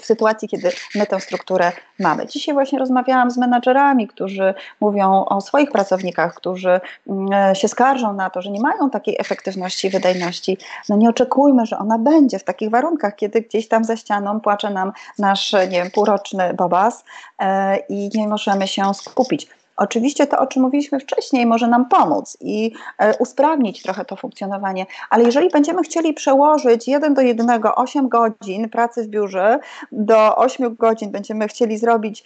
w 0.00 0.04
sytuacji, 0.04 0.48
kiedy 0.48 0.70
my 0.94 1.06
tę 1.06 1.20
strukturę 1.20 1.72
mamy. 1.98 2.26
Dzisiaj 2.26 2.54
właśnie 2.54 2.78
rozmawiałam 2.78 3.30
z 3.30 3.36
menadżerami, 3.36 4.08
którzy 4.08 4.54
mówią 4.80 5.24
o 5.24 5.40
swoich 5.40 5.70
pracownikach, 5.70 6.34
którzy 6.34 6.80
mm, 7.08 7.54
się 7.54 7.68
skarżą 7.68 8.12
na 8.12 8.30
to, 8.30 8.42
że 8.42 8.50
nie 8.50 8.60
mają 8.60 8.90
takiej 8.90 9.16
efektywności 9.18 9.90
wydajności. 9.90 10.58
No 10.88 10.96
nie 10.96 11.08
oczekujmy, 11.08 11.66
że 11.66 11.78
ona 11.78 11.98
będzie 11.98 12.38
w 12.38 12.44
takich 12.44 12.70
warunkach, 12.70 13.16
kiedy 13.16 13.40
gdzieś 13.40 13.68
tam 13.68 13.84
za 13.84 13.96
ścianą 13.96 14.40
płacze 14.40 14.70
nam 14.70 14.92
nasz, 15.18 15.52
nie 15.52 15.82
wiem, 15.82 15.90
półroczny 15.90 16.54
bobas 16.54 17.04
e, 17.38 17.76
i 17.76 18.10
nie 18.14 18.28
możemy 18.28 18.68
się 18.68 18.94
skupić. 18.94 19.48
Oczywiście 19.76 20.26
to, 20.26 20.38
o 20.38 20.46
czym 20.46 20.62
mówiliśmy 20.62 21.00
wcześniej, 21.00 21.46
może 21.46 21.68
nam 21.68 21.88
pomóc 21.88 22.36
i 22.40 22.72
e, 22.98 23.16
usprawnić 23.16 23.82
trochę 23.82 24.04
to 24.04 24.16
funkcjonowanie, 24.16 24.86
ale 25.10 25.24
jeżeli 25.24 25.48
będziemy 25.50 25.82
chcieli 25.82 26.14
przełożyć 26.14 26.88
jeden 26.88 27.14
do 27.14 27.20
jednego 27.20 27.74
8 27.74 28.08
godzin 28.08 28.68
pracy 28.68 29.02
w 29.04 29.06
biurze, 29.06 29.58
do 29.92 30.36
8 30.36 30.74
godzin 30.74 31.10
będziemy 31.10 31.48
chcieli 31.48 31.78
zrobić 31.78 32.24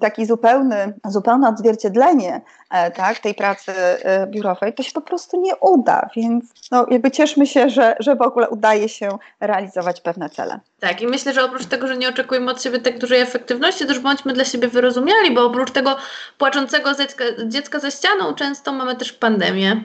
taki 0.00 0.26
zupełny, 0.26 0.94
zupełne 1.04 1.48
odzwierciedlenie 1.48 2.40
e, 2.70 2.90
tak, 2.90 3.18
tej 3.18 3.34
pracy 3.34 3.72
e, 3.72 4.26
biurowej, 4.26 4.74
to 4.74 4.82
się 4.82 4.92
po 4.92 5.00
prostu 5.00 5.40
nie 5.40 5.56
uda, 5.56 6.08
więc 6.16 6.44
no, 6.70 6.86
jakby 6.90 7.10
cieszmy 7.10 7.46
się, 7.46 7.70
że, 7.70 7.96
że 8.00 8.16
w 8.16 8.22
ogóle 8.22 8.48
udaje 8.48 8.88
się 8.88 9.08
realizować 9.40 10.00
pewne 10.00 10.30
cele. 10.30 10.60
Tak, 10.80 11.02
i 11.02 11.06
myślę, 11.06 11.34
że 11.34 11.44
oprócz 11.44 11.66
tego, 11.66 11.88
że 11.88 11.96
nie 11.96 12.08
oczekujemy 12.08 12.50
od 12.50 12.62
siebie 12.62 12.78
tak 12.78 12.98
dużej 12.98 13.20
efektywności, 13.20 13.86
też 13.86 13.98
bądźmy 13.98 14.32
dla 14.32 14.44
siebie 14.44 14.68
wyrozumiali, 14.68 15.34
bo 15.34 15.46
oprócz 15.46 15.72
tego 15.72 15.96
płaczącego 16.38 16.94
dziecka, 16.94 17.24
dziecka 17.46 17.78
ze 17.78 17.90
ścianą 17.90 18.34
często 18.34 18.72
mamy 18.72 18.96
też 18.96 19.12
pandemię. 19.12 19.82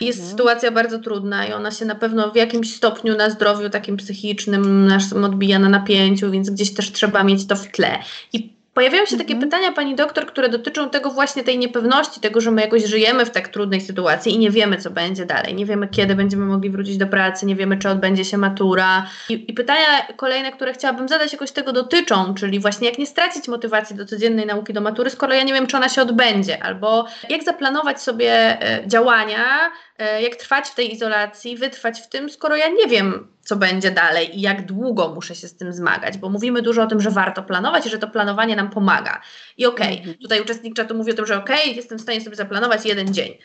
Jest 0.00 0.18
mhm. 0.18 0.30
sytuacja 0.30 0.70
bardzo 0.70 0.98
trudna 0.98 1.46
i 1.46 1.52
ona 1.52 1.70
się 1.70 1.84
na 1.84 1.94
pewno 1.94 2.30
w 2.30 2.36
jakimś 2.36 2.76
stopniu 2.76 3.16
na 3.16 3.30
zdrowiu 3.30 3.70
takim 3.70 3.96
psychicznym 3.96 4.86
naszym 4.86 5.24
odbija 5.24 5.58
na 5.58 5.68
napięciu, 5.68 6.30
więc 6.30 6.50
gdzieś 6.50 6.74
też 6.74 6.92
trzeba 6.92 7.24
mieć 7.24 7.46
to 7.46 7.56
w 7.56 7.66
tle. 7.66 7.98
I 8.32 8.57
Pojawiają 8.74 9.06
się 9.06 9.16
takie 9.16 9.34
mhm. 9.34 9.50
pytania, 9.50 9.72
pani 9.72 9.94
doktor, 9.94 10.26
które 10.26 10.48
dotyczą 10.48 10.90
tego 10.90 11.10
właśnie 11.10 11.44
tej 11.44 11.58
niepewności, 11.58 12.20
tego, 12.20 12.40
że 12.40 12.50
my 12.50 12.62
jakoś 12.62 12.84
żyjemy 12.84 13.26
w 13.26 13.30
tak 13.30 13.48
trudnej 13.48 13.80
sytuacji 13.80 14.34
i 14.34 14.38
nie 14.38 14.50
wiemy, 14.50 14.76
co 14.76 14.90
będzie 14.90 15.26
dalej. 15.26 15.54
Nie 15.54 15.66
wiemy, 15.66 15.88
kiedy 15.88 16.14
będziemy 16.14 16.44
mogli 16.46 16.70
wrócić 16.70 16.96
do 16.96 17.06
pracy, 17.06 17.46
nie 17.46 17.56
wiemy, 17.56 17.76
czy 17.76 17.88
odbędzie 17.88 18.24
się 18.24 18.38
matura. 18.38 19.06
I, 19.28 19.50
i 19.50 19.54
pytania 19.54 20.06
kolejne, 20.16 20.52
które 20.52 20.72
chciałabym 20.72 21.08
zadać, 21.08 21.32
jakoś 21.32 21.50
tego 21.50 21.72
dotyczą, 21.72 22.34
czyli 22.34 22.60
właśnie 22.60 22.88
jak 22.88 22.98
nie 22.98 23.06
stracić 23.06 23.48
motywacji 23.48 23.96
do 23.96 24.04
codziennej 24.04 24.46
nauki 24.46 24.72
do 24.72 24.80
matury, 24.80 25.10
skoro 25.10 25.34
ja 25.34 25.42
nie 25.42 25.52
wiem, 25.52 25.66
czy 25.66 25.76
ona 25.76 25.88
się 25.88 26.02
odbędzie, 26.02 26.62
albo 26.62 27.06
jak 27.28 27.44
zaplanować 27.44 28.02
sobie 28.02 28.62
e, 28.62 28.86
działania, 28.86 29.70
jak 29.98 30.36
trwać 30.36 30.68
w 30.68 30.74
tej 30.74 30.94
izolacji, 30.94 31.56
wytrwać 31.56 32.00
w 32.00 32.08
tym, 32.08 32.30
skoro 32.30 32.56
ja 32.56 32.68
nie 32.68 32.86
wiem, 32.86 33.28
co 33.40 33.56
będzie 33.56 33.90
dalej 33.90 34.38
i 34.38 34.40
jak 34.40 34.66
długo 34.66 35.08
muszę 35.14 35.34
się 35.34 35.48
z 35.48 35.56
tym 35.56 35.72
zmagać, 35.72 36.18
bo 36.18 36.28
mówimy 36.28 36.62
dużo 36.62 36.82
o 36.82 36.86
tym, 36.86 37.00
że 37.00 37.10
warto 37.10 37.42
planować 37.42 37.86
i 37.86 37.90
że 37.90 37.98
to 37.98 38.08
planowanie 38.08 38.56
nam 38.56 38.70
pomaga. 38.70 39.20
I 39.56 39.66
okej, 39.66 39.86
okay, 39.86 39.98
mhm. 39.98 40.16
tutaj 40.16 40.40
uczestnik 40.40 40.74
czatu 40.74 40.94
mówi 40.94 41.12
o 41.12 41.14
tym, 41.14 41.26
że 41.26 41.36
okej, 41.36 41.62
okay, 41.62 41.74
jestem 41.74 41.98
w 41.98 42.00
stanie 42.00 42.20
sobie 42.20 42.36
zaplanować 42.36 42.86
jeden 42.86 43.14
dzień, 43.14 43.38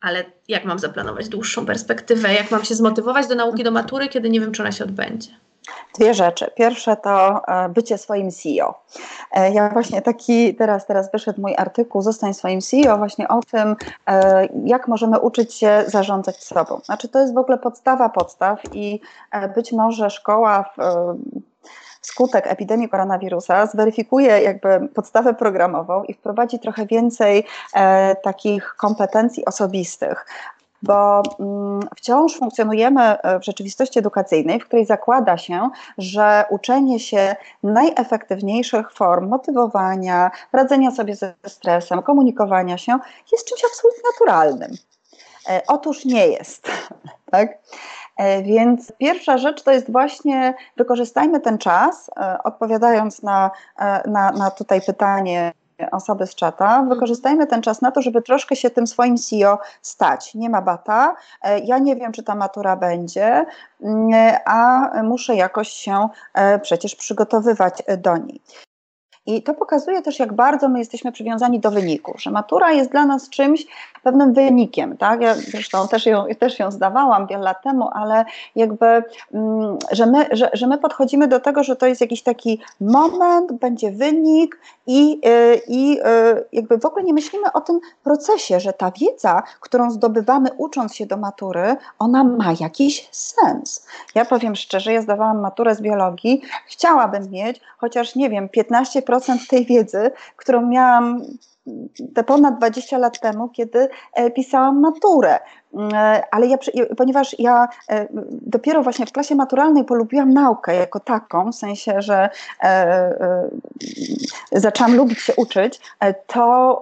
ale 0.00 0.24
jak 0.48 0.64
mam 0.64 0.78
zaplanować 0.78 1.28
dłuższą 1.28 1.66
perspektywę, 1.66 2.34
jak 2.34 2.50
mam 2.50 2.64
się 2.64 2.74
zmotywować 2.74 3.26
do 3.26 3.34
nauki 3.34 3.64
do 3.64 3.70
matury, 3.70 4.08
kiedy 4.08 4.30
nie 4.30 4.40
wiem, 4.40 4.52
czy 4.52 4.62
ona 4.62 4.72
się 4.72 4.84
odbędzie? 4.84 5.30
Dwie 5.98 6.14
rzeczy. 6.14 6.50
Pierwsze 6.54 6.96
to 6.96 7.42
e, 7.48 7.68
bycie 7.68 7.98
swoim 7.98 8.30
CEO. 8.30 8.80
E, 9.32 9.52
ja 9.52 9.68
właśnie 9.68 10.02
taki, 10.02 10.54
teraz, 10.54 10.86
teraz 10.86 11.12
wyszedł 11.12 11.40
mój 11.40 11.54
artykuł 11.56 12.02
Zostań 12.02 12.34
swoim 12.34 12.60
CEO 12.60 12.98
właśnie 12.98 13.28
o 13.28 13.40
tym, 13.50 13.76
e, 14.06 14.48
jak 14.64 14.88
możemy 14.88 15.18
uczyć 15.18 15.54
się 15.54 15.84
zarządzać 15.86 16.44
sobą. 16.44 16.80
Znaczy 16.84 17.08
to 17.08 17.20
jest 17.20 17.34
w 17.34 17.38
ogóle 17.38 17.58
podstawa 17.58 18.08
podstaw 18.08 18.60
i 18.72 19.00
być 19.54 19.72
może 19.72 20.10
szkoła 20.10 20.62
w, 20.62 20.80
skutek 22.00 22.46
epidemii 22.46 22.88
koronawirusa 22.88 23.66
zweryfikuje 23.66 24.40
jakby 24.40 24.88
podstawę 24.94 25.34
programową 25.34 26.04
i 26.04 26.14
wprowadzi 26.14 26.58
trochę 26.58 26.86
więcej 26.86 27.44
e, 27.74 28.16
takich 28.16 28.74
kompetencji 28.76 29.44
osobistych, 29.44 30.26
bo 30.82 31.22
mm, 31.40 31.80
wciąż 31.96 32.36
funkcjonujemy 32.36 33.02
e, 33.02 33.40
w 33.40 33.44
rzeczywistości 33.44 33.98
edukacyjnej, 33.98 34.60
w 34.60 34.64
której 34.64 34.86
zakłada 34.86 35.38
się, 35.38 35.70
że 35.98 36.44
uczenie 36.50 37.00
się 37.00 37.36
najefektywniejszych 37.62 38.92
form 38.92 39.28
motywowania, 39.28 40.30
radzenia 40.52 40.90
sobie 40.90 41.16
ze 41.16 41.34
stresem, 41.46 42.02
komunikowania 42.02 42.78
się 42.78 42.98
jest 43.32 43.48
czymś 43.48 43.64
absolutnie 43.64 44.02
naturalnym. 44.12 44.70
E, 45.48 45.62
otóż 45.68 46.04
nie 46.04 46.26
jest. 46.26 46.68
Tak? 47.30 47.58
E, 48.16 48.42
więc 48.42 48.92
pierwsza 48.98 49.38
rzecz 49.38 49.62
to 49.62 49.70
jest 49.70 49.92
właśnie 49.92 50.54
wykorzystajmy 50.76 51.40
ten 51.40 51.58
czas, 51.58 52.10
odpowiadając 52.44 53.22
na, 53.22 53.50
na, 54.06 54.30
na 54.30 54.50
tutaj 54.50 54.80
pytanie 54.82 55.52
osoby 55.90 56.26
z 56.26 56.34
czata, 56.34 56.86
wykorzystajmy 56.88 57.46
ten 57.46 57.62
czas 57.62 57.82
na 57.82 57.90
to, 57.90 58.02
żeby 58.02 58.22
troszkę 58.22 58.56
się 58.56 58.70
tym 58.70 58.86
swoim 58.86 59.16
CEO 59.16 59.58
stać. 59.82 60.34
Nie 60.34 60.50
ma 60.50 60.62
bata, 60.62 61.16
e, 61.42 61.58
ja 61.58 61.78
nie 61.78 61.96
wiem, 61.96 62.12
czy 62.12 62.22
ta 62.22 62.34
matura 62.34 62.76
będzie, 62.76 63.46
mm, 63.82 64.36
a 64.44 64.90
muszę 65.02 65.36
jakoś 65.36 65.68
się 65.68 66.08
e, 66.34 66.58
przecież 66.58 66.94
przygotowywać 66.94 67.82
do 67.98 68.16
niej. 68.16 68.40
I 69.36 69.42
to 69.42 69.54
pokazuje 69.54 70.02
też, 70.02 70.18
jak 70.18 70.32
bardzo 70.32 70.68
my 70.68 70.78
jesteśmy 70.78 71.12
przywiązani 71.12 71.60
do 71.60 71.70
wyniku, 71.70 72.14
że 72.18 72.30
matura 72.30 72.72
jest 72.72 72.90
dla 72.90 73.06
nas 73.06 73.28
czymś, 73.28 73.66
pewnym 74.02 74.32
wynikiem, 74.32 74.96
tak? 74.96 75.20
Ja 75.20 75.34
zresztą 75.34 75.88
też 75.88 76.06
ją, 76.06 76.24
też 76.38 76.58
ją 76.58 76.70
zdawałam 76.70 77.26
wiele 77.26 77.42
lat 77.42 77.62
temu, 77.62 77.88
ale 77.92 78.24
jakby, 78.56 78.86
mm, 79.34 79.78
że 79.92 80.06
my, 80.06 80.26
że, 80.30 80.50
że 80.52 80.66
my 80.66 80.78
podchodzimy 80.78 81.28
do 81.28 81.40
tego, 81.40 81.64
że 81.64 81.76
to 81.76 81.86
jest 81.86 82.00
jakiś 82.00 82.22
taki 82.22 82.60
moment, 82.80 83.52
będzie 83.52 83.90
wynik 83.90 84.58
i, 84.86 85.20
y, 85.26 85.60
i 85.68 85.98
y, 86.00 86.44
jakby 86.52 86.78
w 86.78 86.86
ogóle 86.86 87.04
nie 87.04 87.14
myślimy 87.14 87.52
o 87.52 87.60
tym 87.60 87.80
procesie, 88.04 88.60
że 88.60 88.72
ta 88.72 88.90
wiedza, 88.90 89.42
którą 89.60 89.90
zdobywamy 89.90 90.48
ucząc 90.56 90.94
się 90.94 91.06
do 91.06 91.16
matury, 91.16 91.76
ona 91.98 92.24
ma 92.24 92.54
jakiś 92.60 93.08
sens. 93.12 93.86
Ja 94.14 94.24
powiem 94.24 94.56
szczerze, 94.56 94.92
ja 94.92 95.02
zdawałam 95.02 95.40
maturę 95.40 95.74
z 95.74 95.80
biologii, 95.80 96.42
chciałabym 96.66 97.30
mieć 97.30 97.60
chociaż, 97.80 98.14
nie 98.14 98.30
wiem, 98.30 98.48
15% 98.48 99.19
tej 99.48 99.66
wiedzy, 99.66 100.10
którą 100.36 100.66
miałam 100.66 101.22
te 102.14 102.24
ponad 102.24 102.58
20 102.58 102.98
lat 102.98 103.20
temu, 103.20 103.48
kiedy 103.48 103.88
pisałam 104.34 104.80
maturę. 104.80 105.38
Ale 106.30 106.46
ja, 106.46 106.56
ponieważ 106.96 107.36
ja 107.38 107.68
dopiero 108.30 108.82
właśnie 108.82 109.06
w 109.06 109.12
klasie 109.12 109.34
maturalnej 109.34 109.84
polubiłam 109.84 110.32
naukę 110.32 110.74
jako 110.74 111.00
taką, 111.00 111.52
w 111.52 111.54
sensie, 111.54 112.02
że 112.02 112.28
zaczęłam 114.52 114.96
lubić 114.96 115.18
się 115.18 115.32
uczyć, 115.36 115.80
to, 116.26 116.80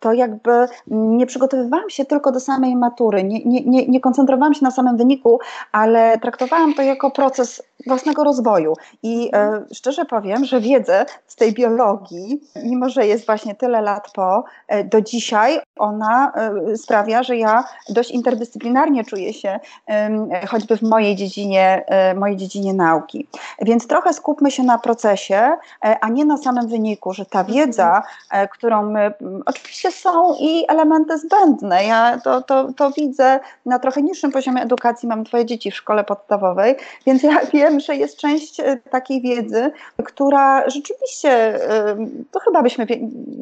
to 0.00 0.12
jakby 0.12 0.66
nie 0.86 1.26
przygotowywałam 1.26 1.90
się 1.90 2.04
tylko 2.04 2.32
do 2.32 2.40
samej 2.40 2.76
matury, 2.76 3.24
nie, 3.24 3.44
nie, 3.44 3.60
nie, 3.64 3.86
nie 3.88 4.00
koncentrowałam 4.00 4.54
się 4.54 4.64
na 4.64 4.70
samym 4.70 4.96
wyniku, 4.96 5.40
ale 5.72 6.18
traktowałam 6.18 6.74
to 6.74 6.82
jako 6.82 7.10
proces 7.10 7.62
własnego 7.86 8.24
rozwoju. 8.24 8.74
I 9.02 9.30
e, 9.32 9.64
szczerze 9.74 10.04
powiem, 10.04 10.44
że 10.44 10.60
wiedzę 10.60 11.06
z 11.26 11.36
tej 11.36 11.52
biologii, 11.52 12.40
mimo 12.64 12.88
że 12.88 13.06
jest 13.06 13.26
właśnie 13.26 13.54
tyle 13.54 13.80
lat 13.80 14.12
po, 14.14 14.44
e, 14.68 14.84
do 14.84 15.00
dzisiaj 15.00 15.60
ona 15.78 16.32
e, 16.34 16.76
sprawia, 16.76 17.22
że 17.22 17.36
ja 17.36 17.64
dość 17.88 18.11
interdyscyplinarnie 18.14 19.04
czuję 19.04 19.32
się 19.32 19.60
e, 19.88 20.46
choćby 20.46 20.76
w 20.76 20.82
mojej 20.82 21.16
dziedzinie, 21.16 21.84
e, 21.86 22.14
mojej 22.14 22.36
dziedzinie 22.36 22.74
nauki. 22.74 23.28
Więc 23.62 23.86
trochę 23.86 24.12
skupmy 24.12 24.50
się 24.50 24.62
na 24.62 24.78
procesie, 24.78 25.56
e, 25.84 25.98
a 26.00 26.08
nie 26.08 26.24
na 26.24 26.36
samym 26.36 26.68
wyniku, 26.68 27.12
że 27.12 27.26
ta 27.26 27.44
wiedza, 27.44 28.02
którą 28.50 28.82
my, 28.82 29.12
oczywiście 29.46 29.92
są 29.92 30.34
i 30.40 30.64
elementy 30.68 31.18
zbędne. 31.18 31.84
Ja 31.84 32.18
to, 32.24 32.42
to, 32.42 32.72
to 32.72 32.90
widzę 32.90 33.40
na 33.66 33.78
trochę 33.78 34.02
niższym 34.02 34.32
poziomie 34.32 34.62
edukacji, 34.62 35.08
mam 35.08 35.24
dwoje 35.24 35.46
dzieci 35.46 35.70
w 35.70 35.76
szkole 35.76 36.04
podstawowej, 36.04 36.74
więc 37.06 37.22
ja 37.22 37.40
wiem, 37.52 37.80
że 37.80 37.96
jest 37.96 38.16
część 38.16 38.60
e, 38.60 38.76
takiej 38.76 39.20
wiedzy, 39.20 39.70
która 40.04 40.70
rzeczywiście, 40.70 41.30
e, 41.30 41.96
to 42.30 42.40
chyba 42.40 42.62
byśmy 42.62 42.86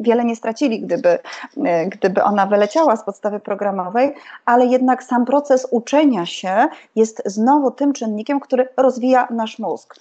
wiele 0.01 0.25
nie 0.25 0.37
stracili, 0.37 0.81
gdyby, 0.81 1.19
e, 1.65 1.87
gdyby 1.87 2.23
ona 2.23 2.47
wyleciała 2.47 2.97
z 2.97 3.05
podstawy 3.05 3.41
programowej, 3.41 4.15
ale 4.45 4.60
jednak 4.67 5.03
sam 5.03 5.25
proces 5.25 5.67
uczenia 5.71 6.27
się 6.27 6.69
jest 6.97 7.23
znowu 7.27 7.71
tym 7.71 7.93
czynnikiem, 7.93 8.41
który 8.41 8.69
rozwija 8.77 9.29
nasz 9.31 9.59
mózg. 9.59 9.97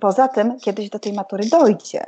Poza 0.00 0.28
tym 0.28 0.60
kiedyś 0.60 0.90
do 0.90 0.98
tej 0.98 1.12
matury 1.12 1.44
dojdzie. 1.46 2.04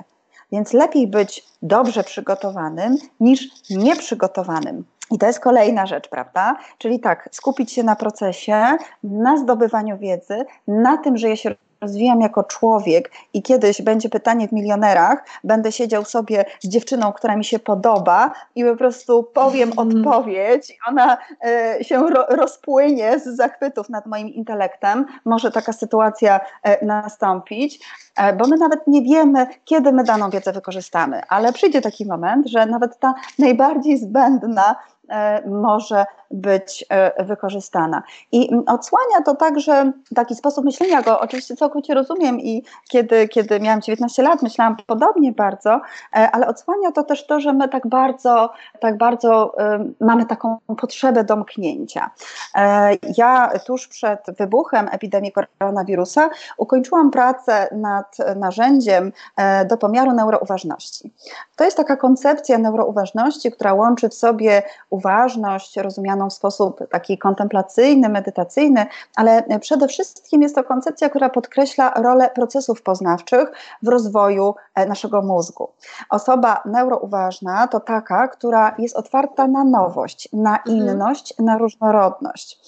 Więc 0.53 0.72
lepiej 0.72 1.07
być 1.07 1.44
dobrze 1.62 2.05
przygotowanym 2.05 2.96
niż 3.20 3.48
nieprzygotowanym. 3.70 4.84
I 5.11 5.18
to 5.18 5.26
jest 5.26 5.40
kolejna 5.40 5.86
rzecz, 5.86 6.09
prawda? 6.09 6.57
Czyli 6.78 7.01
tak, 7.01 7.28
skupić 7.32 7.72
się 7.72 7.82
na 7.82 7.96
procesie, 7.96 8.76
na 9.05 9.36
zdobywaniu 9.36 9.98
wiedzy, 9.98 10.44
na 10.68 10.96
tym, 10.96 11.16
że 11.16 11.28
ja 11.28 11.36
się 11.36 11.55
rozwijam 11.81 12.20
jako 12.20 12.45
człowiek 12.45 13.11
i 13.35 13.43
kiedyś 13.43 13.83
będzie 13.83 14.09
pytanie 14.09 14.49
w 14.49 14.53
milionerach, 14.53 15.24
będę 15.45 15.72
siedział 15.72 16.05
sobie 16.05 16.45
z 16.61 16.68
dziewczyną, 16.68 17.12
która 17.12 17.37
mi 17.37 17.45
się 17.45 17.59
podoba 17.59 18.33
i 18.55 18.64
po 18.64 18.76
prostu 18.76 19.22
powiem 19.22 19.72
mm. 19.72 19.78
odpowiedź 19.78 20.70
i 20.70 20.74
ona 20.89 21.18
e, 21.45 21.85
się 21.85 22.11
ro, 22.11 22.26
rozpłynie 22.28 23.18
z 23.18 23.24
zachwytów 23.24 23.89
nad 23.89 24.07
moim 24.07 24.28
intelektem. 24.28 25.07
Może 25.24 25.51
taka 25.51 25.72
sytuacja 25.72 26.41
e, 26.62 26.87
nastąpić, 26.87 27.87
e, 28.16 28.33
bo 28.33 28.47
my 28.47 28.57
nawet 28.57 28.87
nie 28.87 29.03
wiemy, 29.03 29.47
kiedy 29.64 29.93
my 29.93 30.05
daną 30.05 30.31
wiedzę 30.31 30.53
wykorzystamy, 30.53 31.22
ale 31.28 31.53
przyjdzie 31.53 31.81
taki 31.81 32.07
moment, 32.07 32.47
że 32.47 32.66
nawet 32.66 32.99
ta 32.99 33.14
najbardziej 33.39 33.99
zbędna 33.99 34.76
może 35.47 36.05
być 36.31 36.85
e, 36.89 37.25
wykorzystana. 37.25 38.03
I 38.33 38.51
odsłania 38.67 39.23
to 39.25 39.35
także 39.35 39.93
taki 40.15 40.35
sposób 40.35 40.65
myślenia, 40.65 41.03
go 41.03 41.21
oczywiście 41.21 41.57
całkowicie 41.57 41.95
rozumiem 41.95 42.41
i 42.41 42.63
kiedy, 42.89 43.29
kiedy 43.29 43.61
miałam 43.61 43.81
19 43.81 44.23
lat, 44.23 44.43
myślałam 44.43 44.77
podobnie 44.87 45.33
bardzo, 45.33 45.81
e, 46.17 46.31
ale 46.31 46.47
odsłania 46.47 46.93
to 46.93 47.03
też 47.03 47.27
to, 47.27 47.41
że 47.41 47.53
my 47.53 47.69
tak 47.69 47.87
bardzo, 47.87 48.53
tak 48.81 48.99
bardzo 48.99 49.55
mamy 50.01 50.27
taką 50.27 50.59
potrzebę 50.81 51.25
domknięcia. 51.25 52.11
Ja 53.17 53.51
tuż 53.67 53.89
przed 53.89 54.21
wybuchem 54.39 54.89
epidemii 54.93 55.33
koronawirusa 55.33 56.31
ukończyłam 56.57 57.11
pracę 57.11 57.69
nad 57.73 58.17
narzędziem 58.37 59.13
do 59.69 59.77
pomiaru 59.77 60.13
neurouważności. 60.13 61.13
To 61.57 61.65
jest 61.65 61.77
taka 61.77 61.97
koncepcja 61.97 62.59
neurouważności, 62.59 63.53
która 63.53 63.75
łączy 63.75 64.09
w 64.09 64.15
sobie 64.15 64.63
uważność 64.91 64.99
rozumianą 65.82 66.30
w 66.30 66.32
sposób 66.32 66.80
taki 66.90 67.18
kontemplacyjny, 67.18 68.09
medytacyjny, 68.09 68.86
ale 69.16 69.42
przede 69.61 69.88
wszystkim 69.88 70.42
jest 70.42 70.55
to 70.55 70.64
koncepcja, 70.64 71.09
która 71.09 71.28
podkreśla 71.28 71.92
rolę 71.96 72.30
procesów 72.34 72.82
poznawczych 72.82 73.53
w 73.82 73.88
rozwoju 73.88 74.55
e, 74.74 74.86
naszego 74.86 75.22
mózgu. 75.22 75.68
Osoba 76.11 76.62
neurouważna 76.64 77.68
to 77.68 77.80
taka, 77.80 78.28
która 78.28 78.74
jest 78.78 78.96
otwarta 78.96 79.46
na 79.46 79.64
nowość, 79.64 80.28
na 80.32 80.57
mhm. 80.57 80.76
inność, 80.76 81.34
na 81.38 81.59
różnorodność. 81.59 82.59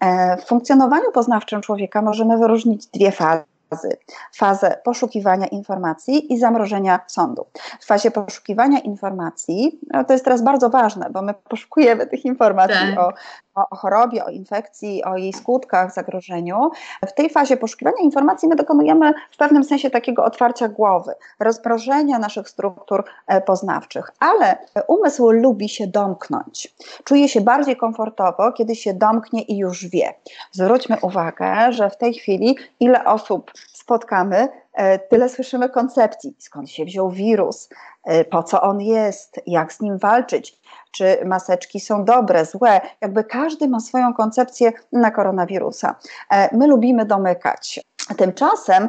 E, 0.00 0.36
w 0.36 0.44
funkcjonowaniu 0.44 1.12
poznawczym 1.12 1.60
człowieka 1.60 2.02
możemy 2.02 2.38
wyróżnić 2.38 2.86
dwie 2.86 3.12
fazy 3.12 3.53
fazy. 3.74 3.96
Fazę 4.32 4.78
poszukiwania 4.84 5.46
informacji 5.46 6.32
i 6.32 6.38
zamrożenia 6.38 7.00
sądu. 7.06 7.46
W 7.80 7.86
fazie 7.86 8.10
poszukiwania 8.10 8.78
informacji, 8.78 9.80
no 9.92 10.04
to 10.04 10.12
jest 10.12 10.24
teraz 10.24 10.42
bardzo 10.42 10.70
ważne, 10.70 11.10
bo 11.10 11.22
my 11.22 11.34
poszukujemy 11.34 12.06
tych 12.06 12.24
informacji 12.24 12.94
tak. 12.96 12.98
o, 12.98 13.12
o, 13.54 13.76
chorobie, 13.76 14.24
o 14.24 14.30
infekcji, 14.30 15.04
o 15.04 15.16
jej 15.16 15.32
skutkach, 15.32 15.94
zagrożeniu. 15.94 16.70
W 17.06 17.12
tej 17.12 17.30
fazie 17.30 17.56
poszukiwania 17.56 17.96
informacji 18.02 18.48
my 18.48 18.56
dokonujemy 18.56 19.14
w 19.30 19.36
pewnym 19.36 19.64
sensie 19.64 19.90
takiego 19.90 20.24
otwarcia 20.24 20.68
głowy, 20.68 21.12
rozmrożenia 21.40 22.18
naszych 22.18 22.48
struktur 22.48 23.04
e, 23.26 23.40
poznawczych, 23.40 24.10
ale 24.20 24.58
umysł 24.88 25.30
lubi 25.30 25.68
się 25.68 25.86
domknąć. 25.86 26.74
Czuje 27.04 27.28
się 27.28 27.40
bardziej 27.40 27.76
komfortowo, 27.76 28.52
kiedy 28.52 28.76
się 28.76 28.94
domknie 28.94 29.42
i 29.42 29.56
już 29.56 29.86
wie. 29.86 30.14
Zwróćmy 30.52 30.96
uwagę, 31.02 31.72
że 31.72 31.90
w 31.90 31.96
tej 31.96 32.14
chwili 32.14 32.56
ile 32.80 33.04
osób 33.04 33.52
spotkamy, 33.72 34.48
e, 34.72 34.98
tyle 34.98 35.28
słyszymy 35.28 35.68
koncepcji, 35.68 36.36
skąd 36.38 36.70
się 36.70 36.84
wziął 36.84 37.10
wirus, 37.10 37.68
e, 38.04 38.24
po 38.24 38.42
co 38.42 38.62
on 38.62 38.80
jest, 38.80 39.40
jak 39.46 39.72
z 39.72 39.80
nim 39.80 39.98
walczyć, 39.98 40.60
czy 40.90 41.18
maseczki 41.24 41.80
są 41.80 42.04
dobre, 42.04 42.44
złe. 42.44 42.80
Jakby 43.00 43.24
każdy 43.24 43.68
ma 43.68 43.80
swoją 43.80 44.14
koncepcję 44.14 44.72
na 44.92 45.10
koronawirusa. 45.10 45.96
E, 46.30 46.56
my 46.56 46.66
lubimy 46.66 47.04
domykać. 47.04 47.80
Tymczasem 48.16 48.88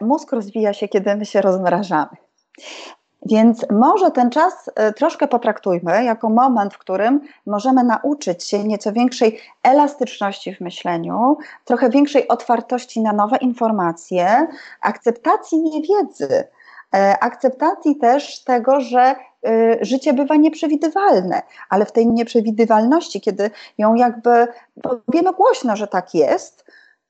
mózg 0.00 0.32
rozwija 0.32 0.72
się, 0.72 0.88
kiedy 0.88 1.16
my 1.16 1.26
się 1.26 1.40
rozmrażamy. 1.40 2.16
Więc 3.28 3.66
może 3.70 4.10
ten 4.10 4.30
czas 4.30 4.70
e, 4.74 4.92
troszkę 4.92 5.28
potraktujmy 5.28 6.04
jako 6.04 6.30
moment, 6.30 6.74
w 6.74 6.78
którym 6.78 7.20
możemy 7.46 7.84
nauczyć 7.84 8.44
się 8.44 8.64
nieco 8.64 8.92
większej 8.92 9.40
elastyczności 9.62 10.54
w 10.54 10.60
myśleniu, 10.60 11.36
trochę 11.64 11.90
większej 11.90 12.28
otwartości 12.28 13.02
na 13.02 13.12
nowe 13.12 13.36
informacje, 13.36 14.46
akceptacji 14.80 15.62
niewiedzy, 15.62 16.44
e, 16.94 17.18
akceptacji 17.20 17.96
też 17.96 18.44
tego, 18.44 18.80
że 18.80 19.00
e, 19.00 19.14
życie 19.80 20.12
bywa 20.12 20.36
nieprzewidywalne, 20.36 21.42
ale 21.68 21.86
w 21.86 21.92
tej 21.92 22.06
nieprzewidywalności, 22.06 23.20
kiedy 23.20 23.50
ją 23.78 23.94
jakby 23.94 24.46
powiemy 24.82 25.32
głośno, 25.32 25.76
że 25.76 25.86
tak 25.86 26.14
jest, 26.14 26.64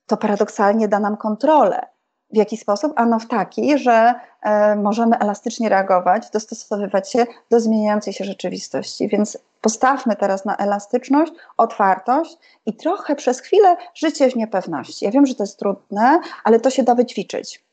to 0.07 0.17
paradoksalnie 0.17 0.89
da 0.89 1.01
nam 1.01 1.17
kontrolę 1.17 1.96
w 2.33 2.37
jaki 2.37 2.57
sposób? 2.57 2.93
Ano 2.97 3.19
w 3.19 3.29
taki, 3.29 3.79
że 3.79 4.15
e, 4.43 4.77
możemy 4.77 5.19
elastycznie 5.19 5.69
reagować, 5.69 6.31
dostosowywać 6.31 7.13
się 7.13 7.27
do 7.51 7.61
zmieniającej 7.61 8.13
się 8.13 8.25
rzeczywistości. 8.25 9.09
Więc 9.09 9.39
postawmy 9.61 10.17
teraz 10.17 10.45
na 10.45 10.57
elastyczność, 10.57 11.33
otwartość 11.57 12.37
i 12.67 12.77
trochę 12.77 13.17
przez 13.17 13.41
chwilę 13.41 13.77
życie 13.95 14.31
w 14.31 14.37
niepewności. 14.37 15.05
Ja 15.05 15.11
wiem, 15.11 15.27
że 15.27 15.35
to 15.35 15.43
jest 15.43 15.59
trudne, 15.59 16.21
ale 16.45 16.61
to 16.61 16.71
się 16.71 16.83
da 16.83 16.95
wyćwiczyć 16.95 17.67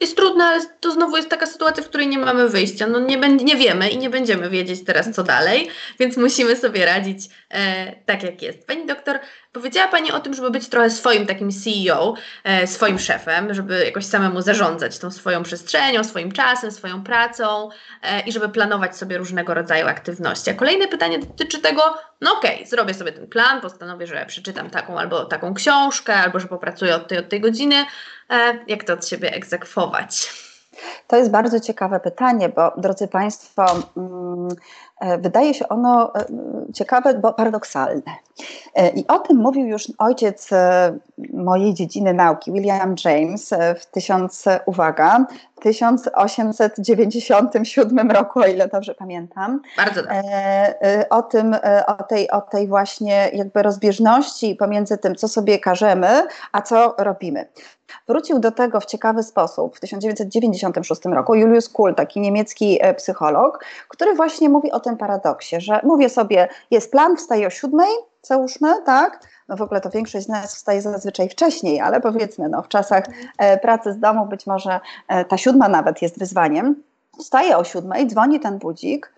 jest 0.00 0.16
trudne, 0.16 0.44
ale 0.44 0.66
to 0.80 0.92
znowu 0.92 1.16
jest 1.16 1.28
taka 1.28 1.46
sytuacja, 1.46 1.82
w 1.82 1.88
której 1.88 2.08
nie 2.08 2.18
mamy 2.18 2.48
wyjścia. 2.48 2.86
No 2.86 3.00
nie, 3.00 3.16
nie 3.28 3.56
wiemy 3.56 3.90
i 3.90 3.98
nie 3.98 4.10
będziemy 4.10 4.50
wiedzieć 4.50 4.84
teraz, 4.84 5.10
co 5.10 5.22
dalej, 5.22 5.68
więc 5.98 6.16
musimy 6.16 6.56
sobie 6.56 6.86
radzić 6.86 7.28
e, 7.56 7.92
tak, 8.06 8.22
jak 8.22 8.42
jest. 8.42 8.66
Pani 8.66 8.86
doktor, 8.86 9.18
powiedziała 9.52 9.88
Pani 9.88 10.12
o 10.12 10.20
tym, 10.20 10.34
żeby 10.34 10.50
być 10.50 10.68
trochę 10.68 10.90
swoim 10.90 11.26
takim 11.26 11.50
CEO, 11.52 12.14
e, 12.44 12.66
swoim 12.66 12.98
szefem, 12.98 13.54
żeby 13.54 13.84
jakoś 13.84 14.06
samemu 14.06 14.40
zarządzać 14.40 14.98
tą 14.98 15.10
swoją 15.10 15.42
przestrzenią, 15.42 16.04
swoim 16.04 16.32
czasem, 16.32 16.70
swoją 16.70 17.04
pracą 17.04 17.68
e, 18.02 18.20
i 18.20 18.32
żeby 18.32 18.48
planować 18.48 18.96
sobie 18.96 19.18
różnego 19.18 19.54
rodzaju 19.54 19.86
aktywności. 19.86 20.50
A 20.50 20.54
kolejne 20.54 20.88
pytanie 20.88 21.18
dotyczy 21.18 21.58
tego, 21.58 21.82
no 22.20 22.32
okej, 22.38 22.54
okay, 22.54 22.66
zrobię 22.66 22.94
sobie 22.94 23.12
ten 23.12 23.26
plan, 23.26 23.60
postanowię, 23.60 24.06
że 24.06 24.26
przeczytam 24.26 24.70
taką 24.70 24.98
albo 24.98 25.24
taką 25.24 25.54
książkę, 25.54 26.14
albo 26.14 26.40
że 26.40 26.48
popracuję 26.48 26.94
od 26.94 27.08
tej, 27.08 27.18
od 27.18 27.28
tej 27.28 27.40
godziny, 27.40 27.86
E, 28.30 28.58
jak 28.66 28.84
to 28.84 28.92
od 28.92 29.06
siebie 29.06 29.32
egzekwować? 29.32 30.32
To 31.06 31.16
jest 31.16 31.30
bardzo 31.30 31.60
ciekawe 31.60 32.00
pytanie, 32.00 32.48
bo 32.48 32.72
drodzy 32.76 33.08
Państwo, 33.08 33.64
mm, 33.96 34.48
wydaje 35.18 35.54
się 35.54 35.68
ono 35.68 36.12
ciekawe, 36.74 37.14
bo 37.14 37.32
paradoksalne. 37.32 38.12
I 38.94 39.06
o 39.06 39.18
tym 39.18 39.36
mówił 39.36 39.66
już 39.66 39.92
ojciec 39.98 40.50
mojej 41.32 41.74
dziedziny 41.74 42.14
nauki, 42.14 42.52
William 42.52 42.94
James, 43.04 43.50
w 43.80 43.86
tysiąc, 43.86 44.44
uwaga, 44.66 45.26
1897 45.60 48.10
roku, 48.10 48.40
o 48.40 48.46
ile 48.46 48.68
dobrze 48.68 48.94
pamiętam. 48.94 49.60
Bardzo 49.76 50.02
dobrze. 50.02 50.22
O 51.10 51.22
tym, 51.22 51.56
o 51.86 52.02
tej, 52.02 52.30
o 52.30 52.40
tej 52.40 52.68
właśnie 52.68 53.30
jakby 53.32 53.62
rozbieżności 53.62 54.54
pomiędzy 54.54 54.98
tym, 54.98 55.14
co 55.14 55.28
sobie 55.28 55.58
każemy, 55.58 56.22
a 56.52 56.62
co 56.62 56.94
robimy. 56.98 57.46
Wrócił 58.08 58.38
do 58.38 58.52
tego 58.52 58.80
w 58.80 58.86
ciekawy 58.86 59.22
sposób 59.22 59.76
w 59.76 59.80
1996 59.80 61.04
roku 61.04 61.34
Julius 61.34 61.68
Kuhl, 61.68 61.94
taki 61.94 62.20
niemiecki 62.20 62.78
e, 62.80 62.94
psycholog, 62.94 63.64
który 63.88 64.14
właśnie 64.14 64.48
mówi 64.48 64.72
o 64.72 64.80
tym 64.86 64.96
paradoksie, 64.96 65.60
że 65.60 65.80
mówię 65.84 66.08
sobie, 66.08 66.48
jest 66.70 66.90
plan, 66.90 67.16
wstaję 67.16 67.46
o 67.46 67.50
siódmej, 67.50 67.88
załóżmy, 68.22 68.74
tak? 68.86 69.20
No 69.48 69.56
w 69.56 69.62
ogóle 69.62 69.80
to 69.80 69.90
większość 69.90 70.26
z 70.26 70.28
nas 70.28 70.54
wstaje 70.56 70.82
zazwyczaj 70.82 71.28
wcześniej, 71.28 71.80
ale 71.80 72.00
powiedzmy, 72.00 72.48
no 72.48 72.62
w 72.62 72.68
czasach 72.68 73.04
e, 73.38 73.58
pracy 73.58 73.92
z 73.92 73.98
domu 73.98 74.26
być 74.26 74.46
może 74.46 74.80
e, 75.08 75.24
ta 75.24 75.38
siódma 75.38 75.68
nawet 75.68 76.02
jest 76.02 76.18
wyzwaniem. 76.18 76.82
Wstaje 77.18 77.56
o 77.56 77.64
siódmej, 77.64 78.06
dzwoni 78.06 78.40
ten 78.40 78.58
budzik, 78.58 79.12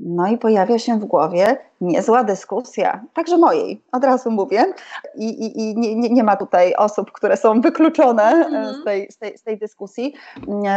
no 0.00 0.26
i 0.26 0.38
pojawia 0.38 0.78
się 0.78 0.98
w 0.98 1.04
głowie 1.04 1.56
niezła 1.80 2.24
dyskusja, 2.24 3.04
także 3.14 3.38
mojej, 3.38 3.82
od 3.92 4.04
razu 4.04 4.30
mówię. 4.30 4.64
I, 5.14 5.28
i, 5.28 5.60
i 5.60 5.76
nie, 5.76 6.10
nie, 6.10 6.24
ma 6.24 6.36
tutaj 6.36 6.74
osób, 6.74 7.12
które 7.12 7.36
są 7.36 7.60
wykluczone 7.60 8.22
mm. 8.22 8.74
z, 8.74 8.84
tej, 8.84 9.12
z, 9.12 9.18
tej, 9.18 9.38
z 9.38 9.42
tej 9.42 9.58
dyskusji. 9.58 10.14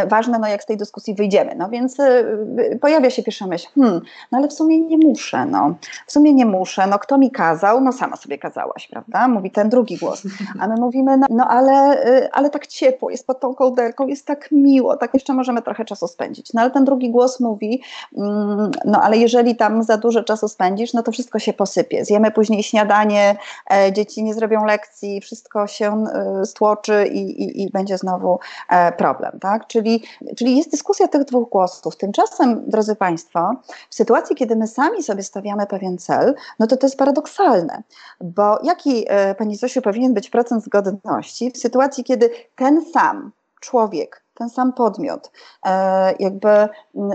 Ważne, 0.07 0.39
no 0.39 0.47
jak 0.47 0.63
z 0.63 0.65
tej 0.65 0.77
dyskusji 0.77 1.15
wyjdziemy. 1.15 1.55
No 1.55 1.69
więc 1.69 1.99
y, 1.99 2.79
pojawia 2.81 3.09
się 3.09 3.23
pierwsza 3.23 3.47
myśl, 3.47 3.67
hmm, 3.75 4.01
no 4.31 4.37
ale 4.37 4.47
w 4.47 4.53
sumie 4.53 4.81
nie 4.81 4.97
muszę, 4.97 5.45
no. 5.45 5.75
W 6.07 6.11
sumie 6.11 6.33
nie 6.33 6.45
muszę, 6.45 6.87
no 6.87 6.99
kto 6.99 7.17
mi 7.17 7.31
kazał? 7.31 7.81
No 7.81 7.91
sama 7.91 8.15
sobie 8.15 8.37
kazałaś, 8.37 8.87
prawda? 8.87 9.27
Mówi 9.27 9.51
ten 9.51 9.69
drugi 9.69 9.97
głos. 9.97 10.23
A 10.59 10.67
my 10.67 10.75
mówimy, 10.75 11.17
no, 11.17 11.27
no 11.29 11.47
ale, 11.47 12.03
ale 12.31 12.49
tak 12.49 12.67
ciepło, 12.67 13.09
jest 13.09 13.27
pod 13.27 13.39
tą 13.39 13.55
kołderką, 13.55 14.07
jest 14.07 14.25
tak 14.25 14.51
miło, 14.51 14.97
tak 14.97 15.13
jeszcze 15.13 15.33
możemy 15.33 15.61
trochę 15.61 15.85
czasu 15.85 16.07
spędzić. 16.07 16.53
No 16.53 16.61
ale 16.61 16.71
ten 16.71 16.85
drugi 16.85 17.09
głos 17.09 17.39
mówi, 17.39 17.81
mm, 18.17 18.71
no 18.85 19.01
ale 19.01 19.10
jeżeli 19.17 19.55
tam 19.55 19.83
za 19.83 19.97
dużo 19.97 20.23
czasu 20.23 20.47
spędzisz, 20.47 20.93
no 20.93 21.03
to 21.03 21.11
wszystko 21.11 21.39
się 21.39 21.53
posypie. 21.53 22.05
Zjemy 22.05 22.31
później 22.31 22.63
śniadanie, 22.63 23.35
e, 23.71 23.93
dzieci 23.93 24.23
nie 24.23 24.33
zrobią 24.33 24.65
lekcji, 24.65 25.21
wszystko 25.21 25.67
się 25.67 26.03
e, 26.13 26.45
stłoczy 26.45 27.07
i, 27.13 27.43
i, 27.43 27.63
i 27.63 27.71
będzie 27.71 27.97
znowu 27.97 28.39
e, 28.69 28.91
problem. 28.91 29.39
Tak? 29.39 29.67
Czyli, 29.67 30.03
czyli 30.37 30.57
jest 30.57 30.71
dyskusja 30.71 31.07
tych 31.07 31.23
dwóch 31.23 31.49
głosów. 31.49 31.97
Tymczasem, 31.97 32.63
drodzy 32.67 32.95
Państwo, 32.95 33.51
w 33.89 33.95
sytuacji, 33.95 34.35
kiedy 34.35 34.55
my 34.55 34.67
sami 34.67 35.03
sobie 35.03 35.23
stawiamy 35.23 35.67
pewien 35.67 35.97
cel, 35.97 36.35
no 36.59 36.67
to 36.67 36.77
to 36.77 36.87
jest 36.87 36.97
paradoksalne, 36.97 37.83
bo 38.21 38.59
jaki, 38.63 39.05
Pani 39.37 39.55
Zosiu, 39.55 39.81
powinien 39.81 40.13
być 40.13 40.29
procent 40.29 40.63
zgodności 40.63 41.51
w 41.51 41.57
sytuacji, 41.57 42.03
kiedy 42.03 42.29
ten 42.55 42.85
sam 42.93 43.31
człowiek 43.61 44.23
ten 44.33 44.49
sam 44.49 44.73
podmiot 44.73 45.31
e, 45.65 46.13
jakby 46.19 46.49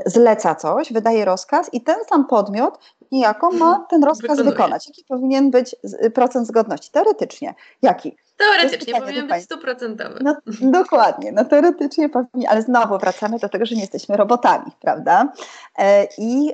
zleca 0.07 0.55
coś, 0.55 0.93
wydaje 0.93 1.25
rozkaz 1.25 1.75
i 1.75 1.81
ten 1.81 1.97
sam 2.09 2.27
podmiot 2.27 2.79
niejako 3.13 3.51
ma 3.51 3.87
ten 3.91 4.05
rozkaz 4.05 4.31
Wykonuje. 4.37 4.51
wykonać. 4.51 4.87
Jaki 4.89 5.05
powinien 5.09 5.51
być 5.51 5.77
procent 6.15 6.47
zgodności? 6.47 6.91
Teoretycznie. 6.91 7.55
Jaki? 7.83 8.17
Teoretycznie 8.37 9.01
powinien 9.01 9.29
być 9.29 9.45
stuprocentowy. 9.45 10.19
No, 10.23 10.37
dokładnie, 10.61 11.33
no 11.33 11.45
teoretycznie 11.45 12.09
powinien, 12.09 12.51
ale 12.51 12.63
znowu 12.63 12.99
wracamy 12.99 13.39
do 13.39 13.49
tego, 13.49 13.67
że 13.67 13.75
nie 13.75 13.81
jesteśmy 13.81 14.17
robotami, 14.17 14.73
prawda? 14.81 15.33
E, 15.79 16.09
I 16.19 16.53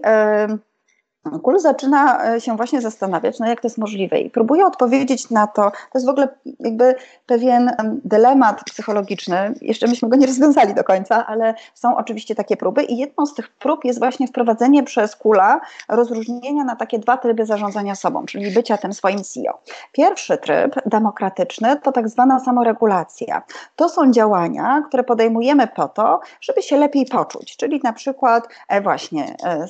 Kul 1.42 1.60
zaczyna 1.60 2.24
e, 2.34 2.40
się 2.40 2.56
właśnie 2.56 2.80
zastanawiać, 2.80 3.38
no 3.38 3.46
jak 3.46 3.60
to 3.60 3.66
jest 3.66 3.78
możliwe 3.78 4.20
i 4.20 4.30
próbuje 4.30 4.66
odpowiedzieć 4.66 5.30
na 5.30 5.46
to, 5.46 5.70
to 5.70 5.98
jest 5.98 6.06
w 6.06 6.10
ogóle 6.10 6.28
jakby 6.60 6.94
pewien 7.26 7.70
dylemat 8.04 8.64
psychologiczny, 8.64 9.54
jeszcze 9.60 9.86
myśmy 9.86 10.08
go 10.08 10.16
nie 10.16 10.26
rozwiązali 10.26 10.74
do 10.74 10.84
końca, 10.84 11.26
ale 11.26 11.54
są 11.74 11.96
oczywiście 11.96 12.34
takie 12.34 12.56
próby 12.56 12.82
i 12.82 12.96
jedną 12.96 13.26
z 13.26 13.34
tych 13.34 13.48
prób 13.48 13.84
jest 13.84 13.98
właśnie 13.98 14.26
wprowadzenie 14.26 14.82
przez 14.82 15.16
Kula 15.16 15.60
rozróżnienia 15.88 16.64
na 16.64 16.76
takie 16.76 16.98
dwa 16.98 17.16
tryby 17.16 17.46
zarządzania 17.46 17.94
sobą, 17.94 18.26
czyli 18.26 18.50
bycia 18.50 18.76
tym 18.76 18.92
swoim 18.92 19.24
CEO. 19.24 19.58
Pierwszy 19.92 20.38
tryb, 20.38 20.74
demokratyczny, 20.86 21.76
to 21.76 21.92
tak 21.92 22.08
zwana 22.08 22.40
samoregulacja. 22.40 23.42
To 23.76 23.88
są 23.88 24.12
działania, 24.12 24.82
które 24.88 25.04
podejmujemy 25.04 25.66
po 25.66 25.88
to, 25.88 26.20
żeby 26.40 26.62
się 26.62 26.76
lepiej 26.76 27.06
poczuć, 27.06 27.56
czyli 27.56 27.80
na 27.84 27.92
przykład 27.92 28.48
e, 28.68 28.80
właśnie 28.80 29.36
e, 29.44 29.66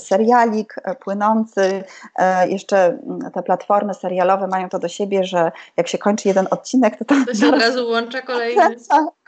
serialik, 0.00 0.74
płynący. 0.94 1.84
E, 2.18 2.48
jeszcze 2.48 2.86
mm, 2.86 3.30
te 3.34 3.42
platformy 3.42 3.94
serialowe 3.94 4.46
mają 4.46 4.68
to 4.68 4.78
do 4.78 4.88
siebie, 4.88 5.24
że 5.24 5.52
jak 5.76 5.88
się 5.88 5.98
kończy 5.98 6.28
jeden 6.28 6.46
odcinek, 6.50 6.96
to, 6.98 7.04
to, 7.04 7.14
to 7.26 7.34
się 7.34 7.48
od 7.48 7.60
razu 7.60 7.86
włącza 7.86 8.22
kolejny. 8.32 8.76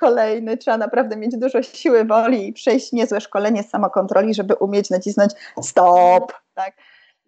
Kolejny. 0.01 0.57
Trzeba 0.57 0.77
naprawdę 0.77 1.17
mieć 1.17 1.37
dużo 1.37 1.63
siły 1.63 2.05
woli 2.05 2.49
i 2.49 2.53
przejść 2.53 2.93
niezłe 2.93 3.21
szkolenie 3.21 3.63
z 3.63 3.71
samokontroli, 3.71 4.35
żeby 4.35 4.55
umieć 4.55 4.91
nacisnąć 4.91 5.33
stop. 5.63 6.33
Tak? 6.55 6.73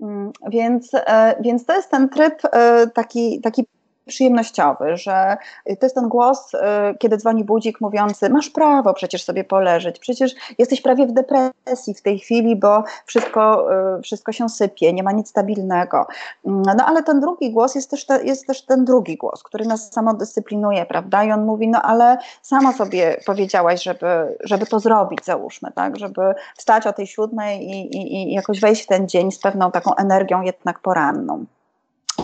Mm, 0.00 0.32
więc, 0.48 0.90
e, 0.94 1.34
więc 1.40 1.66
to 1.66 1.76
jest 1.76 1.90
ten 1.90 2.08
tryb 2.08 2.34
e, 2.52 2.86
taki, 2.94 3.40
taki 3.40 3.66
przyjemnościowy, 4.06 4.96
że 4.96 5.36
to 5.66 5.86
jest 5.86 5.94
ten 5.94 6.08
głos, 6.08 6.54
y, 6.54 6.58
kiedy 6.98 7.16
dzwoni 7.16 7.44
budzik 7.44 7.80
mówiący, 7.80 8.30
masz 8.30 8.50
prawo 8.50 8.94
przecież 8.94 9.24
sobie 9.24 9.44
poleżeć, 9.44 9.98
przecież 9.98 10.34
jesteś 10.58 10.80
prawie 10.80 11.06
w 11.06 11.12
depresji 11.12 11.94
w 11.94 12.02
tej 12.02 12.18
chwili, 12.18 12.56
bo 12.56 12.84
wszystko, 13.06 13.66
y, 13.98 14.02
wszystko 14.02 14.32
się 14.32 14.48
sypie, 14.48 14.92
nie 14.92 15.02
ma 15.02 15.12
nic 15.12 15.28
stabilnego. 15.28 16.06
Mm, 16.46 16.62
no 16.62 16.84
ale 16.86 17.02
ten 17.02 17.20
drugi 17.20 17.50
głos 17.50 17.74
jest 17.74 17.90
też, 17.90 18.06
te, 18.06 18.24
jest 18.24 18.46
też 18.46 18.62
ten 18.62 18.84
drugi 18.84 19.16
głos, 19.16 19.42
który 19.42 19.64
nas 19.64 19.92
samodyscyplinuje, 19.92 20.86
prawda? 20.86 21.24
I 21.24 21.32
on 21.32 21.44
mówi, 21.44 21.68
no 21.68 21.82
ale 21.82 22.18
sama 22.42 22.72
sobie 22.72 23.20
powiedziałaś, 23.26 23.82
żeby, 23.82 24.36
żeby 24.44 24.66
to 24.66 24.80
zrobić, 24.80 25.24
załóżmy, 25.24 25.72
tak? 25.74 25.96
Żeby 25.96 26.34
wstać 26.56 26.86
o 26.86 26.92
tej 26.92 27.06
siódmej 27.06 27.62
i, 27.62 27.96
i, 27.96 28.30
i 28.30 28.34
jakoś 28.34 28.60
wejść 28.60 28.82
w 28.82 28.86
ten 28.86 29.08
dzień 29.08 29.32
z 29.32 29.38
pewną 29.38 29.70
taką 29.70 29.94
energią 29.94 30.42
jednak 30.42 30.80
poranną. 30.80 31.46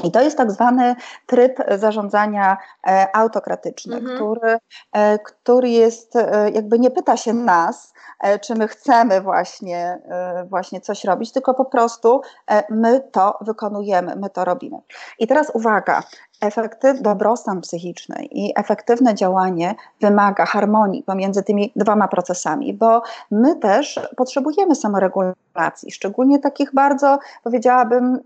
I 0.04 0.10
to 0.10 0.20
jest 0.20 0.36
tak 0.36 0.50
zwany 0.50 0.96
tryb 1.26 1.58
zarządzania 1.78 2.56
e, 2.86 3.16
autokratyczny, 3.16 3.96
mhm. 3.96 4.16
który, 4.16 4.58
e, 4.92 5.18
który 5.18 5.70
jest, 5.70 6.16
e, 6.16 6.50
jakby 6.50 6.78
nie 6.78 6.90
pyta 6.90 7.16
się 7.16 7.32
nas, 7.34 7.92
czy 8.40 8.54
my 8.54 8.68
chcemy 8.68 9.20
właśnie, 9.20 9.98
właśnie 10.50 10.80
coś 10.80 11.04
robić, 11.04 11.32
tylko 11.32 11.54
po 11.54 11.64
prostu 11.64 12.20
my 12.70 13.00
to 13.12 13.38
wykonujemy, 13.40 14.16
my 14.16 14.30
to 14.30 14.44
robimy. 14.44 14.78
I 15.18 15.26
teraz 15.26 15.50
uwaga, 15.54 16.02
efektyw, 16.42 17.02
dobrostan 17.02 17.60
psychiczny 17.60 18.24
i 18.30 18.52
efektywne 18.56 19.14
działanie 19.14 19.74
wymaga 20.00 20.46
harmonii 20.46 21.02
pomiędzy 21.02 21.42
tymi 21.42 21.72
dwoma 21.76 22.08
procesami, 22.08 22.74
bo 22.74 23.02
my 23.30 23.56
też 23.56 24.00
potrzebujemy 24.16 24.74
samoregulacji, 24.74 25.90
szczególnie 25.90 26.38
takich 26.38 26.74
bardzo, 26.74 27.18
powiedziałabym, 27.44 28.18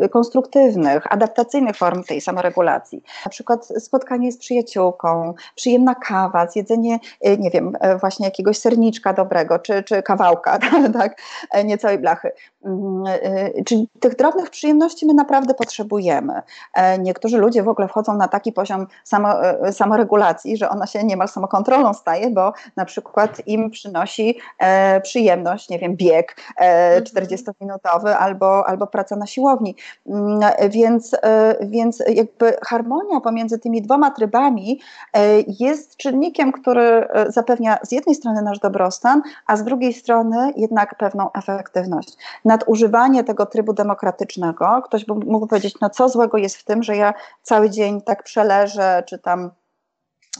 yy, 0.00 0.08
konstruktywnych, 0.08 1.12
adaptacyjnych 1.12 1.76
form 1.76 2.04
tej 2.04 2.20
samoregulacji. 2.20 3.02
Na 3.24 3.30
przykład 3.30 3.66
spotkanie 3.78 4.32
z 4.32 4.38
przyjaciółką, 4.38 5.34
przyjemna 5.54 5.94
kawa, 5.94 6.46
zjedzenie, 6.46 6.98
yy, 7.22 7.38
nie 7.38 7.50
wiem, 7.50 7.72
yy, 7.82 7.98
właśnie 7.98 8.26
jakiegoś 8.26 8.58
serniczka 8.58 9.12
dobrego, 9.12 9.58
czy, 9.58 9.82
czy 9.82 10.02
kawałka, 10.02 10.58
tak, 10.98 11.16
nie 11.64 11.78
całej 11.78 11.98
blachy. 11.98 12.32
Yy, 12.64 13.64
czyli 13.64 13.88
tych 14.00 14.16
drobnych 14.16 14.50
przyjemności 14.50 15.06
my 15.06 15.14
naprawdę 15.14 15.54
potrzebujemy. 15.54 16.42
E, 16.74 16.98
niektórzy 16.98 17.38
ludzie 17.38 17.62
w 17.62 17.68
ogóle 17.68 17.88
wchodzą 17.88 18.16
na 18.16 18.28
taki 18.28 18.52
poziom 18.52 18.86
samo, 19.04 19.44
e, 19.44 19.72
samoregulacji, 19.72 20.56
że 20.56 20.68
ona 20.68 20.86
się 20.86 21.04
niemal 21.04 21.28
samokontrolą 21.28 21.94
staje, 21.94 22.30
bo 22.30 22.52
na 22.76 22.84
przykład 22.84 23.46
im 23.46 23.70
przynosi 23.70 24.38
e, 24.58 25.00
przyjemność, 25.00 25.68
nie 25.68 25.78
wiem, 25.78 25.96
bieg 25.96 26.36
40-minutowy 27.02 28.08
mhm. 28.08 28.16
albo, 28.22 28.68
albo 28.68 28.86
praca 28.86 29.16
na 29.16 29.26
siłowni. 29.26 29.76
Mm, 30.06 30.40
więc, 30.68 31.16
więc 31.60 32.02
jakby 32.08 32.56
harmonia 32.66 33.20
pomiędzy 33.20 33.58
tymi 33.58 33.82
dwoma 33.82 34.10
trybami 34.10 34.80
jest 35.60 35.96
czynnikiem, 35.96 36.52
który 36.52 37.08
zapewnia 37.28 37.78
z 37.82 37.92
jednej 37.92 38.14
strony 38.14 38.42
nasz 38.42 38.58
dobrostan, 38.58 39.22
a 39.46 39.56
z 39.56 39.64
drugiej 39.64 39.92
strony 39.92 40.52
jednak 40.56 40.94
pewną 40.98 41.32
efektywność. 41.32 42.16
Nadużywanie 42.44 43.24
tego 43.24 43.46
trybu 43.46 43.72
demokratycznego, 43.72 44.82
ktoś 44.84 45.04
by 45.04 45.14
mógł 45.14 45.46
powiedzieć, 45.46 45.74
no 45.80 45.90
co 45.90 46.08
złego 46.08 46.38
jest 46.38 46.56
w 46.56 46.61
tym, 46.64 46.82
że 46.82 46.96
ja 46.96 47.14
cały 47.42 47.70
dzień 47.70 48.02
tak 48.02 48.22
przeleżę, 48.22 49.02
czy 49.06 49.18
tam 49.18 49.50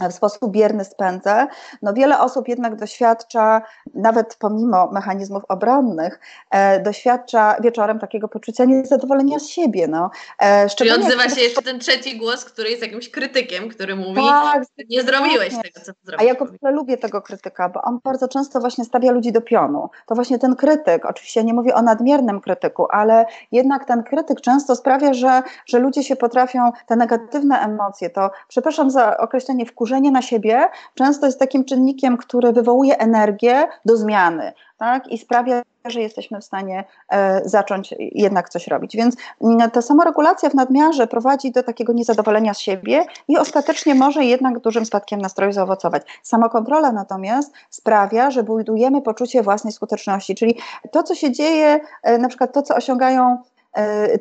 w 0.01 0.13
sposób 0.13 0.53
bierny 0.53 0.85
spędzę. 0.85 1.47
No 1.83 1.93
wiele 1.93 2.21
osób 2.21 2.49
jednak 2.49 2.77
doświadcza, 2.77 3.63
nawet 3.95 4.37
pomimo 4.39 4.91
mechanizmów 4.93 5.43
obronnych, 5.49 6.21
e, 6.51 6.81
doświadcza 6.81 7.57
wieczorem 7.61 7.99
takiego 7.99 8.29
poczucia 8.29 8.65
niezadowolenia 8.65 9.39
z 9.39 9.47
siebie. 9.49 9.89
No. 9.89 10.11
E, 10.39 10.69
Czyli 10.69 10.91
odzywa 10.91 11.29
się 11.29 11.41
jeszcze 11.41 11.63
ten 11.63 11.81
trzeci 11.81 12.19
głos, 12.19 12.45
który 12.45 12.71
jest 12.71 12.83
jakimś 12.83 13.11
krytykiem, 13.11 13.69
który 13.69 13.97
mówi, 13.97 14.21
tak, 14.23 14.63
nie 14.91 15.03
zrobiłeś 15.03 15.49
tego, 15.49 15.81
co 15.81 15.93
zrobiłeś. 16.05 16.21
A 16.21 16.25
ja 16.25 16.35
ogóle 16.43 16.73
lubię 16.73 16.99
tego 16.99 17.23
krytyka, 17.23 17.69
bo 17.69 17.83
on 17.83 18.01
bardzo 18.05 18.29
często 18.29 18.61
właśnie 18.61 18.85
stawia 18.85 19.13
ludzi 19.13 19.33
do 19.33 19.41
pionu. 19.41 19.91
To 20.07 20.15
właśnie 20.15 20.39
ten 20.39 20.57
krytyk, 20.57 21.07
oczywiście 21.07 21.45
nie 21.45 21.55
mówię 21.55 21.75
o 21.75 21.83
nadmiernym 21.83 22.41
krytyku, 22.41 22.87
ale 22.91 23.25
jednak 23.53 23.85
ten 23.85 24.03
krytyk 24.03 24.41
często 24.41 24.77
sprawia, 24.77 25.15
że, 25.15 25.43
że 25.67 25.79
ludzie 25.79 26.05
się 26.05 26.17
potrafią, 26.17 26.73
te 26.87 26.97
negatywne 26.97 27.61
emocje, 27.61 28.11
to 28.11 28.31
przepraszam 28.49 28.91
za 28.91 29.17
określenie 29.17 29.67
wkurzenia, 29.67 29.82
spojrzenie 29.83 30.11
na 30.11 30.23
siebie 30.23 30.69
często 30.95 31.27
jest 31.27 31.39
takim 31.39 31.65
czynnikiem, 31.65 32.17
który 32.17 32.53
wywołuje 32.53 32.99
energię 32.99 33.69
do 33.85 33.97
zmiany 33.97 34.53
tak? 34.79 35.09
i 35.09 35.19
sprawia, 35.19 35.63
że 35.85 36.01
jesteśmy 36.01 36.41
w 36.41 36.45
stanie 36.45 36.85
e, 37.13 37.43
zacząć 37.45 37.95
jednak 37.99 38.49
coś 38.49 38.67
robić. 38.67 38.97
Więc 38.97 39.17
mm, 39.41 39.71
ta 39.71 39.83
samoregulacja 39.83 40.51
w 40.51 40.55
nadmiarze 40.55 41.07
prowadzi 41.07 41.53
do 41.53 41.63
takiego 41.63 41.93
niezadowolenia 41.93 42.55
z 42.55 42.59
siebie 42.59 43.05
i 43.29 43.39
ostatecznie 43.39 43.95
może 43.95 44.25
jednak 44.25 44.59
dużym 44.59 44.87
spadkiem 44.87 45.21
nastroju 45.21 45.53
zaowocować. 45.53 46.03
Samokontrola 46.23 46.93
natomiast 46.93 47.53
sprawia, 47.71 48.31
że 48.31 48.43
budujemy 48.43 49.03
poczucie 49.03 49.43
własnej 49.43 49.73
skuteczności, 49.73 50.35
czyli 50.35 50.59
to, 50.91 51.03
co 51.03 51.15
się 51.15 51.33
dzieje, 51.33 51.81
e, 52.03 52.19
na 52.19 52.29
przykład 52.29 52.53
to, 52.53 52.63
co 52.63 52.75
osiągają 52.75 53.39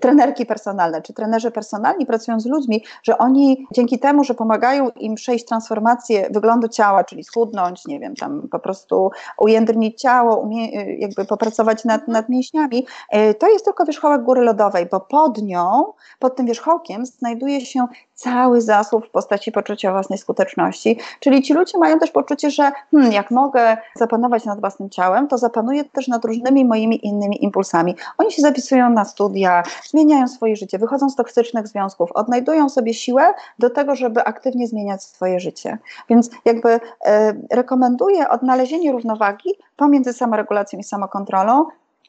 trenerki 0.01 0.45
personalne 0.45 1.01
czy 1.01 1.13
trenerzy 1.13 1.51
personalni 1.51 2.05
pracują 2.05 2.39
z 2.39 2.45
ludźmi, 2.45 2.83
że 3.03 3.17
oni 3.17 3.67
dzięki 3.73 3.99
temu, 3.99 4.23
że 4.23 4.33
pomagają 4.33 4.89
im 4.89 5.15
przejść 5.15 5.45
transformację 5.45 6.27
wyglądu 6.29 6.67
ciała, 6.67 7.03
czyli 7.03 7.23
schudnąć, 7.23 7.85
nie 7.85 7.99
wiem, 7.99 8.15
tam 8.15 8.47
po 8.51 8.59
prostu 8.59 9.11
ujędrnić 9.37 10.01
ciało, 10.01 10.37
umie, 10.37 10.71
jakby 10.99 11.25
popracować 11.25 11.85
nad, 11.85 12.07
nad 12.07 12.29
mięśniami, 12.29 12.85
e, 13.09 13.33
to 13.33 13.49
jest 13.49 13.65
tylko 13.65 13.85
wierzchołek 13.85 14.23
góry 14.23 14.41
lodowej, 14.41 14.85
bo 14.91 14.99
pod 14.99 15.41
nią, 15.41 15.93
pod 16.19 16.35
tym 16.35 16.45
wierzchołkiem 16.45 17.05
znajduje 17.05 17.65
się 17.65 17.87
cały 18.21 18.61
zasób 18.61 19.07
w 19.07 19.09
postaci 19.09 19.51
poczucia 19.51 19.91
własnej 19.91 20.19
skuteczności. 20.19 20.97
Czyli 21.19 21.41
ci 21.41 21.53
ludzie 21.53 21.77
mają 21.77 21.99
też 21.99 22.11
poczucie, 22.11 22.51
że 22.51 22.71
hmm, 22.91 23.11
jak 23.11 23.31
mogę 23.31 23.77
zapanować 23.95 24.45
nad 24.45 24.59
własnym 24.59 24.89
ciałem, 24.89 25.27
to 25.27 25.37
zapanuję 25.37 25.83
też 25.83 26.07
nad 26.07 26.25
różnymi 26.25 26.65
moimi 26.65 27.07
innymi 27.07 27.43
impulsami. 27.43 27.95
Oni 28.17 28.31
się 28.31 28.41
zapisują 28.41 28.89
na 28.89 29.05
studia, 29.05 29.63
zmieniają 29.89 30.27
swoje 30.27 30.55
życie, 30.55 30.79
wychodzą 30.79 31.09
z 31.09 31.15
toksycznych 31.15 31.67
związków, 31.67 32.11
odnajdują 32.11 32.69
sobie 32.69 32.93
siłę 32.93 33.33
do 33.59 33.69
tego, 33.69 33.95
żeby 33.95 34.23
aktywnie 34.23 34.67
zmieniać 34.67 35.03
swoje 35.03 35.39
życie. 35.39 35.77
Więc 36.09 36.29
jakby 36.45 36.79
e, 37.05 37.33
rekomenduję 37.51 38.29
odnalezienie 38.29 38.91
równowagi 38.91 39.49
pomiędzy 39.75 40.13
samoregulacją 40.13 40.79
i 40.79 40.83
samokontrolą. 40.83 41.65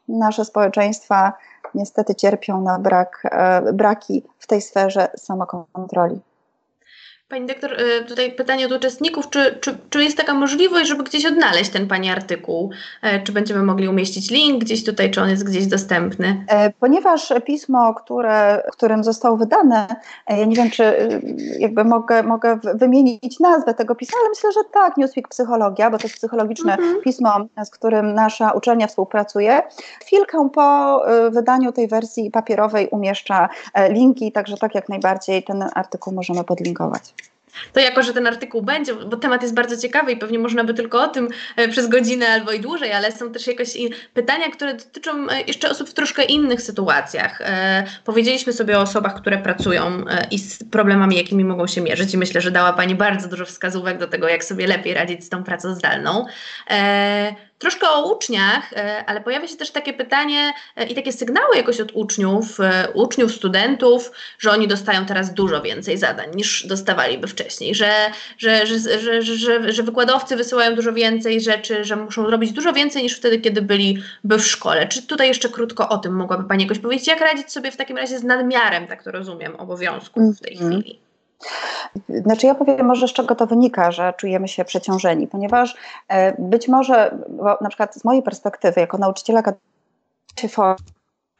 Nasze 0.07 0.45
społeczeństwa 0.45 1.33
niestety 1.75 2.15
cierpią 2.15 2.61
na 2.61 2.79
brak, 2.79 3.23
e, 3.31 3.73
braki 3.73 4.23
w 4.39 4.47
tej 4.47 4.61
sferze 4.61 5.07
samokontroli. 5.17 6.19
Pani 7.33 7.47
doktor, 7.47 7.73
e, 7.73 8.03
tutaj 8.03 8.31
pytanie 8.31 8.65
od 8.65 8.71
uczestników, 8.71 9.29
czy, 9.29 9.57
czy, 9.61 9.77
czy 9.89 10.03
jest 10.03 10.17
taka 10.17 10.33
możliwość, 10.33 10.87
żeby 10.87 11.03
gdzieś 11.03 11.25
odnaleźć 11.25 11.69
ten 11.71 11.87
Pani 11.87 12.09
artykuł? 12.09 12.71
E, 13.01 13.23
czy 13.23 13.31
będziemy 13.31 13.63
mogli 13.63 13.87
umieścić 13.87 14.31
link 14.31 14.63
gdzieś 14.63 14.83
tutaj, 14.83 15.11
czy 15.11 15.21
on 15.21 15.29
jest 15.29 15.43
gdzieś 15.43 15.67
dostępny? 15.67 16.45
Ponieważ 16.79 17.33
pismo, 17.45 17.93
które, 17.93 18.63
którym 18.71 19.03
zostało 19.03 19.37
wydane, 19.37 19.87
ja 20.29 20.45
nie 20.45 20.55
wiem, 20.55 20.69
czy 20.69 20.83
jakby 21.59 21.83
mogę, 21.83 22.23
mogę 22.23 22.59
wymienić 22.73 23.39
nazwę 23.39 23.73
tego 23.73 23.95
pisma, 23.95 24.17
ale 24.19 24.29
myślę, 24.29 24.51
że 24.51 24.59
tak, 24.73 24.97
Newsweek 24.97 25.27
Psychologia, 25.27 25.91
bo 25.91 25.97
to 25.97 26.03
jest 26.03 26.15
psychologiczne 26.15 26.73
mhm. 26.73 27.01
pismo, 27.01 27.45
z 27.65 27.69
którym 27.69 28.13
nasza 28.13 28.51
uczelnia 28.51 28.87
współpracuje. 28.87 29.61
Chwilkę 30.05 30.49
po 30.53 31.01
wydaniu 31.31 31.71
tej 31.71 31.87
wersji 31.87 32.31
papierowej 32.31 32.87
umieszcza 32.91 33.49
linki, 33.89 34.31
także 34.31 34.57
tak 34.57 34.75
jak 34.75 34.89
najbardziej 34.89 35.43
ten 35.43 35.65
artykuł 35.75 36.13
możemy 36.13 36.43
podlinkować. 36.43 37.13
To 37.73 37.79
jako, 37.79 38.03
że 38.03 38.13
ten 38.13 38.27
artykuł 38.27 38.61
będzie, 38.61 38.93
bo 38.93 39.17
temat 39.17 39.41
jest 39.41 39.53
bardzo 39.53 39.77
ciekawy 39.77 40.11
i 40.11 40.17
pewnie 40.17 40.39
można 40.39 40.63
by 40.63 40.73
tylko 40.73 41.03
o 41.03 41.07
tym 41.07 41.29
e, 41.55 41.67
przez 41.67 41.87
godzinę 41.87 42.27
albo 42.27 42.51
i 42.51 42.59
dłużej, 42.59 42.93
ale 42.93 43.11
są 43.11 43.31
też 43.31 43.47
jakieś 43.47 43.77
pytania, 44.13 44.51
które 44.51 44.73
dotyczą 44.73 45.29
e, 45.29 45.41
jeszcze 45.41 45.69
osób 45.69 45.89
w 45.89 45.93
troszkę 45.93 46.23
innych 46.23 46.61
sytuacjach. 46.61 47.41
E, 47.41 47.83
powiedzieliśmy 48.05 48.53
sobie 48.53 48.79
o 48.79 48.81
osobach, 48.81 49.15
które 49.15 49.37
pracują 49.37 50.05
i 50.31 50.39
z 50.39 50.63
problemami, 50.71 51.15
jakimi 51.15 51.45
mogą 51.45 51.67
się 51.67 51.81
mierzyć 51.81 52.13
i 52.13 52.17
myślę, 52.17 52.41
że 52.41 52.51
dała 52.51 52.73
Pani 52.73 52.95
bardzo 52.95 53.27
dużo 53.27 53.45
wskazówek 53.45 53.97
do 53.97 54.07
tego, 54.07 54.27
jak 54.27 54.43
sobie 54.43 54.67
lepiej 54.67 54.93
radzić 54.93 55.25
z 55.25 55.29
tą 55.29 55.43
pracą 55.43 55.75
zdalną. 55.75 56.25
Troszkę 57.63 57.89
o 57.89 58.13
uczniach, 58.15 58.73
e, 58.73 59.03
ale 59.05 59.21
pojawia 59.21 59.47
się 59.47 59.55
też 59.55 59.71
takie 59.71 59.93
pytanie 59.93 60.53
e, 60.75 60.87
i 60.87 60.95
takie 60.95 61.13
sygnały 61.13 61.55
jakoś 61.55 61.79
od 61.79 61.91
uczniów, 61.93 62.59
e, 62.59 62.87
uczniów, 62.93 63.31
studentów, 63.31 64.11
że 64.39 64.51
oni 64.51 64.67
dostają 64.67 65.05
teraz 65.05 65.33
dużo 65.33 65.61
więcej 65.61 65.97
zadań 65.97 66.35
niż 66.35 66.67
dostawaliby 66.67 67.27
wcześniej, 67.27 67.75
że, 67.75 67.93
że, 68.37 68.67
że, 68.67 69.21
że, 69.21 69.71
że, 69.73 69.83
wykładowcy 69.83 70.35
wysyłają 70.35 70.75
dużo 70.75 70.93
więcej 70.93 71.41
rzeczy, 71.41 71.85
że 71.85 71.95
muszą 71.95 72.29
robić 72.29 72.51
dużo 72.51 72.73
więcej 72.73 73.03
niż 73.03 73.17
wtedy, 73.17 73.39
kiedy 73.39 73.61
byliby 73.61 74.37
w 74.37 74.47
szkole. 74.47 74.87
Czy 74.87 75.07
tutaj 75.07 75.27
jeszcze 75.27 75.49
krótko 75.49 75.89
o 75.89 75.97
tym 75.97 76.15
mogłaby 76.15 76.47
Pani 76.47 76.63
jakoś 76.63 76.79
powiedzieć? 76.79 77.07
Jak 77.07 77.21
radzić 77.21 77.51
sobie 77.51 77.71
w 77.71 77.77
takim 77.77 77.97
razie 77.97 78.19
z 78.19 78.23
nadmiarem, 78.23 78.87
tak 78.87 79.03
to 79.03 79.11
rozumiem, 79.11 79.55
obowiązków 79.55 80.37
w 80.37 80.41
tej 80.41 80.57
-hmm. 80.57 80.81
chwili? 80.81 80.99
Znaczy 82.09 82.47
ja 82.47 82.55
powiem 82.55 82.85
może 82.85 83.07
z 83.07 83.13
czego 83.13 83.35
to 83.35 83.47
wynika, 83.47 83.91
że 83.91 84.13
czujemy 84.17 84.47
się 84.47 84.65
przeciążeni, 84.65 85.27
ponieważ 85.27 85.75
e, 86.07 86.41
być 86.41 86.67
może, 86.67 87.17
na 87.61 87.69
przykład 87.69 87.95
z 87.95 88.03
mojej 88.03 88.23
perspektywy, 88.23 88.81
jako 88.81 88.97
nauczyciela 88.97 89.43
się 90.39 90.47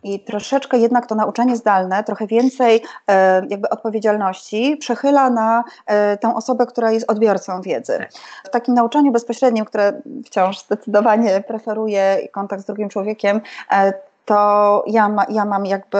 i 0.04 0.20
troszeczkę 0.20 0.78
jednak 0.78 1.06
to 1.06 1.16
nauczanie 1.16 1.58
zdalne, 1.58 2.04
trochę 2.04 2.28
więcej 2.28 2.84
e, 3.08 3.46
jakby 3.50 3.70
odpowiedzialności 3.70 4.78
przechyla 4.78 5.30
na 5.30 5.64
e, 5.86 6.18
tę 6.18 6.36
osobę, 6.36 6.66
która 6.66 6.92
jest 6.92 7.12
odbiorcą 7.12 7.62
wiedzy. 7.62 8.06
W 8.44 8.50
takim 8.50 8.74
nauczaniu 8.74 9.12
bezpośrednim, 9.12 9.66
które 9.66 10.02
wciąż 10.26 10.60
zdecydowanie 10.66 11.44
preferuje 11.48 12.28
kontakt 12.32 12.62
z 12.64 12.66
drugim 12.66 12.90
człowiekiem, 12.90 13.42
to 14.26 14.84
ja, 14.88 15.10
ma, 15.10 15.26
ja 15.30 15.46
mam 15.46 15.66
jakby 15.66 15.98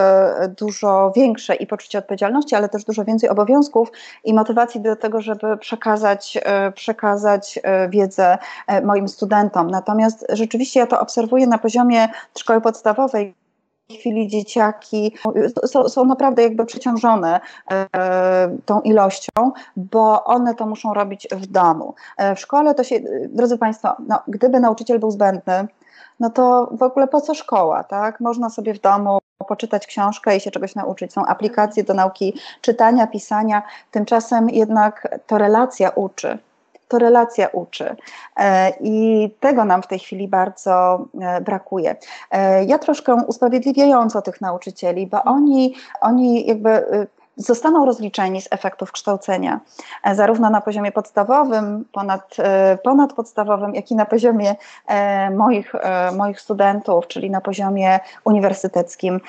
dużo 0.58 1.12
większe 1.16 1.56
i 1.56 1.68
poczucie 1.68 2.00
odpowiedzialności, 2.00 2.56
ale 2.56 2.70
też 2.70 2.84
dużo 2.84 3.06
więcej 3.06 3.30
obowiązków 3.30 3.92
i 4.24 4.34
motywacji 4.34 4.82
do 4.82 4.96
tego, 4.96 5.22
żeby 5.22 5.58
przekazać, 5.58 6.40
e, 6.44 6.72
przekazać 6.72 7.60
e, 7.64 7.90
wiedzę 7.90 8.38
e, 8.68 8.82
moim 8.82 9.08
studentom. 9.08 9.72
Natomiast 9.72 10.26
rzeczywiście 10.30 10.80
ja 10.80 10.88
to 10.88 11.00
obserwuję 11.00 11.48
na 11.48 11.58
poziomie 11.58 12.08
szkoły 12.38 12.62
podstawowej, 12.62 13.36
chwili 14.00 14.28
dzieciaki 14.28 15.16
są, 15.66 15.90
są, 15.90 16.06
naprawdę 16.06 16.44
jakby 16.44 16.66
przeciążone 16.66 17.40
tą 18.66 18.82
ilością, 18.82 19.52
bo 19.76 20.24
one 20.24 20.56
to 20.56 20.66
muszą 20.66 20.94
robić 20.94 21.28
w 21.32 21.46
domu. 21.46 21.96
W 22.36 22.40
szkole 22.40 22.76
to 22.76 22.84
się, 22.84 23.00
drodzy 23.30 23.58
Państwo, 23.58 23.96
no, 24.08 24.20
gdyby 24.28 24.60
nauczyciel 24.60 25.00
był 25.00 25.12
zbędny, 25.12 25.68
no 26.20 26.30
to 26.30 26.70
w 26.72 26.84
ogóle 26.84 27.08
po 27.08 27.22
co 27.22 27.34
szkoła, 27.34 27.84
tak? 27.84 28.20
Można 28.20 28.50
sobie 28.50 28.74
w 28.74 28.82
domu 28.82 29.20
poczytać 29.48 29.88
książkę 29.88 30.38
i 30.38 30.40
się 30.40 30.52
czegoś 30.52 30.76
nauczyć. 30.76 31.14
Są 31.14 31.26
aplikacje 31.26 31.84
do 31.84 31.94
nauki 31.94 32.34
czytania, 32.62 33.08
pisania, 33.08 33.64
tymczasem 33.92 34.50
jednak 34.50 35.20
to 35.28 35.38
relacja 35.38 35.90
uczy. 35.90 36.38
To 36.88 37.00
relacja 37.00 37.48
uczy. 37.48 37.96
E, 38.38 38.74
I 38.82 39.30
tego 39.40 39.66
nam 39.66 39.82
w 39.82 39.88
tej 39.88 40.00
chwili 40.00 40.28
bardzo 40.28 41.06
e, 41.22 41.42
brakuje. 41.42 41.96
E, 42.32 42.66
ja 42.66 42.80
troszkę 42.80 43.16
usprawiedliwiająco 43.16 44.22
tych 44.22 44.42
nauczycieli, 44.42 45.08
bo 45.08 45.24
oni, 45.24 45.76
oni 46.02 46.46
jakby 46.48 46.86
zostaną 47.38 47.86
rozliczeni 47.86 48.42
z 48.42 48.48
efektów 48.52 48.92
kształcenia, 48.92 49.60
e, 50.04 50.16
zarówno 50.16 50.50
na 50.50 50.62
poziomie 50.62 50.92
podstawowym, 50.92 51.86
ponad, 51.92 52.36
e, 52.40 52.78
ponadpodstawowym, 52.78 53.76
jak 53.76 53.92
i 53.92 53.96
na 53.96 54.06
poziomie 54.06 54.56
e, 54.88 55.30
moich, 55.30 55.74
moich 56.18 56.42
studentów, 56.42 57.08
czyli 57.08 57.32
na 57.32 57.42
poziomie 57.42 58.00
uniwersyteckim. 58.24 59.22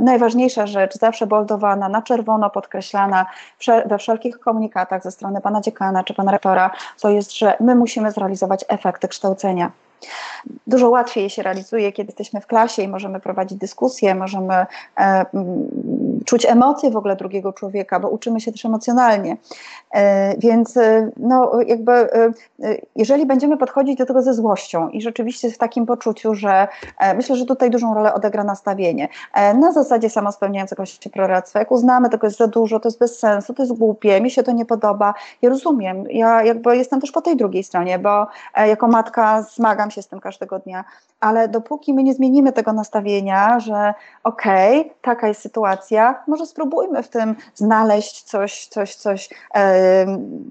Najważniejsza 0.00 0.66
rzecz, 0.66 0.98
zawsze 0.98 1.26
boldowana, 1.26 1.88
na 1.88 2.02
czerwono 2.02 2.50
podkreślana 2.50 3.26
we 3.86 3.98
wszelkich 3.98 4.38
komunikatach 4.38 5.02
ze 5.02 5.10
strony 5.10 5.40
pana 5.40 5.60
dziekana 5.60 6.04
czy 6.04 6.14
pana 6.14 6.32
rektora, 6.32 6.70
to 7.00 7.10
jest, 7.10 7.38
że 7.38 7.56
my 7.60 7.74
musimy 7.74 8.12
zrealizować 8.12 8.64
efekty 8.68 9.08
kształcenia. 9.08 9.70
Dużo 10.66 10.90
łatwiej 10.90 11.30
się 11.30 11.42
realizuje, 11.42 11.92
kiedy 11.92 12.08
jesteśmy 12.08 12.40
w 12.40 12.46
klasie 12.46 12.82
i 12.82 12.88
możemy 12.88 13.20
prowadzić 13.20 13.58
dyskusje, 13.58 14.14
możemy 14.14 14.66
czuć 16.24 16.46
emocje 16.46 16.90
w 16.90 16.96
ogóle 16.96 17.16
drugiego 17.16 17.52
człowieka, 17.52 18.00
bo 18.00 18.08
uczymy 18.08 18.40
się 18.40 18.52
też 18.52 18.64
emocjonalnie. 18.64 19.36
E, 19.92 20.36
więc 20.38 20.76
e, 20.76 21.10
no, 21.16 21.52
jakby, 21.66 21.92
e, 21.92 22.32
jeżeli 22.96 23.26
będziemy 23.26 23.56
podchodzić 23.56 23.98
do 23.98 24.06
tego 24.06 24.22
ze 24.22 24.34
złością 24.34 24.88
i 24.88 25.02
rzeczywiście 25.02 25.50
w 25.50 25.58
takim 25.58 25.86
poczuciu, 25.86 26.34
że 26.34 26.68
myślę, 27.16 27.36
że 27.36 27.46
tutaj 27.46 27.70
dużą 27.70 27.94
rolę 27.94 28.14
odegra 28.14 28.44
nastawienie. 28.44 29.08
Na 29.54 29.72
zasadzie 29.72 30.10
samospełniającego 30.10 30.86
się 30.86 31.10
proroctwa, 31.10 31.64
uznamy, 31.68 32.10
tego 32.10 32.26
jest 32.26 32.38
za 32.38 32.46
dużo, 32.46 32.80
to 32.80 32.88
jest 32.88 32.98
bez 32.98 33.18
sensu, 33.18 33.54
to 33.54 33.62
jest 33.62 33.72
głupie, 33.72 34.20
mi 34.20 34.30
się 34.30 34.42
to 34.42 34.52
nie 34.52 34.64
podoba. 34.64 35.14
Ja 35.42 35.50
rozumiem, 35.50 36.04
ja 36.10 36.44
jakby 36.44 36.76
jestem 36.76 37.00
też 37.00 37.12
po 37.12 37.22
tej 37.22 37.36
drugiej 37.36 37.64
stronie, 37.64 37.98
bo 37.98 38.26
jako 38.56 38.88
matka 38.88 39.42
zmagam 39.42 39.90
się 39.90 40.02
z 40.02 40.08
tym 40.08 40.20
każdego 40.20 40.58
dnia, 40.58 40.84
ale 41.20 41.48
dopóki 41.48 41.94
my 41.94 42.02
nie 42.02 42.14
zmienimy 42.14 42.52
tego 42.52 42.72
nastawienia, 42.72 43.60
że 43.60 43.94
okej, 44.24 44.80
okay, 44.80 44.94
taka 45.02 45.28
jest 45.28 45.40
sytuacja, 45.40 46.11
może 46.28 46.46
spróbujmy 46.46 47.02
w 47.02 47.08
tym 47.08 47.34
znaleźć 47.54 48.22
coś, 48.22 48.66
coś, 48.66 48.94
coś 48.94 49.30
e, 49.54 50.06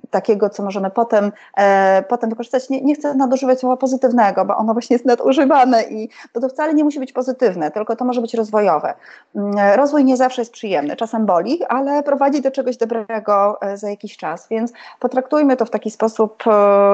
takiego, 0.09 0.49
co 0.49 0.63
możemy 0.63 0.89
potem, 0.89 1.31
e, 1.57 2.03
potem 2.09 2.29
wykorzystać. 2.29 2.69
Nie, 2.69 2.81
nie 2.81 2.95
chcę 2.95 3.15
nadużywać 3.15 3.59
słowa 3.59 3.77
pozytywnego, 3.77 4.45
bo 4.45 4.57
ono 4.57 4.73
właśnie 4.73 4.93
jest 4.93 5.05
nadużywane 5.05 5.83
i 5.83 6.09
to, 6.33 6.39
to 6.39 6.49
wcale 6.49 6.73
nie 6.73 6.83
musi 6.83 6.99
być 6.99 7.13
pozytywne, 7.13 7.71
tylko 7.71 7.95
to 7.95 8.05
może 8.05 8.21
być 8.21 8.33
rozwojowe. 8.33 8.93
Mm, 9.35 9.55
rozwój 9.75 10.05
nie 10.05 10.17
zawsze 10.17 10.41
jest 10.41 10.51
przyjemny, 10.51 10.95
czasem 10.95 11.25
boli, 11.25 11.63
ale 11.63 12.03
prowadzi 12.03 12.41
do 12.41 12.51
czegoś 12.51 12.77
dobrego 12.77 13.61
e, 13.61 13.77
za 13.77 13.89
jakiś 13.89 14.17
czas, 14.17 14.47
więc 14.49 14.73
potraktujmy 14.99 15.57
to 15.57 15.65
w 15.65 15.69
taki 15.69 15.91
sposób 15.91 16.43
e, 16.47 16.51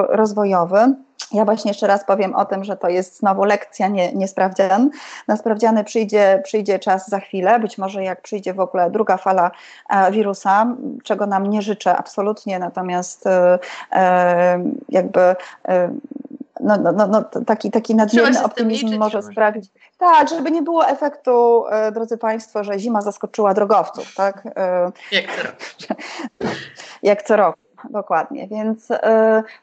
rozwojowy. 0.08 0.94
Ja 1.32 1.44
właśnie 1.44 1.70
jeszcze 1.70 1.86
raz 1.86 2.04
powiem 2.04 2.34
o 2.34 2.44
tym, 2.44 2.64
że 2.64 2.76
to 2.76 2.88
jest 2.88 3.18
znowu 3.18 3.44
lekcja, 3.44 3.88
nie, 3.88 4.12
nie 4.12 4.28
sprawdzian. 4.28 4.90
Na 5.28 5.36
sprawdziany 5.36 5.84
przyjdzie, 5.84 6.42
przyjdzie 6.44 6.78
czas 6.78 7.08
za 7.08 7.20
chwilę, 7.20 7.60
być 7.60 7.78
może 7.78 8.04
jak 8.04 8.22
przyjdzie 8.22 8.54
w 8.54 8.60
ogóle 8.60 8.90
druga 8.90 9.16
fala 9.16 9.50
e, 9.90 10.12
wirusa, 10.12 10.76
czego 11.04 11.26
nam 11.26 11.46
nie 11.46 11.62
życzę 11.62 11.96
absolutnie, 11.96 12.58
natomiast 12.58 13.26
e, 13.26 13.58
e, 13.92 14.64
jakby 14.88 15.36
no, 16.60 16.76
no, 16.76 16.92
no, 16.92 17.06
no, 17.06 17.22
taki, 17.46 17.70
taki 17.70 17.94
nadmierny 17.94 18.44
optymizm 18.44 18.84
liczyć, 18.86 18.98
może 18.98 19.22
sprawić. 19.22 19.70
Tak, 19.98 20.28
żeby 20.28 20.50
nie 20.50 20.62
było 20.62 20.88
efektu, 20.88 21.64
drodzy 21.92 22.18
Państwo, 22.18 22.64
że 22.64 22.78
zima 22.78 23.02
zaskoczyła 23.02 23.54
drogowców, 23.54 24.14
tak? 24.14 24.42
Jak 25.12 25.36
co 25.36 25.42
roku. 25.42 25.62
Jak 27.02 27.22
co 27.22 27.36
roku 27.36 27.67
dokładnie. 27.90 28.48
Więc 28.48 28.90
y, 28.90 28.96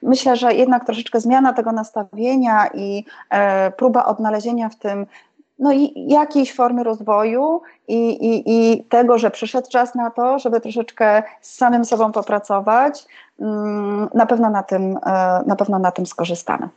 myślę, 0.01 0.35
że 0.35 0.53
jednak 0.53 0.85
troszeczkę 0.85 1.19
zmiana 1.19 1.53
tego 1.53 1.71
nastawienia 1.71 2.67
i 2.73 3.05
y, 3.67 3.71
próba 3.71 4.05
odnalezienia 4.05 4.69
w 4.69 4.75
tym 4.75 5.05
no 5.59 5.71
i 5.71 6.05
jakiejś 6.07 6.53
formy 6.53 6.83
rozwoju 6.83 7.61
i, 7.87 8.09
i, 8.09 8.43
i 8.47 8.83
tego, 8.83 9.17
że 9.17 9.31
przyszedł 9.31 9.69
czas 9.69 9.95
na 9.95 10.11
to, 10.11 10.39
żeby 10.39 10.61
troszeczkę 10.61 11.23
z 11.41 11.55
samym 11.55 11.85
sobą 11.85 12.11
popracować, 12.11 13.05
y, 13.39 13.43
na 14.13 14.25
pewno 14.25 14.49
na 14.49 14.63
tym, 14.63 14.97
e, 15.05 15.43
na 15.45 15.55
pewno 15.55 15.79
na 15.79 15.91
tym 15.91 16.05
skorzystamy. 16.05 16.69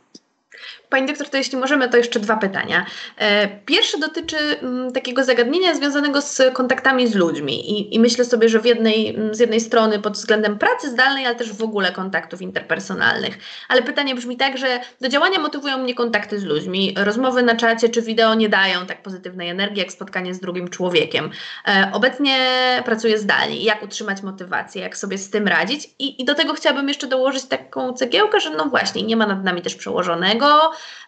Pani 0.89 1.07
doktor, 1.07 1.29
to 1.29 1.37
jeśli 1.37 1.57
możemy, 1.57 1.89
to 1.89 1.97
jeszcze 1.97 2.19
dwa 2.19 2.37
pytania. 2.37 2.85
E, 3.17 3.47
pierwsze 3.47 3.97
dotyczy 3.97 4.37
mm, 4.37 4.91
takiego 4.91 5.23
zagadnienia 5.23 5.75
związanego 5.75 6.21
z 6.21 6.41
kontaktami 6.53 7.07
z 7.07 7.15
ludźmi 7.15 7.71
I, 7.71 7.95
i, 7.95 7.99
myślę 7.99 8.25
sobie, 8.25 8.49
że 8.49 8.59
w 8.59 8.65
jednej, 8.65 9.15
mm, 9.15 9.35
z 9.35 9.39
jednej 9.39 9.61
strony 9.61 9.99
pod 9.99 10.13
względem 10.13 10.57
pracy 10.57 10.89
zdalnej, 10.89 11.25
ale 11.25 11.35
też 11.35 11.53
w 11.53 11.63
ogóle 11.63 11.91
kontaktów 11.91 12.41
interpersonalnych. 12.41 13.37
Ale 13.67 13.81
pytanie 13.81 14.15
brzmi 14.15 14.37
tak, 14.37 14.57
że 14.57 14.79
do 15.01 15.09
działania 15.09 15.39
motywują 15.39 15.77
mnie 15.77 15.95
kontakty 15.95 16.39
z 16.39 16.43
ludźmi. 16.43 16.95
Rozmowy 16.97 17.43
na 17.43 17.55
czacie 17.55 17.89
czy 17.89 18.01
wideo 18.01 18.33
nie 18.33 18.49
dają 18.49 18.85
tak 18.85 19.03
pozytywnej 19.03 19.49
energii 19.49 19.79
jak 19.79 19.91
spotkanie 19.91 20.33
z 20.33 20.39
drugim 20.39 20.67
człowiekiem. 20.67 21.29
E, 21.67 21.89
obecnie 21.93 22.37
pracuję 22.85 23.19
zdalnie. 23.19 23.63
Jak 23.63 23.83
utrzymać 23.83 24.21
motywację, 24.21 24.81
jak 24.81 24.97
sobie 24.97 25.17
z 25.17 25.29
tym 25.29 25.47
radzić? 25.47 25.89
I, 25.99 26.21
I 26.21 26.25
do 26.25 26.35
tego 26.35 26.53
chciałabym 26.53 26.87
jeszcze 26.87 27.07
dołożyć 27.07 27.43
taką 27.45 27.93
cegiełkę, 27.93 28.39
że 28.39 28.49
no 28.49 28.65
właśnie, 28.65 29.03
nie 29.03 29.15
ma 29.15 29.27
nad 29.27 29.43
nami 29.43 29.61
też 29.61 29.75
przełożonego, 29.75 30.58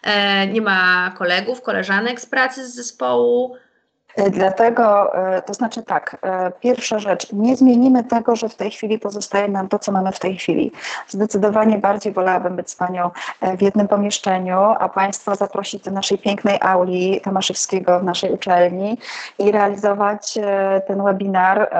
E, 0.02 0.46
nie 0.46 0.60
ma 0.60 1.12
kolegów, 1.18 1.62
koleżanek 1.62 2.20
z 2.20 2.26
pracy 2.26 2.68
z 2.68 2.74
zespołu. 2.74 3.56
E, 4.16 4.30
dlatego, 4.30 5.14
e, 5.14 5.42
to 5.42 5.54
znaczy 5.54 5.82
tak, 5.82 6.16
pierwsza 6.60 6.98
rzecz, 6.98 7.32
nie 7.32 7.56
zmienimy 7.56 8.04
tego, 8.04 8.36
że 8.36 8.48
w 8.48 8.54
tej 8.54 8.70
chwili 8.70 8.98
pozostaje 8.98 9.48
nam 9.48 9.68
to, 9.68 9.78
co 9.78 9.92
mamy 9.92 10.12
w 10.12 10.18
tej 10.18 10.36
chwili. 10.36 10.72
Zdecydowanie 11.08 11.78
bardziej 11.78 12.12
wolałabym 12.12 12.56
być 12.56 12.70
z 12.70 12.76
Panią 12.76 13.10
w 13.58 13.62
jednym 13.62 13.88
pomieszczeniu, 13.88 14.58
a 14.78 14.88
Państwa 14.88 15.34
zaprosić 15.34 15.82
do 15.82 15.90
naszej 15.90 16.18
pięknej 16.18 16.58
auli 16.60 17.20
Tomaszewskiego 17.20 18.00
w 18.00 18.04
naszej 18.04 18.30
uczelni 18.32 18.98
i 19.38 19.52
realizować 19.52 20.38
ten 20.86 21.04
webinar, 21.04 21.70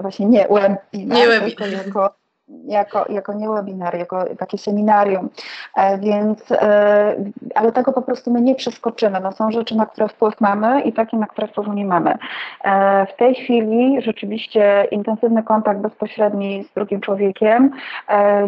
właśnie 0.00 0.26
nie 0.26 0.48
webinar, 0.48 1.18
nie 1.18 1.28
webinar. 1.28 1.84
tylko 1.84 2.19
jako 2.64 3.04
jako, 3.08 3.32
nie 3.32 3.48
webinar, 3.48 3.98
jako 3.98 4.24
takie 4.38 4.58
seminarium, 4.58 5.28
e, 5.76 5.98
więc, 5.98 6.52
e, 6.52 7.16
ale 7.54 7.72
tego 7.72 7.92
po 7.92 8.02
prostu 8.02 8.30
my 8.30 8.40
nie 8.40 8.54
przeskoczymy. 8.54 9.20
No, 9.20 9.32
są 9.32 9.50
rzeczy, 9.50 9.76
na 9.76 9.86
które 9.86 10.08
wpływ 10.08 10.40
mamy 10.40 10.80
i 10.80 10.92
takie, 10.92 11.16
na 11.16 11.26
które 11.26 11.46
wpływu 11.46 11.72
nie 11.72 11.84
mamy. 11.84 12.14
E, 12.64 13.06
w 13.06 13.16
tej 13.16 13.34
chwili 13.34 14.02
rzeczywiście 14.02 14.86
intensywny 14.90 15.42
kontakt 15.42 15.80
bezpośredni 15.80 16.64
z 16.64 16.74
drugim 16.74 17.00
człowiekiem 17.00 17.70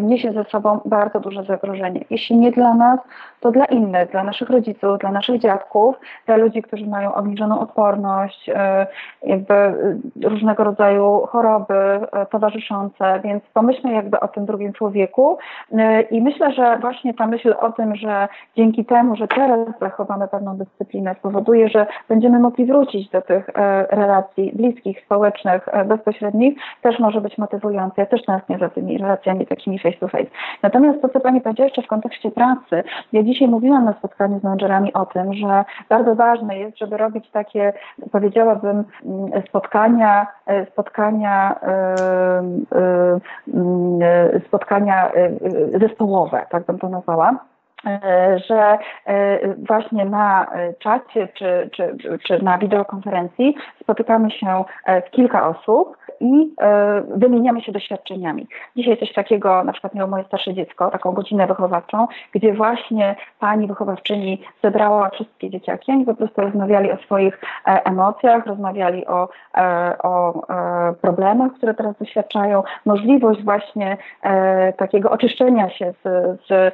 niesie 0.01 0.31
ze 0.31 0.43
sobą 0.43 0.79
bardzo 0.85 1.19
duże 1.19 1.43
zagrożenie. 1.43 2.05
Jeśli 2.09 2.37
nie 2.37 2.51
dla 2.51 2.73
nas, 2.73 2.99
to 3.39 3.51
dla 3.51 3.65
innych, 3.65 4.11
dla 4.11 4.23
naszych 4.23 4.49
rodziców, 4.49 4.99
dla 4.99 5.11
naszych 5.11 5.41
dziadków, 5.41 5.95
dla 6.25 6.37
ludzi, 6.37 6.61
którzy 6.61 6.87
mają 6.87 7.15
obniżoną 7.15 7.59
odporność, 7.59 8.49
jakby 9.23 9.53
różnego 10.23 10.63
rodzaju 10.63 11.27
choroby 11.29 11.99
towarzyszące, 12.29 13.19
więc 13.23 13.43
pomyślmy 13.53 13.92
jakby 13.93 14.19
o 14.19 14.27
tym 14.27 14.45
drugim 14.45 14.73
człowieku. 14.73 15.37
Y, 15.71 16.01
I 16.11 16.21
myślę, 16.21 16.53
że 16.53 16.77
właśnie 16.81 17.13
ta 17.13 17.27
myśl 17.27 17.55
o 17.59 17.71
tym, 17.71 17.95
że 17.95 18.27
dzięki 18.57 18.85
temu, 18.85 19.15
że 19.15 19.27
teraz 19.27 19.59
zachowamy 19.81 20.27
pewną 20.27 20.57
dyscyplinę, 20.57 21.15
spowoduje, 21.19 21.69
że 21.69 21.85
będziemy 22.09 22.39
mogli 22.39 22.65
wrócić 22.65 23.09
do 23.09 23.21
tych 23.21 23.49
e, 23.49 23.87
relacji 23.95 24.51
bliskich, 24.55 25.01
społecznych, 25.05 25.67
e, 25.67 25.85
bezpośrednich, 25.85 26.57
też 26.81 26.99
może 26.99 27.21
być 27.21 27.37
motywujące. 27.37 28.01
Ja 28.01 28.05
też 28.05 28.25
tęsknię 28.25 28.57
za 28.57 28.69
tymi 28.69 28.97
relacjami 28.97 29.47
takimi 29.47 29.79
face 29.79 29.97
to 29.99 30.07
face. 30.07 30.27
Natomiast 30.63 31.01
to, 31.01 31.09
co 31.09 31.19
Pani 31.19 31.41
powiedziała 31.41 31.65
jeszcze 31.65 31.81
w 31.81 31.87
kontekście 31.87 32.31
pracy, 32.31 32.83
ja 33.13 33.23
dzisiaj 33.23 33.47
mówiłam 33.47 33.85
na 33.85 33.93
spotkaniu 33.93 34.39
z 34.39 34.43
menedżerami 34.43 34.93
o 34.93 35.05
tym, 35.05 35.33
że 35.33 35.63
bardzo 35.89 36.15
ważne 36.15 36.57
jest, 36.59 36.77
żeby 36.77 36.97
robić 36.97 37.29
takie, 37.31 37.73
powiedziałabym, 38.11 38.83
mm, 39.05 39.41
spotkania, 39.47 40.27
e, 40.47 40.65
spotkania 40.65 41.55
E, 42.75 43.19
spotkania 44.47 45.11
e, 45.11 45.15
e, 45.15 45.79
zespołowe, 45.79 46.45
tak 46.49 46.65
bym 46.65 46.79
to 46.79 46.89
nazwała 46.89 47.39
że 48.47 48.77
właśnie 49.67 50.05
na 50.05 50.47
czacie 50.79 51.27
czy, 51.33 51.69
czy, 51.71 51.97
czy 52.27 52.43
na 52.43 52.57
wideokonferencji 52.57 53.55
spotykamy 53.81 54.31
się 54.31 54.63
w 55.07 55.09
kilka 55.11 55.47
osób 55.47 55.97
i 56.23 56.55
e, 56.61 57.01
wymieniamy 57.15 57.61
się 57.61 57.71
doświadczeniami. 57.71 58.47
Dzisiaj 58.75 58.97
coś 58.97 59.13
takiego 59.13 59.63
na 59.63 59.71
przykład 59.71 59.95
miało 59.95 60.09
moje 60.09 60.23
starsze 60.23 60.53
dziecko, 60.53 60.91
taką 60.91 61.11
godzinę 61.11 61.47
wychowawczą, 61.47 62.07
gdzie 62.33 62.53
właśnie 62.53 63.15
pani 63.39 63.67
wychowawczyni 63.67 64.41
zebrała 64.63 65.09
wszystkie 65.09 65.49
dzieciaki, 65.49 65.91
oni 65.91 66.05
po 66.05 66.15
prostu 66.15 66.41
rozmawiali 66.41 66.91
o 66.91 66.97
swoich 66.97 67.39
e, 67.67 67.85
emocjach, 67.85 68.45
rozmawiali 68.45 69.07
o, 69.07 69.29
e, 69.57 69.97
o 70.03 70.43
problemach, 71.01 71.53
które 71.53 71.73
teraz 71.73 71.97
doświadczają, 71.97 72.63
możliwość 72.85 73.43
właśnie 73.43 73.97
takiego 74.77 75.11
oczyszczenia 75.11 75.69
się 75.69 75.93
z, 76.03 76.39
z 76.47 76.73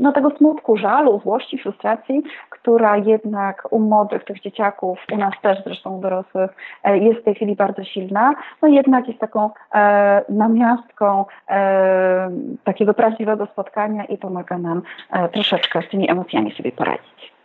no, 0.00 0.12
tego 0.12 0.30
smutku, 0.30 0.76
żalu, 0.76 1.20
złości, 1.20 1.58
frustracji, 1.58 2.22
która 2.50 2.96
jednak 2.96 3.68
u 3.70 3.78
młodych 3.78 4.24
tych 4.24 4.40
dzieciaków, 4.40 4.98
u 5.12 5.16
nas 5.16 5.34
też 5.42 5.58
zresztą 5.64 5.96
u 5.96 6.00
dorosłych, 6.00 6.50
jest 6.84 7.20
w 7.20 7.24
tej 7.24 7.34
chwili 7.34 7.56
bardzo 7.56 7.84
silna, 7.84 8.34
no 8.62 8.68
jednak 8.68 9.08
jest 9.08 9.20
taką 9.20 9.50
e, 9.74 10.24
namiastką 10.28 11.24
e, 11.48 12.30
takiego 12.64 12.94
prawdziwego 12.94 13.46
spotkania 13.46 14.04
i 14.04 14.18
pomaga 14.18 14.58
nam 14.58 14.82
e, 15.12 15.28
troszeczkę 15.28 15.82
z 15.82 15.90
tymi 15.90 16.10
emocjami 16.10 16.54
sobie 16.56 16.72
poradzić. 16.72 17.37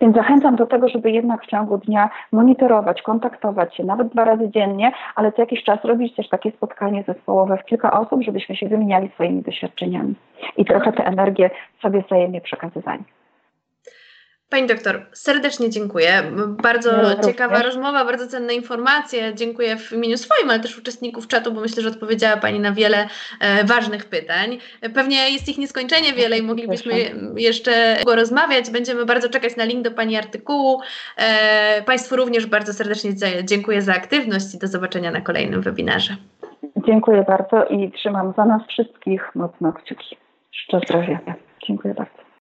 Więc 0.00 0.16
zachęcam 0.16 0.56
do 0.56 0.66
tego, 0.66 0.88
żeby 0.88 1.10
jednak 1.10 1.42
w 1.42 1.46
ciągu 1.46 1.78
dnia 1.78 2.10
monitorować, 2.32 3.02
kontaktować 3.02 3.76
się, 3.76 3.84
nawet 3.84 4.08
dwa 4.08 4.24
razy 4.24 4.50
dziennie, 4.50 4.92
ale 5.14 5.32
co 5.32 5.42
jakiś 5.42 5.64
czas 5.64 5.84
robić 5.84 6.14
też 6.14 6.28
takie 6.28 6.50
spotkanie 6.50 7.04
zespołowe 7.06 7.56
w 7.56 7.64
kilka 7.64 8.00
osób, 8.00 8.22
żebyśmy 8.22 8.56
się 8.56 8.68
wymieniali 8.68 9.08
swoimi 9.08 9.42
doświadczeniami 9.42 10.14
i 10.56 10.64
trochę 10.64 10.92
tę 10.92 11.04
energię 11.04 11.50
sobie 11.82 12.02
wzajemnie 12.02 12.40
przekazywali. 12.40 13.04
Pani 14.50 14.66
doktor, 14.66 15.06
serdecznie 15.12 15.70
dziękuję. 15.70 16.22
Bardzo 16.62 17.02
ja 17.02 17.16
ciekawa 17.16 17.54
również. 17.54 17.74
rozmowa, 17.74 18.04
bardzo 18.04 18.26
cenne 18.26 18.54
informacje. 18.54 19.34
Dziękuję 19.34 19.76
w 19.76 19.92
imieniu 19.92 20.16
swoim, 20.16 20.50
ale 20.50 20.60
też 20.60 20.78
uczestników 20.78 21.28
czatu, 21.28 21.52
bo 21.52 21.60
myślę, 21.60 21.82
że 21.82 21.88
odpowiedziała 21.88 22.36
Pani 22.36 22.60
na 22.60 22.72
wiele 22.72 23.08
e, 23.40 23.64
ważnych 23.64 24.04
pytań. 24.04 24.58
Pewnie 24.94 25.30
jest 25.30 25.48
ich 25.48 25.58
nieskończenie 25.58 26.12
wiele 26.12 26.38
i 26.38 26.42
moglibyśmy 26.42 26.94
jeszcze 27.36 27.96
rozmawiać. 28.06 28.70
Będziemy 28.70 29.04
bardzo 29.04 29.28
czekać 29.28 29.56
na 29.56 29.64
link 29.64 29.84
do 29.84 29.90
Pani 29.90 30.16
artykułu. 30.16 30.80
E, 31.16 31.82
państwu 31.82 32.16
również 32.16 32.46
bardzo 32.46 32.72
serdecznie 32.72 33.10
dziękuję 33.44 33.82
za 33.82 33.94
aktywność 33.94 34.54
i 34.54 34.58
do 34.58 34.66
zobaczenia 34.66 35.10
na 35.10 35.20
kolejnym 35.20 35.62
webinarze. 35.62 36.16
Dziękuję 36.86 37.24
bardzo 37.28 37.64
i 37.64 37.92
trzymam 37.92 38.32
za 38.36 38.44
nas 38.44 38.62
wszystkich 38.68 39.34
mocno 39.34 39.72
kciuki. 39.72 40.16
Szczęść 40.50 40.88
zdrowia. 40.88 41.20
Dziękuję 41.66 41.94
bardzo. 41.94 42.27